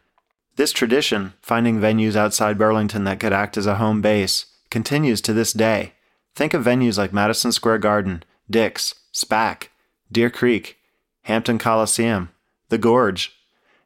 This 0.58 0.74
tradition, 0.74 1.36
finding 1.42 1.80
venues 1.80 2.18
outside 2.18 2.58
Burlington 2.58 3.06
that 3.06 3.22
could 3.22 3.32
act 3.32 3.56
as 3.56 3.66
a 3.66 3.76
home 3.76 4.02
base, 4.02 4.48
continues 4.70 5.22
to 5.22 5.32
this 5.32 5.54
day. 5.54 5.94
Think 6.36 6.54
of 6.54 6.66
venues 6.66 6.98
like 6.98 7.14
Madison 7.14 7.54
Square 7.54 7.78
Garden, 7.78 8.26
Dick's, 8.50 8.94
SPAC, 9.14 9.70
Deer 10.12 10.30
Creek, 10.30 10.76
Hampton 11.22 11.60
Coliseum, 11.60 12.28
The 12.68 12.78
Gorge, 12.78 13.32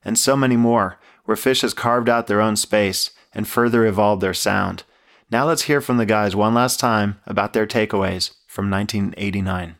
and 0.04 0.18
so 0.18 0.36
many 0.36 0.58
more, 0.58 0.98
where 1.26 1.38
Phish 1.38 1.62
has 1.62 1.76
carved 1.76 2.10
out 2.10 2.26
their 2.26 2.42
own 2.42 2.56
space 2.56 3.12
and 3.36 3.48
further 3.48 3.86
evolved 3.86 4.24
their 4.24 4.34
sound. 4.34 4.82
Now 5.30 5.46
let's 5.46 5.66
hear 5.66 5.80
from 5.80 5.98
the 5.98 6.08
guys 6.08 6.36
one 6.36 6.56
last 6.56 6.80
time 6.80 7.20
about 7.28 7.54
their 7.54 7.68
takeaways 7.68 8.32
from 8.48 8.72
1989 8.72 9.76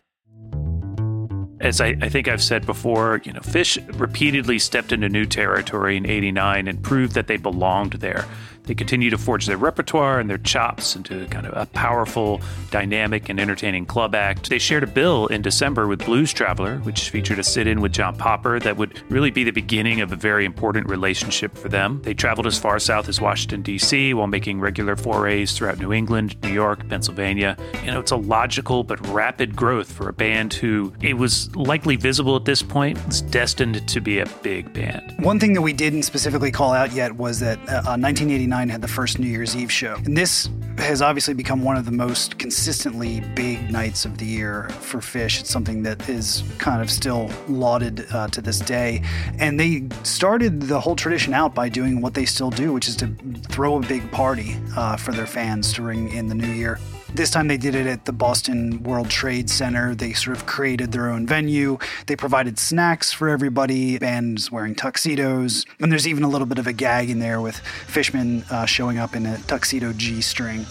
as 1.60 1.82
I, 1.82 1.98
I, 2.02 2.10
think 2.10 2.28
I've 2.28 2.44
said 2.44 2.66
before, 2.66 3.22
you 3.24 3.34
know, 3.34 3.40
Phish 3.40 3.78
repeatedly 4.00 4.60
stepped 4.60 4.92
into 4.92 5.10
new 5.10 5.26
territory 5.26 5.98
in 5.98 6.06
89 6.06 6.68
and 6.68 6.84
proved 6.84 7.14
that 7.14 7.28
they 7.28 7.38
belonged 7.38 7.94
there. 7.94 8.26
They 8.68 8.76
continue 8.76 9.10
to 9.10 9.18
forge 9.18 9.48
their 9.48 9.58
repertoire 9.58 10.20
and 10.20 10.30
their 10.30 10.38
chops 10.38 10.96
into 10.96 11.26
kind 11.28 11.46
of 11.48 11.54
a 11.56 11.66
powerful, 11.68 12.42
dynamic, 12.70 13.30
and 13.30 13.40
entertaining 13.40 13.86
club 13.86 14.14
act. 14.14 14.50
They 14.50 14.60
shared 14.60 14.84
a 14.84 14.88
bill 14.88 15.28
in 15.28 15.42
December 15.42 15.88
with 15.88 16.06
Blues 16.06 16.34
Traveler, 16.34 16.78
which 16.80 17.10
featured 17.10 17.40
a 17.40 17.44
sit 17.44 17.68
in 17.68 17.82
with 17.82 17.94
John 17.94 18.16
Popper 18.16 18.60
that 18.60 18.78
would 18.78 19.02
really 19.10 19.32
be 19.32 19.44
the 19.44 19.52
beginning 19.52 20.02
of 20.02 20.12
a 20.12 20.16
very 20.16 20.46
important 20.46 20.90
relationship 20.90 21.58
for 21.58 21.70
them. 21.70 22.02
They 22.04 22.14
traveled 22.14 22.48
as 22.48 22.60
far 22.60 22.78
south 22.80 23.08
as 23.08 23.22
Washington, 23.22 23.62
D.C., 23.62 24.14
while 24.14 24.28
making 24.28 24.60
regular 24.60 24.96
forays 24.96 25.54
throughout 25.54 25.80
New 25.80 25.94
England, 25.94 26.36
New 26.44 26.52
York, 26.52 26.88
Pennsylvania. 26.90 27.58
You 27.84 27.92
know, 27.92 28.00
it's 28.00 28.12
a 28.12 28.18
logical 28.18 28.84
but 28.84 29.00
rapid 29.08 29.56
growth 29.56 29.92
for 29.92 30.10
a 30.10 30.14
band 30.14 30.54
who 30.54 30.94
it 31.02 31.14
was 31.14 31.56
likely 31.56 31.96
visible 31.96 32.36
at 32.36 32.46
this 32.46 32.62
point, 32.62 33.04
was 33.06 33.22
destined 33.22 33.88
to 33.88 34.02
be 34.02 34.20
a 34.20 34.26
big 34.42 34.74
band. 34.74 35.16
One 35.20 35.40
thing 35.40 35.54
that 35.54 35.62
we 35.62 35.74
didn't 35.74 36.04
specifically 36.04 36.52
call 36.52 36.74
out 36.74 36.92
yet 36.92 37.16
was 37.16 37.40
that 37.40 37.58
uh, 37.60 37.96
1989 37.96 38.57
had 38.70 38.82
the 38.82 38.88
first 38.88 39.20
New 39.20 39.28
Year's 39.28 39.56
Eve 39.56 39.72
show. 39.72 39.96
And 40.06 40.18
this 40.18 40.50
has 40.78 41.02
obviously 41.02 41.34
become 41.34 41.64
one 41.64 41.78
of 41.78 41.86
the 41.86 41.92
most 41.92 42.38
consistently 42.38 43.22
big 43.36 43.72
nights 43.72 44.06
of 44.06 44.18
the 44.18 44.26
year 44.26 44.70
for 44.82 45.00
Phish. 45.00 45.40
It's 45.40 45.50
something 45.50 45.84
that 45.84 46.08
is 46.10 46.44
kind 46.58 46.82
of 46.82 46.90
still 46.90 47.32
lauded 47.48 48.06
uh, 48.12 48.28
to 48.30 48.42
this 48.42 48.60
day. 48.60 49.04
And 49.40 49.60
they 49.60 49.88
started 50.04 50.64
the 50.64 50.80
whole 50.80 50.96
tradition 50.96 51.34
out 51.34 51.56
by 51.56 51.70
doing 51.70 52.02
what 52.02 52.14
they 52.14 52.26
still 52.26 52.50
do, 52.50 52.74
which 52.74 52.88
is 52.88 52.96
to 52.98 53.08
throw 53.50 53.78
a 53.78 53.82
big 53.82 54.12
party 54.12 54.58
uh, 54.76 54.98
for 54.98 55.12
their 55.12 55.28
fans 55.28 55.74
to 55.74 55.84
ring 55.84 56.12
in 56.12 56.28
the 56.28 56.36
new 56.36 56.52
year. 56.52 56.80
This 57.18 57.32
time 57.32 57.48
they 57.48 57.58
did 57.58 57.74
it 57.74 57.88
at 57.88 58.06
the 58.06 58.12
Boston 58.12 58.84
World 58.84 59.10
Trade 59.10 59.50
Center. 59.50 59.96
They 59.96 60.14
sort 60.14 60.38
of 60.38 60.46
created 60.46 60.92
their 60.92 61.10
own 61.10 61.26
venue. 61.26 61.80
They 62.06 62.16
provided 62.16 62.60
snacks 62.60 63.12
for 63.12 63.28
everybody, 63.28 63.98
bands 63.98 64.52
wearing 64.52 64.76
tuxedos. 64.76 65.66
And 65.80 65.92
there's 65.92 66.08
even 66.08 66.22
a 66.22 66.30
little 66.30 66.46
bit 66.46 66.60
of 66.60 66.68
a 66.68 66.74
gag 66.74 67.10
in 67.10 67.18
there 67.18 67.42
with 67.42 67.58
Fishman 67.88 68.44
uh, 68.52 68.68
showing 68.68 69.00
up 69.00 69.16
in 69.16 69.26
a 69.26 69.40
tuxedo 69.40 69.94
G 69.94 70.22
string. 70.22 70.68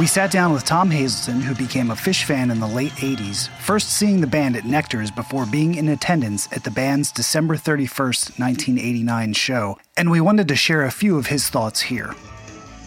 We 0.00 0.06
sat 0.06 0.30
down 0.30 0.54
with 0.54 0.64
Tom 0.64 0.90
Hazelton, 0.90 1.42
who 1.42 1.54
became 1.54 1.90
a 1.90 1.94
Phish 1.94 2.24
fan 2.24 2.50
in 2.50 2.58
the 2.58 2.66
late 2.66 2.92
80s, 2.92 3.50
first 3.58 3.90
seeing 3.90 4.22
the 4.22 4.26
band 4.26 4.56
at 4.56 4.64
Nectar's 4.64 5.10
before 5.10 5.44
being 5.44 5.74
in 5.74 5.90
attendance 5.90 6.48
at 6.52 6.64
the 6.64 6.70
band's 6.70 7.12
December 7.12 7.54
31st, 7.54 8.40
1989 8.40 9.34
show, 9.34 9.76
and 9.98 10.10
we 10.10 10.22
wanted 10.22 10.48
to 10.48 10.56
share 10.56 10.86
a 10.86 10.90
few 10.90 11.18
of 11.18 11.26
his 11.26 11.50
thoughts 11.50 11.82
here. 11.82 12.14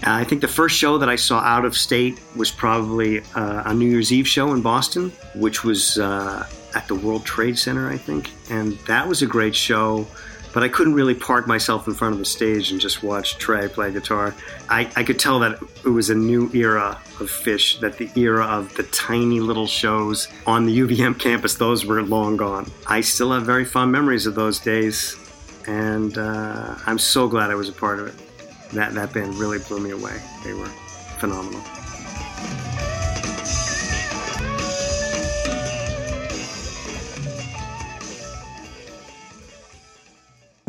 I 0.01 0.23
think 0.23 0.41
the 0.41 0.47
first 0.47 0.75
show 0.75 0.97
that 0.97 1.07
I 1.07 1.15
saw 1.15 1.37
out 1.41 1.65
of 1.65 1.77
state 1.77 2.19
was 2.35 2.49
probably 2.49 3.19
uh, 3.35 3.61
a 3.63 3.75
New 3.75 3.85
Year's 3.85 4.11
Eve 4.11 4.27
show 4.27 4.51
in 4.53 4.63
Boston, 4.63 5.11
which 5.35 5.63
was 5.63 5.99
uh, 5.99 6.47
at 6.73 6.87
the 6.87 6.95
World 6.95 7.25
Trade 7.25 7.59
Center, 7.59 7.91
I 7.91 7.97
think. 7.97 8.31
And 8.49 8.73
that 8.87 9.07
was 9.07 9.21
a 9.21 9.27
great 9.27 9.55
show 9.55 10.07
but 10.53 10.63
I 10.63 10.69
couldn't 10.69 10.93
really 10.93 11.15
park 11.15 11.47
myself 11.47 11.87
in 11.87 11.93
front 11.93 12.13
of 12.13 12.19
the 12.19 12.25
stage 12.25 12.71
and 12.71 12.79
just 12.79 13.03
watch 13.03 13.37
Trey 13.37 13.67
play 13.67 13.91
guitar. 13.91 14.35
I, 14.69 14.89
I 14.95 15.03
could 15.03 15.19
tell 15.19 15.39
that 15.39 15.59
it 15.83 15.89
was 15.89 16.09
a 16.09 16.15
new 16.15 16.49
era 16.53 16.99
of 17.19 17.29
Phish, 17.29 17.79
that 17.79 17.97
the 17.97 18.09
era 18.15 18.45
of 18.45 18.73
the 18.75 18.83
tiny 18.83 19.39
little 19.39 19.67
shows 19.67 20.27
on 20.45 20.65
the 20.65 20.79
UVM 20.79 21.19
campus, 21.19 21.55
those 21.55 21.85
were 21.85 22.01
long 22.03 22.37
gone. 22.37 22.71
I 22.87 23.01
still 23.01 23.31
have 23.31 23.43
very 23.43 23.65
fond 23.65 23.91
memories 23.91 24.25
of 24.25 24.35
those 24.35 24.59
days, 24.59 25.17
and 25.67 26.17
uh, 26.17 26.75
I'm 26.85 26.99
so 26.99 27.27
glad 27.27 27.49
I 27.49 27.55
was 27.55 27.69
a 27.69 27.73
part 27.73 27.99
of 27.99 28.07
it. 28.07 28.15
That, 28.73 28.93
that 28.93 29.13
band 29.13 29.35
really 29.35 29.59
blew 29.59 29.79
me 29.79 29.91
away. 29.91 30.21
They 30.43 30.53
were 30.53 30.65
phenomenal. 31.19 31.61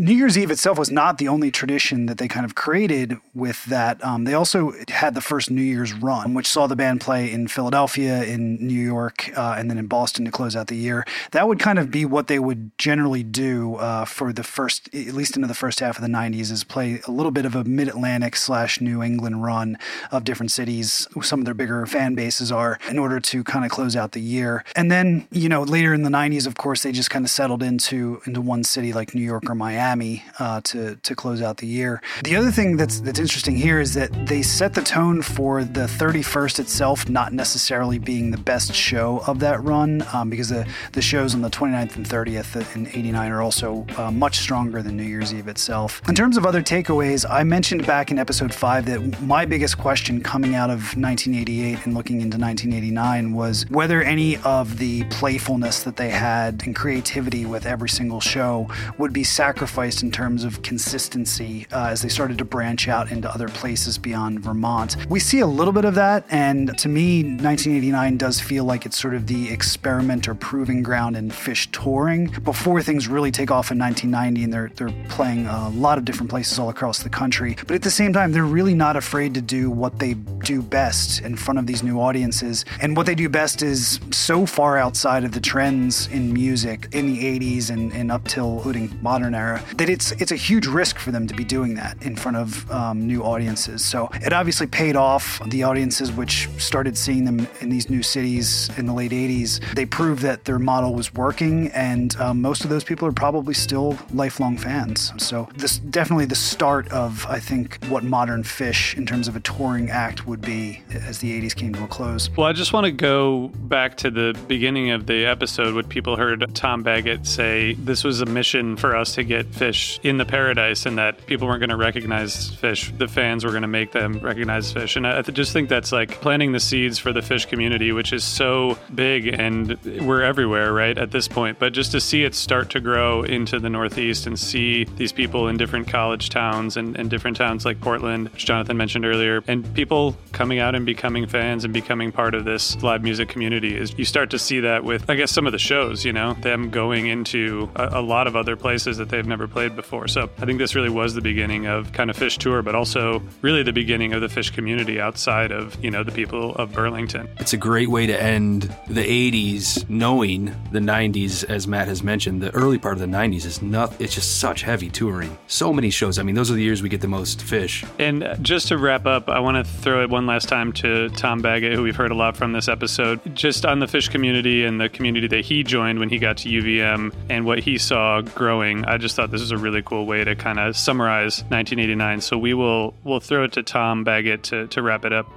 New 0.04 0.12
Year's 0.12 0.36
Eve 0.36 0.50
itself 0.50 0.78
was 0.78 0.90
not 0.90 1.16
the 1.16 1.28
only 1.28 1.50
tradition 1.50 2.04
that 2.04 2.18
they 2.18 2.28
kind 2.28 2.44
of 2.44 2.54
created 2.54 3.16
with 3.32 3.64
that. 3.64 4.04
Um, 4.04 4.24
they 4.24 4.34
also 4.34 4.74
had 4.88 5.14
the 5.14 5.22
first 5.22 5.50
New 5.50 5.62
Year's 5.62 5.94
run, 5.94 6.34
which 6.34 6.46
saw 6.46 6.66
the 6.66 6.76
band 6.76 7.00
play 7.00 7.32
in 7.32 7.48
Philadelphia, 7.48 8.22
in 8.22 8.56
New 8.56 8.78
York, 8.78 9.32
uh, 9.34 9.54
and 9.56 9.70
then 9.70 9.78
in 9.78 9.86
Boston 9.86 10.26
to 10.26 10.30
close 10.30 10.54
out 10.54 10.66
the 10.66 10.76
year. 10.76 11.06
That 11.30 11.48
would 11.48 11.58
kind 11.58 11.78
of 11.78 11.90
be 11.90 12.04
what 12.04 12.26
they 12.26 12.38
would 12.38 12.76
generally 12.76 13.22
do 13.22 13.76
uh, 13.76 14.04
for 14.04 14.30
the 14.30 14.42
first, 14.42 14.94
at 14.94 15.14
least 15.14 15.36
into 15.36 15.48
the 15.48 15.54
first 15.54 15.80
half 15.80 15.96
of 15.96 16.02
the 16.02 16.08
90s, 16.08 16.50
is 16.50 16.64
play 16.64 17.00
a 17.08 17.10
little 17.10 17.32
bit 17.32 17.46
of 17.46 17.56
a 17.56 17.64
mid 17.64 17.88
Atlantic 17.88 18.36
slash 18.36 18.82
New 18.82 19.02
England 19.02 19.42
run 19.42 19.78
of 20.12 20.24
different 20.24 20.52
cities. 20.52 21.08
Some 21.22 21.38
of 21.38 21.46
their 21.46 21.54
bigger 21.54 21.86
fan 21.86 22.14
bases 22.14 22.52
are 22.52 22.78
in 22.90 22.98
order 22.98 23.20
to 23.20 23.42
kind 23.42 23.64
of 23.64 23.70
close 23.70 23.96
out 23.96 24.12
the 24.12 24.20
year. 24.20 24.66
And 24.76 24.92
then, 24.92 25.26
you 25.30 25.48
know, 25.48 25.62
later 25.62 25.94
in 25.94 26.02
the 26.02 26.10
90s, 26.10 26.46
of 26.46 26.58
course, 26.58 26.82
they 26.82 26.92
just 26.92 27.08
kind 27.08 27.24
of 27.24 27.30
settled 27.30 27.62
into 27.62 28.20
into 28.26 28.42
one 28.42 28.64
city 28.64 28.92
like 28.92 29.14
New 29.14 29.22
York 29.22 29.48
or 29.48 29.54
Miami 29.54 29.93
Miami 29.94 30.24
uh, 30.38 30.60
to 30.62 30.96
to 30.96 31.14
close 31.14 31.40
out 31.40 31.58
the 31.58 31.66
year. 31.66 32.02
The 32.24 32.36
other 32.36 32.50
thing 32.50 32.76
that's 32.76 33.00
that's 33.00 33.18
interesting 33.18 33.56
here 33.56 33.80
is 33.80 33.94
that 33.94 34.10
they 34.26 34.42
set 34.42 34.74
the 34.74 34.82
tone 34.82 35.22
for 35.22 35.64
the 35.64 35.86
31st 35.86 36.58
itself, 36.60 37.08
not 37.08 37.32
necessarily 37.32 37.98
being 37.98 38.30
the 38.30 38.38
best 38.38 38.74
show 38.74 39.22
of 39.26 39.38
that 39.40 39.62
run, 39.62 40.04
um, 40.12 40.30
because 40.30 40.48
the 40.48 40.66
the 40.92 41.02
shows 41.02 41.34
on 41.34 41.42
the 41.42 41.50
29th 41.50 41.96
and 41.96 42.06
30th 42.06 42.74
in 42.74 42.88
'89 42.88 43.32
are 43.32 43.42
also 43.42 43.86
uh, 43.96 44.10
much 44.10 44.38
stronger 44.38 44.82
than 44.82 44.96
New 44.96 45.04
Year's 45.04 45.32
Eve 45.32 45.48
itself. 45.48 46.02
In 46.08 46.14
terms 46.14 46.36
of 46.36 46.44
other 46.44 46.62
takeaways, 46.62 47.24
I 47.28 47.44
mentioned 47.44 47.86
back 47.86 48.10
in 48.10 48.18
episode 48.18 48.52
five 48.52 48.86
that 48.86 49.22
my 49.22 49.44
biggest 49.44 49.78
question 49.78 50.22
coming 50.22 50.54
out 50.54 50.70
of 50.70 50.96
1988 50.96 51.86
and 51.86 51.94
looking 51.94 52.20
into 52.20 52.38
1989 52.38 53.32
was 53.32 53.66
whether 53.70 54.02
any 54.02 54.38
of 54.38 54.78
the 54.78 55.04
playfulness 55.04 55.84
that 55.84 55.96
they 55.96 56.10
had 56.10 56.62
and 56.66 56.74
creativity 56.74 57.46
with 57.46 57.66
every 57.66 57.88
single 57.88 58.20
show 58.20 58.68
would 58.98 59.12
be 59.12 59.24
sacrificed 59.24 59.83
sacrificed 59.84 60.02
in 60.02 60.10
terms 60.10 60.44
of 60.44 60.62
consistency 60.62 61.66
uh, 61.72 61.88
as 61.88 62.00
they 62.02 62.08
started 62.08 62.38
to 62.38 62.44
branch 62.44 62.88
out 62.88 63.10
into 63.10 63.28
other 63.30 63.48
places 63.48 63.98
beyond 63.98 64.40
Vermont. 64.40 64.96
We 65.08 65.20
see 65.20 65.40
a 65.40 65.46
little 65.46 65.72
bit 65.72 65.84
of 65.84 65.94
that, 65.94 66.24
and 66.30 66.76
to 66.78 66.88
me, 66.88 67.22
1989 67.22 68.16
does 68.16 68.40
feel 68.40 68.64
like 68.64 68.86
it's 68.86 68.98
sort 68.98 69.14
of 69.14 69.26
the 69.26 69.50
experiment 69.50 70.28
or 70.28 70.34
proving 70.34 70.82
ground 70.82 71.16
in 71.16 71.30
Phish 71.30 71.68
touring 71.70 72.28
before 72.44 72.82
things 72.82 73.08
really 73.08 73.30
take 73.30 73.50
off 73.50 73.70
in 73.70 73.78
1990 73.78 74.44
and 74.44 74.52
they're, 74.52 74.70
they're 74.76 75.08
playing 75.08 75.46
a 75.46 75.68
lot 75.70 75.98
of 75.98 76.04
different 76.04 76.30
places 76.30 76.58
all 76.58 76.70
across 76.70 77.02
the 77.02 77.10
country. 77.10 77.56
But 77.66 77.72
at 77.72 77.82
the 77.82 77.90
same 77.90 78.12
time, 78.12 78.32
they're 78.32 78.44
really 78.44 78.74
not 78.74 78.96
afraid 78.96 79.34
to 79.34 79.42
do 79.42 79.70
what 79.70 79.98
they 79.98 80.14
do 80.14 80.62
best 80.62 81.20
in 81.20 81.36
front 81.36 81.58
of 81.58 81.66
these 81.66 81.82
new 81.82 82.00
audiences. 82.00 82.64
And 82.80 82.96
what 82.96 83.06
they 83.06 83.14
do 83.14 83.28
best 83.28 83.62
is 83.62 84.00
so 84.10 84.46
far 84.46 84.78
outside 84.78 85.24
of 85.24 85.32
the 85.32 85.40
trends 85.40 86.06
in 86.08 86.32
music 86.32 86.88
in 86.92 87.06
the 87.06 87.18
80s 87.38 87.70
and, 87.70 87.92
and 87.92 88.10
up 88.10 88.24
till 88.26 88.56
including 88.56 88.98
modern 89.02 89.34
era 89.34 89.62
that 89.76 89.88
it's 89.88 90.12
it's 90.12 90.32
a 90.32 90.36
huge 90.36 90.66
risk 90.66 90.98
for 90.98 91.10
them 91.10 91.26
to 91.26 91.34
be 91.34 91.44
doing 91.44 91.74
that 91.74 92.00
in 92.02 92.16
front 92.16 92.36
of 92.36 92.70
um, 92.70 93.06
new 93.06 93.22
audiences. 93.22 93.84
So 93.84 94.08
it 94.14 94.32
obviously 94.32 94.66
paid 94.66 94.96
off. 94.96 95.40
The 95.46 95.62
audiences 95.62 96.12
which 96.12 96.48
started 96.58 96.96
seeing 96.96 97.24
them 97.24 97.46
in 97.60 97.68
these 97.68 97.90
new 97.90 98.02
cities 98.02 98.70
in 98.76 98.86
the 98.86 98.92
late 98.92 99.12
'80s, 99.12 99.60
they 99.74 99.86
proved 99.86 100.22
that 100.22 100.44
their 100.44 100.58
model 100.58 100.94
was 100.94 101.12
working, 101.14 101.68
and 101.68 102.16
um, 102.16 102.40
most 102.40 102.64
of 102.64 102.70
those 102.70 102.84
people 102.84 103.06
are 103.08 103.12
probably 103.12 103.54
still 103.54 103.98
lifelong 104.12 104.56
fans. 104.56 105.12
So 105.18 105.48
this 105.56 105.78
definitely 105.78 106.26
the 106.26 106.34
start 106.34 106.88
of 106.88 107.26
I 107.26 107.40
think 107.40 107.84
what 107.86 108.04
modern 108.04 108.42
Phish 108.42 108.96
in 108.96 109.06
terms 109.06 109.28
of 109.28 109.36
a 109.36 109.40
touring 109.40 109.90
act 109.90 110.26
would 110.26 110.40
be 110.40 110.82
as 110.92 111.18
the 111.18 111.40
'80s 111.40 111.54
came 111.54 111.74
to 111.74 111.84
a 111.84 111.88
close. 111.88 112.30
Well, 112.36 112.46
I 112.46 112.52
just 112.52 112.72
want 112.72 112.86
to 112.86 112.92
go 112.92 113.48
back 113.54 113.96
to 113.98 114.10
the 114.10 114.36
beginning 114.46 114.90
of 114.90 115.06
the 115.06 115.24
episode 115.26 115.74
when 115.74 115.86
people 115.88 116.16
heard 116.16 116.44
Tom 116.54 116.82
Baggett 116.82 117.26
say 117.26 117.74
this 117.74 118.04
was 118.04 118.20
a 118.20 118.26
mission 118.26 118.76
for 118.76 118.96
us 118.96 119.14
to 119.14 119.24
get 119.24 119.52
Phish 119.64 119.98
in 120.02 120.18
the 120.18 120.26
paradise 120.26 120.84
and 120.86 120.98
that 120.98 121.26
people 121.26 121.48
weren't 121.48 121.60
going 121.60 121.70
to 121.70 121.76
recognize 121.76 122.50
Phish. 122.50 122.96
The 122.98 123.08
fans 123.08 123.44
were 123.44 123.50
going 123.50 123.62
to 123.62 123.68
make 123.68 123.92
them 123.92 124.18
recognize 124.18 124.72
Phish. 124.72 124.96
And 124.96 125.06
I 125.06 125.22
just 125.22 125.52
think 125.52 125.68
that's 125.68 125.92
like 125.92 126.20
planting 126.20 126.52
the 126.52 126.60
seeds 126.60 126.98
for 126.98 127.12
the 127.12 127.20
Phish 127.20 127.48
community, 127.48 127.92
which 127.92 128.12
is 128.12 128.24
so 128.24 128.78
big 128.94 129.26
and 129.26 129.78
we're 130.02 130.22
everywhere, 130.22 130.72
right, 130.72 130.96
at 130.96 131.10
this 131.10 131.28
point. 131.28 131.58
But 131.58 131.72
just 131.72 131.92
to 131.92 132.00
see 132.00 132.24
it 132.24 132.34
start 132.34 132.70
to 132.70 132.80
grow 132.80 133.22
into 133.22 133.58
the 133.58 133.70
Northeast 133.70 134.26
and 134.26 134.38
see 134.38 134.84
these 134.96 135.12
people 135.12 135.48
in 135.48 135.56
different 135.56 135.88
college 135.88 136.28
towns 136.28 136.76
and, 136.76 136.96
and 136.96 137.08
different 137.08 137.36
towns 137.36 137.64
like 137.64 137.80
Portland, 137.80 138.28
which 138.30 138.44
Jonathan 138.44 138.76
mentioned 138.76 139.06
earlier, 139.06 139.42
and 139.46 139.72
people 139.74 140.16
coming 140.32 140.58
out 140.58 140.74
and 140.74 140.84
becoming 140.84 141.26
fans 141.26 141.64
and 141.64 141.72
becoming 141.72 142.12
part 142.12 142.34
of 142.34 142.44
this 142.44 142.82
live 142.82 143.02
music 143.02 143.28
community 143.28 143.76
is 143.76 143.96
you 143.98 144.04
start 144.04 144.30
to 144.30 144.38
see 144.38 144.60
that 144.60 144.84
with, 144.84 145.08
I 145.08 145.14
guess, 145.14 145.30
some 145.30 145.46
of 145.46 145.52
the 145.52 145.58
shows, 145.58 146.04
you 146.04 146.12
know, 146.12 146.34
them 146.34 146.70
going 146.70 147.06
into 147.06 147.70
a, 147.76 148.00
a 148.00 148.02
lot 148.02 148.26
of 148.26 148.36
other 148.36 148.56
places 148.56 148.98
that 148.98 149.08
they've 149.08 149.26
never 149.26 149.48
played 149.54 149.76
before. 149.76 150.08
So 150.08 150.28
I 150.38 150.44
think 150.44 150.58
this 150.58 150.74
really 150.74 150.90
was 150.90 151.14
the 151.14 151.20
beginning 151.20 151.66
of 151.66 151.92
kind 151.92 152.10
of 152.10 152.16
Phish 152.16 152.38
tour, 152.38 152.60
but 152.60 152.74
also 152.74 153.22
really 153.40 153.62
the 153.62 153.72
beginning 153.72 154.12
of 154.12 154.20
the 154.20 154.26
Phish 154.26 154.52
community 154.52 155.00
outside 155.00 155.52
of, 155.52 155.82
you 155.82 155.90
know, 155.90 156.02
the 156.02 156.10
people 156.12 156.56
of 156.56 156.72
Burlington. 156.72 157.28
It's 157.38 157.52
a 157.52 157.56
great 157.56 157.88
way 157.88 158.06
to 158.08 158.20
end 158.20 158.62
the 158.88 159.04
80s 159.04 159.88
knowing 159.88 160.46
the 160.72 160.80
90s, 160.80 161.48
as 161.48 161.68
Matt 161.68 161.86
has 161.86 162.02
mentioned. 162.02 162.42
The 162.42 162.50
early 162.50 162.78
part 162.78 162.94
of 162.94 163.00
the 163.00 163.06
90s 163.06 163.46
is 163.46 163.62
not, 163.62 163.98
it's 164.00 164.14
just 164.14 164.40
such 164.40 164.62
heavy 164.62 164.90
touring. 164.90 165.38
So 165.46 165.72
many 165.72 165.90
shows. 165.90 166.18
I 166.18 166.24
mean, 166.24 166.34
those 166.34 166.50
are 166.50 166.54
the 166.54 166.62
years 166.62 166.82
we 166.82 166.88
get 166.88 167.00
the 167.00 167.08
most 167.08 167.38
Phish. 167.38 167.88
And 168.00 168.36
just 168.42 168.68
to 168.68 168.76
wrap 168.76 169.06
up, 169.06 169.28
I 169.28 169.38
want 169.38 169.64
to 169.64 169.72
throw 169.72 170.02
it 170.02 170.10
one 170.10 170.26
last 170.26 170.48
time 170.48 170.72
to 170.74 171.08
Tom 171.10 171.40
Baggett, 171.40 171.74
who 171.74 171.82
we've 171.84 171.94
heard 171.94 172.10
a 172.10 172.14
lot 172.16 172.36
from 172.36 172.52
this 172.52 172.66
episode, 172.66 173.20
just 173.36 173.64
on 173.64 173.78
the 173.78 173.86
Phish 173.86 174.10
community 174.10 174.64
and 174.64 174.80
the 174.80 174.88
community 174.88 175.28
that 175.28 175.44
he 175.44 175.62
joined 175.62 176.00
when 176.00 176.08
he 176.08 176.18
got 176.18 176.38
to 176.38 176.48
UVM 176.48 177.14
and 177.30 177.46
what 177.46 177.60
he 177.60 177.78
saw 177.78 178.20
growing. 178.20 178.84
I 178.86 178.98
just 178.98 179.14
thought 179.14 179.30
this 179.34 179.42
is 179.42 179.50
a 179.50 179.58
really 179.58 179.82
cool 179.82 180.06
way 180.06 180.22
to 180.22 180.36
kind 180.36 180.60
of 180.60 180.76
summarize 180.76 181.40
1989. 181.48 182.20
So 182.20 182.38
we 182.38 182.54
will 182.54 182.94
we'll 183.02 183.18
throw 183.18 183.42
it 183.42 183.52
to 183.54 183.64
Tom 183.64 184.04
Baggett 184.04 184.44
to, 184.44 184.68
to 184.68 184.80
wrap 184.80 185.04
it 185.04 185.12
up. 185.12 185.28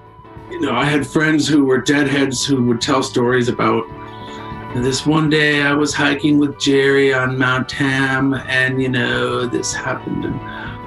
You 0.52 0.62
know, 0.62 0.76
I 0.76 0.86
had 0.86 1.06
friends 1.08 1.48
who 1.48 1.66
were 1.66 1.82
deadheads 1.82 2.45
who 2.45 2.64
would 2.66 2.80
tell 2.80 3.02
stories 3.02 3.50
about 3.50 3.84
this 4.76 5.08
one 5.08 5.32
day 5.32 5.64
I 5.64 5.74
was 5.74 5.95
hiking 5.95 6.38
with 6.38 6.60
Jerry 6.60 7.12
on 7.12 7.39
Mount 7.39 7.70
Tam, 7.70 8.36
and 8.36 8.80
you 8.80 8.89
know, 8.89 9.48
this 9.48 9.74
happened, 9.74 10.26
and 10.26 10.39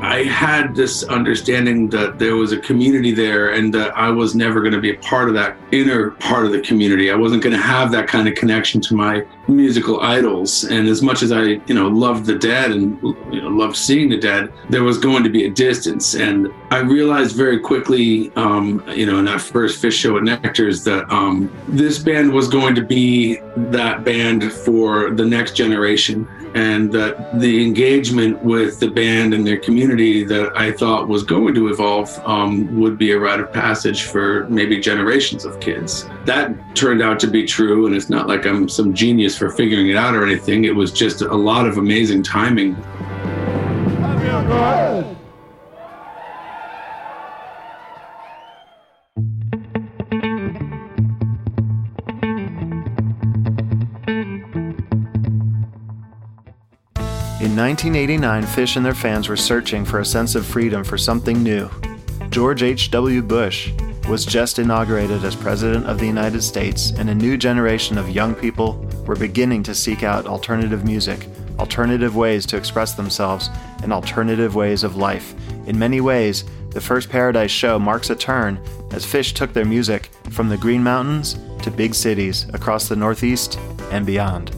I 0.03 0.23
had 0.25 0.75
this 0.75 1.03
understanding 1.05 1.89
that 1.91 2.19
there 2.19 2.35
was 2.35 2.53
a 2.53 2.59
community 2.59 3.13
there 3.13 3.51
and 3.53 3.73
that 3.75 3.97
I 3.97 4.09
was 4.09 4.35
never 4.35 4.61
going 4.61 4.73
to 4.73 4.81
be 4.81 4.91
a 4.91 4.99
part 4.99 5.29
of 5.29 5.35
that 5.35 5.57
inner 5.73 6.13
part 6.13 6.47
of 6.47 6.53
the 6.53 6.61
community. 6.63 7.11
I 7.11 7.17
wasn't 7.17 7.43
going 7.43 7.55
to 7.55 7.63
have 7.63 7.91
that 7.93 8.09
kind 8.09 8.27
of 8.27 8.35
connection 8.35 8.81
to 8.83 8.95
my 8.95 9.27
musical 9.47 10.01
idols. 10.01 10.65
And 10.65 10.89
as 10.89 11.03
much 11.03 11.23
as 11.23 11.33
I, 11.33 11.43
you 11.43 11.75
know, 11.75 11.89
loved 11.89 12.25
the 12.25 12.37
dead 12.37 12.71
and 12.71 13.01
you 13.03 13.43
know, 13.43 13.49
loved 13.49 13.77
seeing 13.77 14.09
the 14.09 14.19
dead, 14.19 14.53
there 14.71 14.85
was 14.85 14.97
going 14.97 15.23
to 15.25 15.31
be 15.31 15.45
a 15.45 15.51
distance. 15.51 16.15
And 16.15 16.49
I 16.71 16.79
realized 16.79 17.37
very 17.37 17.59
quickly, 17.59 18.33
um, 18.37 18.83
you 18.89 19.05
know, 19.05 19.19
in 19.19 19.27
that 19.27 19.41
first 19.41 19.83
Phish 19.83 19.93
show 19.93 20.17
at 20.17 20.23
Nectar's 20.23 20.83
that 20.85 21.11
um, 21.13 21.53
this 21.69 21.99
band 21.99 22.33
was 22.33 22.49
going 22.49 22.75
to 22.75 22.83
be 22.83 23.39
that 23.57 24.05
band 24.05 24.51
for 24.51 25.11
the 25.11 25.25
next 25.25 25.57
generation 25.57 26.27
and 26.55 26.93
that 26.93 27.39
the 27.39 27.65
engagement 27.65 28.43
with 28.43 28.81
the 28.81 28.89
band 28.89 29.35
and 29.35 29.47
their 29.47 29.59
community 29.59 30.25
that 30.25 30.57
I 30.57 30.73
thought 30.73 31.09
was 31.09 31.23
going 31.23 31.55
to 31.55 31.69
evolve 31.69 32.11
um, 32.25 32.81
would 32.81 32.99
be 32.99 33.13
a 33.13 33.19
rite 33.19 33.41
of 33.41 33.53
passage 33.53 34.05
for 34.05 34.49
maybe 34.49 34.81
generations 34.81 35.45
of 35.45 35.61
kids. 35.61 36.09
That 36.25 36.55
turned 36.75 37.03
out 37.03 37.21
to 37.21 37.27
be 37.27 37.45
true, 37.47 37.87
and 37.87 37.95
it's 37.95 38.11
not 38.11 38.27
like 38.27 38.47
I'm 38.47 38.69
some 38.69 38.95
genius 38.95 39.37
for 39.37 39.51
figuring 39.51 39.89
it 39.89 39.97
out 39.97 40.15
or 40.15 40.27
anything. 40.27 40.65
It 40.65 40.75
was 40.75 40.93
just 40.93 41.23
a 41.23 41.35
lot 41.35 41.67
of 41.67 41.79
amazing 41.79 42.23
timing. 42.23 42.77
1989, 57.61 58.45
Phish 58.45 58.77
and 58.77 58.87
their 58.87 58.95
fans 58.95 59.29
were 59.29 59.37
searching 59.37 59.85
for 59.85 60.01
a 60.01 60.05
sense 60.05 60.35
of 60.35 60.47
freedom 60.47 60.83
for 60.83 60.97
something 60.97 61.43
new. 61.43 61.69
George 62.31 62.63
H.W. 62.63 63.21
Bush 63.21 63.71
was 64.09 64.25
just 64.25 64.59
inaugurated 64.59 65.23
as 65.27 65.37
President 65.37 65.85
of 65.85 65.99
the 65.99 66.07
United 66.07 66.41
States, 66.41 66.93
and 66.93 67.11
a 67.11 67.15
new 67.15 67.37
generation 67.37 67.99
of 67.99 68.09
young 68.09 68.35
people 68.35 68.83
were 69.07 69.15
beginning 69.15 69.63
to 69.65 69.75
seek 69.75 70.03
out 70.03 70.27
alternative 70.27 70.87
music, 70.87 71.27
alternative 71.59 72.17
ways 72.17 72.47
to 72.47 72.57
express 72.57 72.95
themselves, 72.95 73.51
and 73.83 73.93
alternative 73.93 74.55
ways 74.55 74.83
of 74.83 74.97
life. 74.97 75.35
In 75.67 75.79
many 75.79 76.01
ways, 76.01 76.45
the 76.71 76.81
first 76.81 77.11
Paradise 77.11 77.51
show 77.51 77.79
marks 77.79 78.09
a 78.09 78.17
turn 78.17 78.59
as 78.93 79.05
Phish 79.05 79.35
took 79.35 79.53
their 79.53 79.67
music 79.67 80.09
from 80.31 80.49
the 80.49 80.57
Green 80.57 80.83
Mountains 80.83 81.37
to 81.61 81.71
big 81.71 81.95
cities 81.95 82.47
across 82.55 82.89
the 82.89 82.97
Northeast 82.97 83.59
and 83.91 84.07
beyond. 84.07 84.57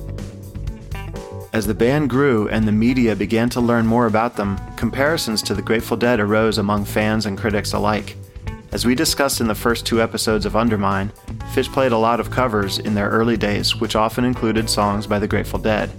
As 1.53 1.67
the 1.67 1.75
band 1.75 2.09
grew 2.09 2.49
and 2.49 2.67
the 2.67 2.73
media 2.73 3.15
began 3.15 3.51
to 3.51 3.61
learn 3.61 3.87
more 3.87 4.07
about 4.07 4.37
them, 4.37 4.59
comparisons 4.77 5.43
to 5.43 5.55
the 5.55 5.61
Grateful 5.61 5.99
Dead 5.99 6.19
arose 6.19 6.57
among 6.57 6.87
fans 6.87 7.27
and 7.27 7.37
critics 7.37 7.75
alike. 7.75 8.17
As 8.73 8.87
we 8.87 8.95
discussed 8.95 9.43
in 9.43 9.49
the 9.49 9.55
first 9.55 9.85
two 9.85 10.01
episodes 10.01 10.47
of 10.47 10.57
Undermine, 10.57 11.13
Phish 11.53 11.71
played 11.71 11.93
a 11.93 11.99
lot 11.99 12.21
of 12.21 12.31
covers 12.31 12.79
in 12.79 12.95
their 12.95 13.11
early 13.11 13.37
days, 13.37 13.77
which 13.77 13.97
often 13.97 14.25
included 14.25 14.71
songs 14.71 15.07
by 15.07 15.19
the 15.19 15.29
Grateful 15.29 15.59
Dead. 15.59 15.91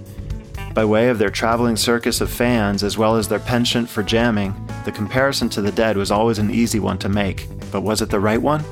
By 0.74 0.84
way 0.84 1.08
of 1.08 1.20
their 1.20 1.30
traveling 1.30 1.76
circus 1.76 2.20
of 2.20 2.30
fans 2.30 2.82
as 2.82 2.98
well 2.98 3.14
as 3.14 3.28
their 3.28 3.38
penchant 3.38 3.88
for 3.88 4.02
jamming, 4.02 4.56
the 4.84 4.90
comparison 4.90 5.48
to 5.50 5.62
the 5.62 5.70
Dead 5.70 5.96
was 5.96 6.10
always 6.10 6.40
an 6.40 6.50
easy 6.50 6.80
one 6.80 6.98
to 6.98 7.08
make, 7.08 7.46
but 7.70 7.82
was 7.82 8.02
it 8.02 8.10
the 8.10 8.18
right 8.18 8.42
one? 8.42 8.64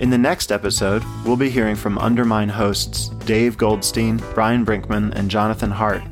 In 0.00 0.10
the 0.10 0.18
next 0.18 0.52
episode, 0.52 1.02
we'll 1.24 1.36
be 1.36 1.50
hearing 1.50 1.74
from 1.74 1.98
Undermine 1.98 2.48
hosts 2.48 3.08
Dave 3.26 3.58
Goldstein, 3.58 4.18
Brian 4.32 4.64
Brinkman, 4.64 5.12
and 5.16 5.28
Jonathan 5.28 5.72
Hart, 5.72 6.02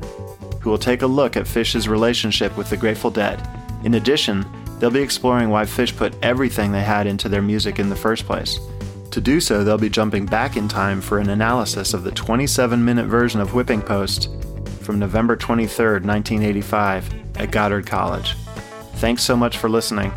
who 0.59 0.69
will 0.69 0.77
take 0.77 1.03
a 1.03 1.07
look 1.07 1.37
at 1.37 1.45
Phish's 1.45 1.87
relationship 1.87 2.57
with 2.57 2.69
the 2.69 2.75
Grateful 2.75 3.09
Dead. 3.09 3.41
In 3.85 3.93
addition, 3.93 4.45
they'll 4.77 4.91
be 4.91 4.99
exploring 4.99 5.49
why 5.49 5.63
Phish 5.63 5.95
put 5.95 6.13
everything 6.21 6.73
they 6.73 6.81
had 6.81 7.07
into 7.07 7.29
their 7.29 7.41
music 7.41 7.79
in 7.79 7.87
the 7.87 7.95
first 7.95 8.25
place. 8.25 8.59
To 9.11 9.21
do 9.21 9.39
so, 9.39 9.63
they'll 9.63 9.77
be 9.77 9.89
jumping 9.89 10.25
back 10.25 10.57
in 10.57 10.67
time 10.67 10.99
for 10.99 11.19
an 11.19 11.29
analysis 11.29 11.93
of 11.93 12.03
the 12.03 12.11
27 12.11 12.83
minute 12.83 13.05
version 13.05 13.39
of 13.39 13.53
Whipping 13.53 13.81
Post 13.81 14.29
from 14.81 14.99
November 14.99 15.37
23, 15.37 15.85
1985, 16.01 17.37
at 17.37 17.51
Goddard 17.51 17.87
College. 17.87 18.35
Thanks 18.95 19.23
so 19.23 19.37
much 19.37 19.57
for 19.57 19.69
listening. 19.69 20.11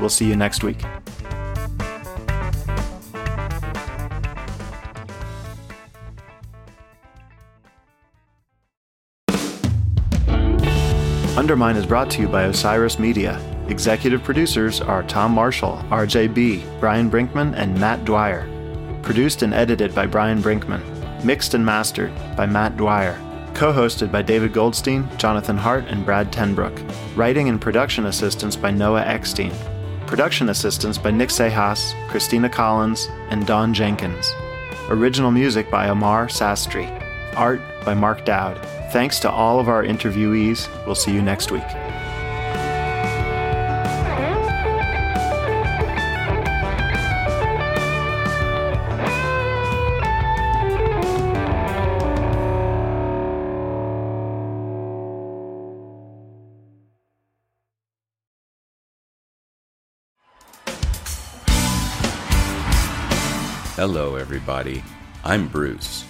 We'll 0.00 0.08
see 0.08 0.26
you 0.26 0.36
next 0.36 0.64
week. 0.64 0.82
Undermine 11.50 11.74
is 11.74 11.84
brought 11.84 12.08
to 12.12 12.20
you 12.20 12.28
by 12.28 12.44
Osiris 12.44 13.00
Media. 13.00 13.36
Executive 13.66 14.22
producers 14.22 14.80
are 14.80 15.02
Tom 15.02 15.32
Marshall, 15.32 15.84
RJ 15.90 16.32
Bee, 16.32 16.62
Brian 16.78 17.10
Brinkman, 17.10 17.56
and 17.56 17.76
Matt 17.76 18.04
Dwyer. 18.04 18.46
Produced 19.02 19.42
and 19.42 19.52
edited 19.52 19.92
by 19.92 20.06
Brian 20.06 20.40
Brinkman. 20.40 20.80
Mixed 21.24 21.54
and 21.54 21.66
mastered 21.66 22.12
by 22.36 22.46
Matt 22.46 22.76
Dwyer. 22.76 23.18
Co 23.52 23.72
hosted 23.72 24.12
by 24.12 24.22
David 24.22 24.52
Goldstein, 24.52 25.08
Jonathan 25.18 25.58
Hart, 25.58 25.86
and 25.88 26.04
Brad 26.04 26.32
TenBrook. 26.32 27.16
Writing 27.16 27.48
and 27.48 27.60
production 27.60 28.06
assistance 28.06 28.54
by 28.54 28.70
Noah 28.70 29.02
Eckstein. 29.02 29.52
Production 30.06 30.50
assistance 30.50 30.98
by 30.98 31.10
Nick 31.10 31.30
Cejas, 31.30 31.94
Christina 32.10 32.48
Collins, 32.48 33.08
and 33.30 33.44
Dawn 33.44 33.74
Jenkins. 33.74 34.32
Original 34.88 35.32
music 35.32 35.68
by 35.68 35.86
Amar 35.86 36.28
Sastry. 36.28 36.99
Art 37.36 37.60
by 37.84 37.94
Mark 37.94 38.24
Dowd. 38.24 38.58
Thanks 38.92 39.20
to 39.20 39.30
all 39.30 39.60
of 39.60 39.68
our 39.68 39.84
interviewees. 39.84 40.68
We'll 40.86 40.94
see 40.94 41.12
you 41.12 41.22
next 41.22 41.50
week. 41.50 41.62
Hello, 63.80 64.16
everybody. 64.16 64.84
I'm 65.24 65.48
Bruce. 65.48 66.09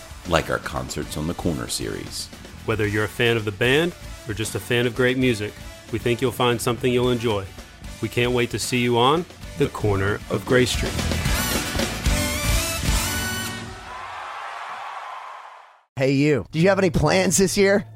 like 0.27 0.49
our 0.49 0.59
Concerts 0.59 1.17
on 1.17 1.27
the 1.27 1.33
Corner 1.33 1.67
series. 1.67 2.27
Whether 2.65 2.87
you're 2.87 3.05
a 3.05 3.09
fan 3.09 3.37
of 3.37 3.45
the 3.45 3.51
band 3.51 3.93
or 4.27 4.33
just 4.33 4.55
a 4.55 4.59
fan 4.59 4.85
of 4.85 4.95
great 4.95 5.17
music, 5.17 5.53
we 5.91 5.99
think 5.99 6.21
you'll 6.21 6.31
find 6.31 6.61
something 6.61 6.91
you'll 6.91 7.11
enjoy. 7.11 7.45
We 8.01 8.09
can't 8.09 8.31
wait 8.31 8.49
to 8.51 8.59
see 8.59 8.79
you 8.79 8.97
on 8.97 9.25
The 9.57 9.67
Corner 9.67 10.19
of 10.29 10.45
Gray 10.45 10.65
Street. 10.65 10.93
Hey, 15.97 16.13
you. 16.13 16.45
Do 16.51 16.59
you 16.59 16.69
have 16.69 16.79
any 16.79 16.89
plans 16.89 17.37
this 17.37 17.57
year? 17.57 17.85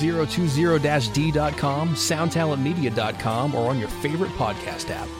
2020-d.com, 0.00 1.88
soundtalentmedia.com, 1.90 3.54
or 3.54 3.70
on 3.70 3.78
your 3.78 3.88
favorite 3.88 4.32
podcast 4.32 4.90
app. 4.90 5.19